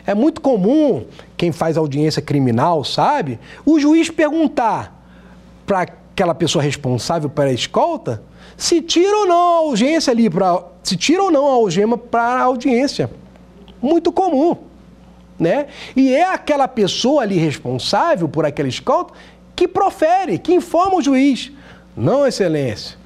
É 0.06 0.14
muito 0.14 0.42
comum, 0.42 1.06
quem 1.38 1.52
faz 1.52 1.78
audiência 1.78 2.22
criminal 2.22 2.84
sabe, 2.84 3.40
o 3.66 3.80
juiz 3.80 4.10
perguntar 4.10 5.02
para 5.66 5.82
aquela 5.82 6.36
pessoa 6.36 6.64
responsável 6.64 7.30
pela 7.30 7.52
escolta 7.52 8.22
se 8.58 8.82
tira 8.82 9.16
ou 9.18 9.26
não 9.26 9.36
a 9.36 9.58
audiência 9.60 10.12
ali, 10.12 10.30
pra, 10.30 10.64
se 10.84 10.96
tira 10.96 11.24
ou 11.24 11.32
não 11.32 11.48
a 11.48 11.54
algema 11.54 11.98
para 11.98 12.22
a 12.22 12.44
audiência. 12.44 13.10
Muito 13.82 14.12
comum. 14.12 14.56
Né? 15.40 15.68
E 15.96 16.14
é 16.14 16.26
aquela 16.28 16.68
pessoa 16.68 17.24
ali 17.24 17.38
responsável 17.38 18.30
por 18.30 18.46
aquela 18.46 18.70
escolta 18.70 19.14
que 19.56 19.68
profere, 19.68 20.38
que 20.38 20.54
informa 20.54 20.98
o 20.98 21.02
juiz. 21.02 21.52
Não, 21.96 22.26
excelência, 22.26 22.98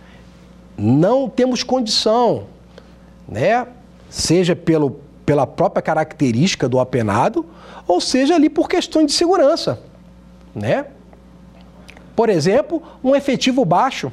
não 0.78 1.30
temos 1.30 1.64
condição, 1.64 2.48
né? 3.28 3.68
Seja 4.10 4.56
pelo, 4.56 5.02
pela 5.28 5.46
própria 5.46 5.82
característica 5.82 6.70
do 6.70 6.80
apenado, 6.80 7.46
ou 7.86 8.00
seja 8.00 8.36
ali 8.36 8.50
por 8.50 8.70
questões 8.70 9.08
de 9.08 9.12
segurança, 9.12 9.78
né? 10.56 10.86
Por 12.16 12.30
exemplo, 12.30 12.82
um 13.04 13.14
efetivo 13.14 13.66
baixo. 13.66 14.10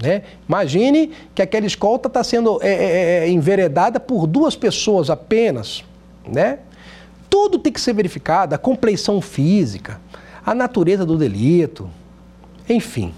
Né? 0.00 0.22
Imagine 0.48 1.10
que 1.34 1.42
aquela 1.42 1.66
escolta 1.66 2.06
está 2.06 2.22
sendo 2.22 2.60
é, 2.62 2.68
é, 2.68 3.24
é, 3.24 3.28
enveredada 3.28 3.98
por 3.98 4.28
duas 4.28 4.54
pessoas 4.54 5.10
apenas. 5.10 5.84
Né? 6.24 6.60
Tudo 7.28 7.58
tem 7.58 7.72
que 7.72 7.80
ser 7.80 7.94
verificado, 7.94 8.54
a 8.54 8.58
compleição 8.58 9.20
física, 9.20 10.00
a 10.46 10.54
natureza 10.54 11.04
do 11.04 11.18
delito, 11.18 11.90
enfim. 12.68 13.12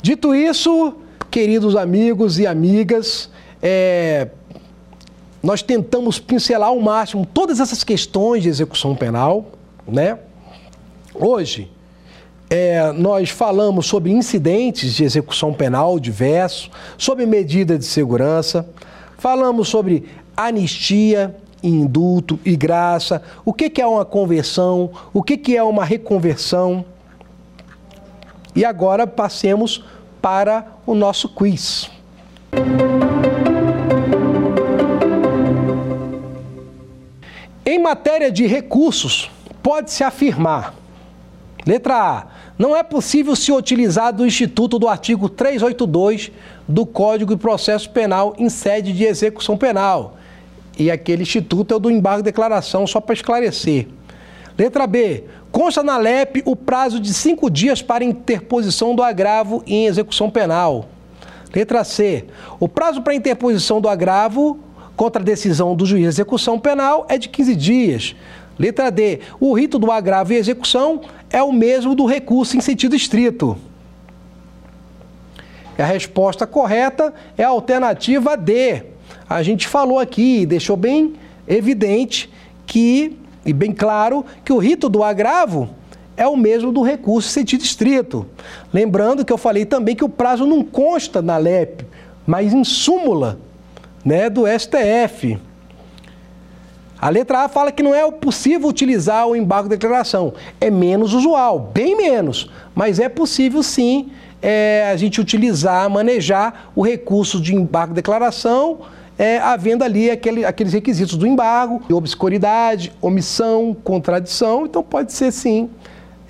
Dito 0.00 0.34
isso, 0.34 0.96
queridos 1.30 1.76
amigos 1.76 2.38
e 2.38 2.46
amigas, 2.46 3.30
é, 3.62 4.28
nós 5.42 5.60
tentamos 5.60 6.18
pincelar 6.20 6.68
ao 6.68 6.78
máximo 6.78 7.26
todas 7.26 7.58
essas 7.58 7.82
questões 7.82 8.42
de 8.42 8.48
execução 8.48 8.94
penal, 8.94 9.46
né? 9.86 10.18
Hoje, 11.14 11.70
é, 12.48 12.92
nós 12.92 13.30
falamos 13.30 13.86
sobre 13.86 14.12
incidentes 14.12 14.94
de 14.94 15.04
execução 15.04 15.52
penal 15.52 15.98
diversos, 15.98 16.70
sobre 16.96 17.26
medida 17.26 17.78
de 17.78 17.84
segurança, 17.84 18.68
falamos 19.18 19.68
sobre 19.68 20.04
anistia, 20.36 21.34
indulto 21.62 22.38
e 22.44 22.56
graça, 22.56 23.22
o 23.44 23.52
que, 23.52 23.70
que 23.70 23.80
é 23.80 23.86
uma 23.86 24.04
conversão, 24.04 24.90
o 25.12 25.22
que, 25.22 25.36
que 25.36 25.56
é 25.56 25.62
uma 25.62 25.84
reconversão. 25.84 26.84
E 28.54 28.64
agora 28.64 29.06
passemos 29.06 29.84
para 30.20 30.66
o 30.86 30.94
nosso 30.94 31.28
quiz. 31.28 31.90
Em 37.72 37.78
matéria 37.78 38.30
de 38.30 38.46
recursos, 38.46 39.30
pode-se 39.62 40.04
afirmar: 40.04 40.74
letra 41.66 41.96
A. 41.96 42.26
Não 42.58 42.76
é 42.76 42.82
possível 42.82 43.34
se 43.34 43.50
utilizar 43.50 44.12
do 44.12 44.26
Instituto 44.26 44.78
do 44.78 44.86
artigo 44.86 45.26
382 45.26 46.30
do 46.68 46.84
Código 46.84 47.34
de 47.34 47.40
Processo 47.40 47.88
Penal 47.88 48.34
em 48.36 48.50
sede 48.50 48.92
de 48.92 49.04
execução 49.04 49.56
penal. 49.56 50.18
E 50.78 50.90
aquele 50.90 51.22
instituto 51.22 51.72
é 51.72 51.76
o 51.78 51.80
do 51.80 51.90
embargo 51.90 52.18
de 52.18 52.24
declaração, 52.24 52.86
só 52.86 53.00
para 53.00 53.14
esclarecer. 53.14 53.88
Letra 54.58 54.86
B. 54.86 55.24
Consta 55.50 55.82
na 55.82 55.96
LEP 55.96 56.42
o 56.44 56.54
prazo 56.54 57.00
de 57.00 57.14
cinco 57.14 57.48
dias 57.48 57.80
para 57.80 58.04
interposição 58.04 58.94
do 58.94 59.02
agravo 59.02 59.62
em 59.66 59.86
execução 59.86 60.28
penal. 60.28 60.90
Letra 61.54 61.84
C. 61.84 62.26
O 62.60 62.68
prazo 62.68 63.00
para 63.00 63.14
interposição 63.14 63.80
do 63.80 63.88
agravo 63.88 64.60
contra 65.02 65.20
a 65.20 65.24
decisão 65.24 65.74
do 65.74 65.84
juiz 65.84 66.02
de 66.02 66.06
execução 66.06 66.60
penal 66.60 67.06
é 67.08 67.18
de 67.18 67.28
15 67.28 67.56
dias. 67.56 68.14
Letra 68.56 68.88
D. 68.88 69.18
O 69.40 69.52
rito 69.52 69.76
do 69.76 69.90
agravo 69.90 70.32
e 70.32 70.36
execução 70.36 71.00
é 71.28 71.42
o 71.42 71.50
mesmo 71.50 71.92
do 71.96 72.06
recurso 72.06 72.56
em 72.56 72.60
sentido 72.60 72.94
estrito. 72.94 73.56
A 75.76 75.84
resposta 75.84 76.46
correta 76.46 77.12
é 77.36 77.42
a 77.42 77.48
alternativa 77.48 78.36
D. 78.36 78.84
A 79.28 79.42
gente 79.42 79.66
falou 79.66 79.98
aqui, 79.98 80.46
deixou 80.46 80.76
bem 80.76 81.14
evidente 81.48 82.30
que 82.64 83.18
e 83.44 83.52
bem 83.52 83.72
claro 83.72 84.24
que 84.44 84.52
o 84.52 84.58
rito 84.58 84.88
do 84.88 85.02
agravo 85.02 85.68
é 86.16 86.28
o 86.28 86.36
mesmo 86.36 86.70
do 86.70 86.80
recurso 86.80 87.28
em 87.28 87.32
sentido 87.32 87.64
estrito. 87.64 88.24
Lembrando 88.72 89.24
que 89.24 89.32
eu 89.32 89.38
falei 89.38 89.64
também 89.64 89.96
que 89.96 90.04
o 90.04 90.08
prazo 90.08 90.46
não 90.46 90.62
consta 90.62 91.20
na 91.20 91.38
LEP, 91.38 91.84
mas 92.24 92.52
em 92.54 92.62
súmula 92.62 93.40
né, 94.04 94.28
do 94.28 94.44
STF. 94.46 95.38
A 96.98 97.08
letra 97.08 97.44
A 97.44 97.48
fala 97.48 97.72
que 97.72 97.82
não 97.82 97.94
é 97.94 98.08
possível 98.10 98.68
utilizar 98.68 99.26
o 99.26 99.34
embargo 99.34 99.68
de 99.68 99.76
declaração. 99.76 100.34
É 100.60 100.70
menos 100.70 101.14
usual, 101.14 101.70
bem 101.74 101.96
menos, 101.96 102.48
mas 102.74 103.00
é 103.00 103.08
possível 103.08 103.62
sim 103.62 104.12
é, 104.40 104.88
a 104.92 104.96
gente 104.96 105.20
utilizar, 105.20 105.88
manejar 105.90 106.70
o 106.76 106.82
recurso 106.82 107.40
de 107.40 107.54
embargo 107.54 107.92
de 107.92 107.96
declaração 107.96 108.80
é, 109.18 109.38
havendo 109.38 109.84
ali 109.84 110.10
aquele, 110.10 110.44
aqueles 110.44 110.72
requisitos 110.72 111.16
do 111.16 111.26
embargo, 111.26 111.82
obscuridade, 111.92 112.92
omissão, 113.00 113.76
contradição. 113.84 114.66
Então 114.66 114.82
pode 114.82 115.12
ser 115.12 115.30
sim, 115.30 115.70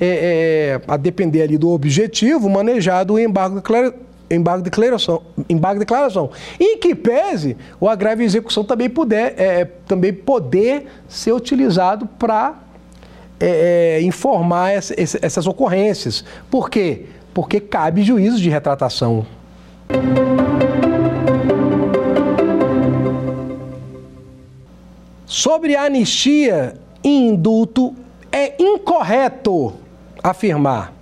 é, 0.01 0.79
é, 0.79 0.81
a 0.87 0.97
depender 0.97 1.43
ali 1.43 1.57
do 1.57 1.71
objetivo, 1.71 2.49
manejado 2.51 3.15
o 3.15 3.19
embargo 3.19 3.57
de 3.57 3.63
embargo 4.35 4.63
de 4.63 4.71
declaração, 4.71 5.23
embargo 5.49 5.75
de 5.75 5.81
declaração. 5.81 6.31
E 6.59 6.77
que 6.79 6.95
pese 6.95 7.57
o 7.81 7.89
agravo 7.89 8.23
e 8.23 8.25
execução 8.25 8.65
também 8.65 8.89
puder, 8.89 9.35
é, 9.37 9.65
também 9.87 10.13
poder 10.13 10.87
ser 11.09 11.33
utilizado 11.33 12.07
para 12.19 12.55
é, 13.39 13.99
é, 13.99 14.03
informar 14.03 14.71
essa, 14.71 14.95
essas 15.21 15.47
ocorrências. 15.47 16.25
Por 16.51 16.71
quê? 16.71 17.07
Porque 17.35 17.61
cabe 17.61 18.03
juízo 18.03 18.41
de 18.41 18.49
retratação. 18.49 19.27
Sobre 25.27 25.75
anistia 25.75 26.75
e 27.03 27.09
indulto, 27.09 27.95
é 28.31 28.55
incorreto 28.63 29.73
afirmar. 30.23 31.02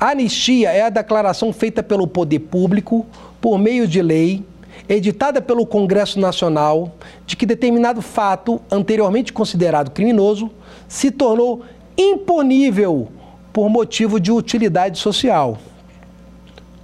Anistia 0.00 0.70
é 0.70 0.80
a 0.80 0.88
declaração 0.88 1.52
feita 1.52 1.82
pelo 1.82 2.06
poder 2.06 2.38
público 2.38 3.04
por 3.38 3.58
meio 3.58 3.86
de 3.86 4.00
lei, 4.00 4.42
editada 4.88 5.42
pelo 5.42 5.66
Congresso 5.66 6.18
Nacional, 6.18 6.94
de 7.26 7.36
que 7.36 7.44
determinado 7.44 8.00
fato, 8.00 8.62
anteriormente 8.70 9.30
considerado 9.30 9.90
criminoso, 9.90 10.50
se 10.88 11.10
tornou 11.10 11.62
imponível 11.98 13.08
por 13.52 13.68
motivo 13.68 14.18
de 14.18 14.32
utilidade 14.32 14.98
social. 14.98 15.58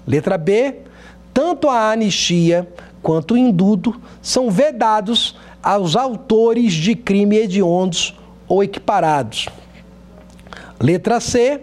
Letra 0.06 0.36
B. 0.36 0.80
Tanto 1.32 1.70
a 1.70 1.90
anistia 1.90 2.68
quanto 3.02 3.32
o 3.32 3.38
indulto 3.38 3.98
são 4.20 4.50
vedados 4.50 5.36
aos 5.62 5.96
autores 5.96 6.74
de 6.74 6.94
crime 6.94 7.36
hediondos 7.38 8.14
ou 8.46 8.62
equiparados. 8.62 9.48
Letra 10.78 11.18
C. 11.18 11.62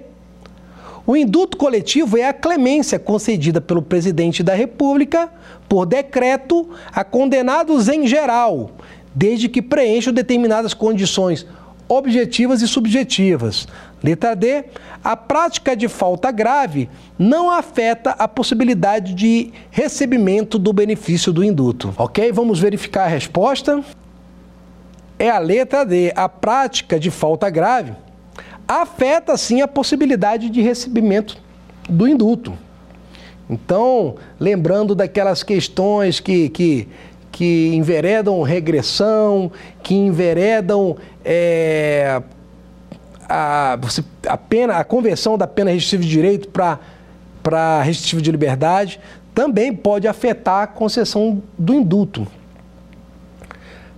O 1.05 1.17
indulto 1.17 1.57
coletivo 1.57 2.17
é 2.17 2.29
a 2.29 2.33
clemência 2.33 2.97
concedida 2.97 3.59
pelo 3.59 3.81
presidente 3.81 4.41
da 4.41 4.53
República 4.53 5.29
por 5.67 5.85
decreto 5.85 6.69
a 6.93 7.03
condenados 7.03 7.89
em 7.89 8.07
geral, 8.07 8.71
desde 9.13 9.49
que 9.49 9.61
preencham 9.61 10.13
determinadas 10.13 10.73
condições 10.73 11.45
objetivas 11.89 12.61
e 12.61 12.67
subjetivas. 12.69 13.67
Letra 14.01 14.33
D. 14.33 14.63
A 15.03 15.17
prática 15.17 15.75
de 15.75 15.89
falta 15.89 16.31
grave 16.31 16.89
não 17.19 17.51
afeta 17.51 18.11
a 18.11 18.25
possibilidade 18.25 19.13
de 19.13 19.51
recebimento 19.69 20.57
do 20.57 20.71
benefício 20.71 21.33
do 21.33 21.43
indulto. 21.43 21.93
Ok? 21.97 22.31
Vamos 22.31 22.59
verificar 22.59 23.03
a 23.03 23.07
resposta. 23.07 23.83
É 25.19 25.29
a 25.29 25.39
letra 25.39 25.85
D. 25.85 26.13
A 26.15 26.29
prática 26.29 26.97
de 26.97 27.11
falta 27.11 27.49
grave 27.49 27.93
afeta 28.67 29.35
sim 29.37 29.61
a 29.61 29.67
possibilidade 29.67 30.49
de 30.49 30.61
recebimento 30.61 31.37
do 31.89 32.07
indulto. 32.07 32.57
Então, 33.49 34.15
lembrando 34.39 34.95
daquelas 34.95 35.43
questões 35.43 36.19
que, 36.19 36.49
que, 36.49 36.87
que 37.31 37.75
enveredam 37.75 38.41
regressão, 38.41 39.51
que 39.81 39.93
enveredam 39.93 40.95
é, 41.25 42.21
a, 43.27 43.77
a, 44.27 44.37
pena, 44.37 44.77
a 44.77 44.83
conversão 44.83 45.37
da 45.37 45.45
pena 45.45 45.71
restritiva 45.71 46.03
de 46.03 46.09
direito 46.09 46.49
para 46.49 47.81
restritiva 47.81 48.21
de 48.21 48.31
liberdade, 48.31 48.99
também 49.35 49.73
pode 49.73 50.07
afetar 50.07 50.63
a 50.63 50.67
concessão 50.67 51.41
do 51.57 51.73
indulto, 51.73 52.25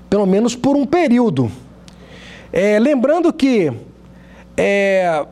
pelo 0.10 0.26
menos 0.26 0.56
por 0.56 0.76
um 0.76 0.86
período. 0.86 1.52
É, 2.52 2.80
lembrando 2.80 3.34
que 3.34 3.72
é, 4.58 5.26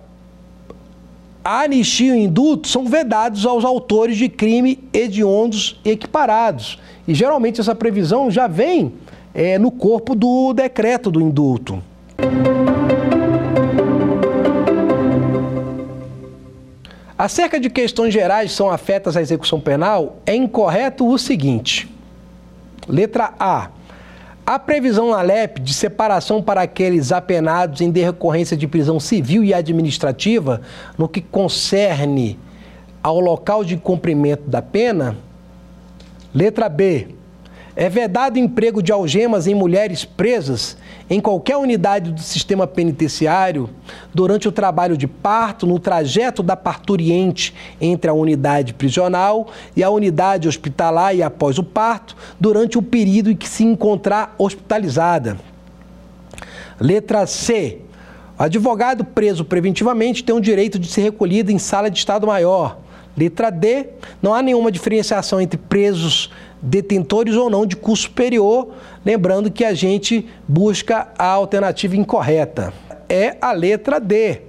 a 1.43 1.61
anistia 1.61 2.15
e 2.15 2.19
o 2.19 2.21
indulto 2.21 2.67
são 2.67 2.86
vedados 2.86 3.45
aos 3.45 3.65
autores 3.65 4.17
de 4.17 4.30
crime 4.30 4.80
hediondos 4.93 5.80
equiparados. 5.84 6.80
E 7.07 7.13
geralmente 7.13 7.59
essa 7.59 7.76
previsão 7.76 8.32
já 8.32 8.47
vem 8.47 8.93
é, 9.34 9.57
no 9.57 9.71
corpo 9.71 10.15
do 10.15 10.53
decreto 10.53 11.11
do 11.11 11.21
indulto. 11.21 11.84
Acerca 17.17 17.59
de 17.59 17.69
questões 17.69 18.13
gerais 18.13 18.51
que 18.51 18.57
são 18.57 18.69
afetas 18.69 19.15
à 19.15 19.21
execução 19.21 19.59
penal, 19.59 20.17
é 20.26 20.36
incorreto 20.36 21.07
o 21.07 21.17
seguinte: 21.17 21.89
letra 22.88 23.34
A. 23.39 23.69
A 24.46 24.60
previsão 24.60 25.12
na 25.12 25.22
LEP 25.22 25.62
de 25.62 25.74
separação 25.74 26.41
para 26.41 26.62
aqueles 26.62 27.14
apenados 27.14 27.80
em 27.80 27.89
decorrência 27.89 28.58
de 28.58 28.68
prisão 28.68 29.00
civil 29.00 29.41
e 29.41 29.54
administrativa, 29.54 30.60
no 30.98 31.08
que 31.08 31.22
concerne 31.22 32.38
ao 33.02 33.22
local 33.22 33.64
de 33.64 33.78
cumprimento 33.78 34.44
da 34.50 34.62
pena. 34.62 35.16
Letra 36.34 36.68
B. 36.68 37.08
É 37.76 37.88
vedado 37.88 38.38
emprego 38.38 38.84
de 38.84 38.91
algemas 38.91 39.48
em 39.48 39.56
mulheres 39.56 40.04
presas 40.04 40.78
em 41.10 41.20
qualquer 41.20 41.58
unidade 41.58 42.12
do 42.12 42.22
sistema 42.22 42.66
penitenciário 42.66 43.70
durante 44.14 44.47
o 44.47 44.51
trabalho 44.51 44.97
de 44.97 45.08
parto, 45.08 45.68
no 45.68 45.80
trajeto 45.80 46.41
da 46.41 46.56
parturiente 46.56 47.54
entre 47.80 48.10
a 48.10 48.14
unidade 48.14 48.74
prisional 48.74 49.47
e 49.76 49.84
a 49.84 49.89
unidade 49.89 50.47
hospitalar 50.47 51.16
e 51.16 51.22
após 51.22 51.58
o 51.58 51.64
parto, 51.64 52.16
durante 52.39 52.78
o 52.78 52.82
período 52.82 53.32
em 53.32 53.36
que 53.36 53.47
se 53.47 53.64
encontrar 53.64 54.34
hospitalizada. 54.38 55.38
Letra 56.80 57.26
C. 57.28 57.80
O 58.38 58.43
advogado 58.43 59.06
preso 59.06 59.45
preventivamente 59.45 60.24
tem 60.24 60.36
o 60.36 60.41
direito 60.41 60.80
de 60.80 60.88
ser 60.88 61.01
recolhido 61.01 61.51
em 61.51 61.60
sala 61.60 61.89
de 61.89 61.99
Estado 61.99 62.26
Maior. 62.26 62.83
Letra 63.16 63.49
D. 63.49 63.88
Não 64.22 64.34
há 64.34 64.41
nenhuma 64.41 64.72
diferenciação 64.72 65.39
entre 65.39 65.57
presos 65.57 66.30
detentores 66.61 67.36
ou 67.36 67.49
não 67.49 67.66
de 67.66 67.76
curso 67.76 68.03
superior, 68.03 68.70
lembrando 69.05 69.51
que 69.51 69.66
a 69.66 69.74
gente 69.74 70.26
busca 70.47 71.09
a 71.18 71.28
alternativa 71.28 71.95
incorreta. 71.95 72.74
É 73.09 73.38
a 73.41 73.51
letra 73.51 73.99
D. 73.99 74.41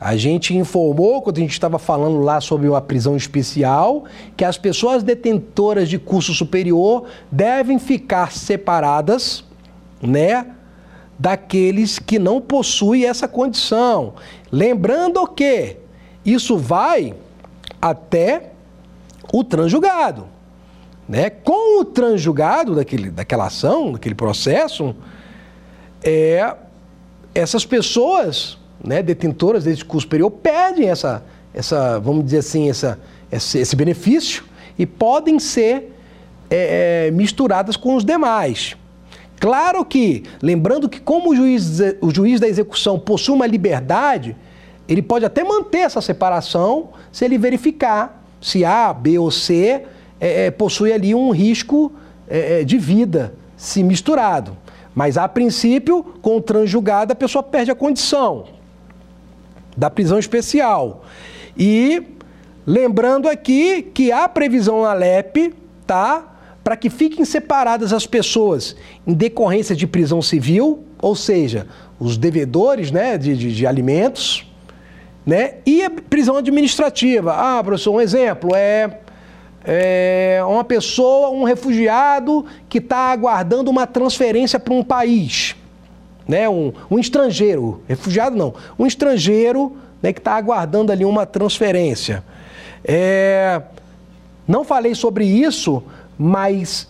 A 0.00 0.16
gente 0.16 0.56
informou, 0.56 1.22
quando 1.22 1.38
a 1.38 1.40
gente 1.40 1.52
estava 1.52 1.78
falando 1.78 2.20
lá 2.20 2.40
sobre 2.40 2.68
uma 2.68 2.80
prisão 2.80 3.16
especial, 3.16 4.04
que 4.36 4.44
as 4.44 4.58
pessoas 4.58 5.02
detentoras 5.02 5.88
de 5.88 5.98
curso 5.98 6.34
superior 6.34 7.04
devem 7.30 7.78
ficar 7.78 8.32
separadas, 8.32 9.44
né, 10.00 10.46
daqueles 11.16 12.00
que 12.00 12.18
não 12.18 12.40
possuem 12.40 13.04
essa 13.04 13.28
condição. 13.28 14.14
Lembrando 14.50 15.24
que 15.24 15.76
isso 16.24 16.56
vai 16.56 17.14
até 17.82 18.52
o 19.32 19.42
transjugado. 19.42 20.28
Né? 21.08 21.28
Com 21.28 21.80
o 21.80 21.84
transjugado 21.84 22.76
daquele, 22.76 23.10
daquela 23.10 23.46
ação, 23.46 23.92
daquele 23.92 24.14
processo, 24.14 24.94
é, 26.04 26.54
essas 27.34 27.66
pessoas, 27.66 28.56
né, 28.82 29.02
detentoras 29.02 29.64
desse 29.64 29.84
curso 29.84 30.02
superior, 30.06 30.30
perdem 30.30 30.88
essa, 30.88 31.24
essa 31.52 31.98
vamos 31.98 32.24
dizer 32.24 32.38
assim, 32.38 32.70
essa, 32.70 33.00
esse, 33.30 33.58
esse 33.58 33.74
benefício 33.74 34.44
e 34.78 34.86
podem 34.86 35.38
ser 35.38 35.92
é, 36.48 37.06
é, 37.06 37.10
misturadas 37.10 37.76
com 37.76 37.96
os 37.96 38.04
demais. 38.04 38.76
Claro 39.40 39.84
que, 39.84 40.22
lembrando 40.40 40.88
que 40.88 41.00
como 41.00 41.30
o 41.30 41.34
juiz, 41.34 41.80
o 42.00 42.14
juiz 42.14 42.38
da 42.38 42.46
execução 42.46 42.98
possui 42.98 43.34
uma 43.34 43.46
liberdade, 43.46 44.36
ele 44.88 45.02
pode 45.02 45.24
até 45.24 45.44
manter 45.44 45.78
essa 45.78 46.00
separação 46.00 46.90
se 47.10 47.24
ele 47.24 47.38
verificar 47.38 48.22
se 48.40 48.64
A, 48.64 48.92
B 48.92 49.18
ou 49.18 49.30
C 49.30 49.82
é, 50.20 50.46
é, 50.46 50.50
possui 50.50 50.92
ali 50.92 51.14
um 51.14 51.30
risco 51.30 51.92
é, 52.28 52.60
é, 52.60 52.64
de 52.64 52.76
vida 52.76 53.34
se 53.56 53.82
misturado. 53.82 54.56
Mas, 54.94 55.16
a 55.16 55.26
princípio, 55.28 56.02
com 56.20 56.36
o 56.36 56.40
transjugado, 56.40 57.12
a 57.12 57.16
pessoa 57.16 57.42
perde 57.42 57.70
a 57.70 57.74
condição 57.74 58.44
da 59.76 59.88
prisão 59.88 60.18
especial. 60.18 61.04
E 61.56 62.02
lembrando 62.66 63.28
aqui 63.28 63.82
que 63.82 64.12
há 64.12 64.28
previsão 64.28 64.82
na 64.82 64.92
LEP, 64.92 65.54
tá? 65.86 66.36
Para 66.62 66.76
que 66.76 66.90
fiquem 66.90 67.24
separadas 67.24 67.92
as 67.92 68.06
pessoas 68.06 68.76
em 69.06 69.14
decorrência 69.14 69.74
de 69.74 69.86
prisão 69.86 70.20
civil, 70.20 70.84
ou 71.00 71.16
seja, 71.16 71.66
os 71.98 72.16
devedores 72.16 72.90
né, 72.90 73.16
de, 73.16 73.36
de, 73.36 73.54
de 73.54 73.66
alimentos, 73.66 74.46
né? 75.24 75.54
E 75.64 75.84
a 75.84 75.90
prisão 75.90 76.36
administrativa. 76.36 77.32
Ah, 77.32 77.62
professor, 77.62 77.92
um 77.92 78.00
exemplo 78.00 78.54
é 78.54 78.98
é, 79.64 80.40
uma 80.46 80.64
pessoa, 80.64 81.30
um 81.30 81.44
refugiado 81.44 82.44
que 82.68 82.78
está 82.78 83.12
aguardando 83.12 83.70
uma 83.70 83.86
transferência 83.86 84.58
para 84.58 84.74
um 84.74 84.82
país, 84.82 85.54
né? 86.26 86.48
um, 86.48 86.72
um 86.90 86.98
estrangeiro, 86.98 87.80
refugiado 87.86 88.36
não, 88.36 88.54
um 88.78 88.86
estrangeiro 88.86 89.76
né, 90.02 90.12
que 90.12 90.18
está 90.18 90.34
aguardando 90.34 90.90
ali 90.90 91.04
uma 91.04 91.24
transferência. 91.24 92.24
É, 92.84 93.62
não 94.46 94.64
falei 94.64 94.94
sobre 94.94 95.24
isso, 95.24 95.82
mas 96.18 96.88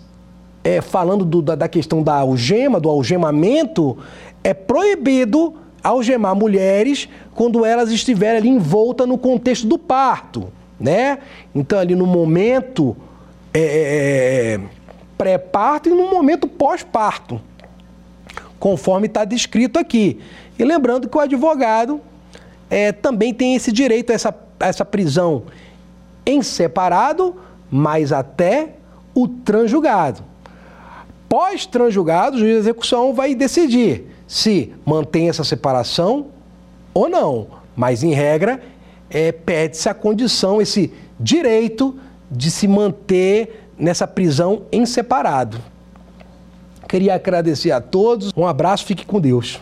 é, 0.65 0.81
falando 0.81 1.25
do, 1.25 1.43
da, 1.43 1.55
da 1.55 1.69
questão 1.69 2.03
da 2.03 2.15
algema, 2.15 2.81
do 2.81 2.89
algemamento, 2.89 3.99
é 4.43 4.55
proibido 4.55 5.57
algemar 5.83 6.35
mulheres 6.35 7.09
quando 7.35 7.65
elas 7.65 7.91
estiverem 7.91 8.39
ali 8.39 8.49
envoltas 8.49 9.07
no 9.09 9.19
contexto 9.19 9.67
do 9.67 9.79
parto 9.79 10.53
né? 10.83 11.19
Então, 11.55 11.79
ali 11.79 11.95
no 11.95 12.05
momento 12.05 12.97
é, 13.55 13.61
é, 13.61 14.55
é, 14.55 14.61
pré-parto 15.17 15.89
e 15.89 15.93
no 15.93 16.11
momento 16.11 16.49
pós-parto, 16.49 17.41
conforme 18.59 19.07
está 19.07 19.25
descrito 19.25 19.79
aqui. 19.79 20.21
E 20.59 20.65
lembrando 20.65 21.09
que 21.09 21.17
o 21.17 21.21
advogado 21.21 22.01
é, 22.69 22.91
também 22.91 23.33
tem 23.33 23.55
esse 23.55 23.71
direito 23.71 24.11
a 24.11 24.15
essa, 24.15 24.35
a 24.59 24.67
essa 24.67 24.85
prisão 24.85 25.45
em 26.27 26.43
separado, 26.43 27.37
mas 27.71 28.13
até 28.13 28.71
o 29.15 29.29
transjugado. 29.29 30.25
Pós-transjugado, 31.29 32.37
o 32.37 32.41
juiz 32.41 32.55
de 32.55 32.59
execução 32.59 33.15
vai 33.15 33.37
decidir 33.37 34.12
se 34.33 34.73
mantém 34.87 35.29
essa 35.29 35.45
separação 35.45 36.29
ou 36.95 37.07
não. 37.07 37.49
Mas, 37.77 38.03
em 38.03 38.15
regra, 38.15 38.63
é, 39.11 39.31
pede-se 39.31 39.91
a 39.91 39.95
condição, 39.95 40.59
esse 40.59 40.91
direito 41.21 41.95
de 42.31 42.51
se 42.51 42.67
manter 42.67 43.69
nessa 43.79 44.07
prisão 44.07 44.63
em 44.73 44.87
separado. 44.87 45.59
Queria 46.89 47.15
agradecer 47.15 47.73
a 47.73 47.81
todos, 47.81 48.33
um 48.35 48.47
abraço, 48.47 48.87
fique 48.87 49.05
com 49.05 49.21
Deus. 49.21 49.61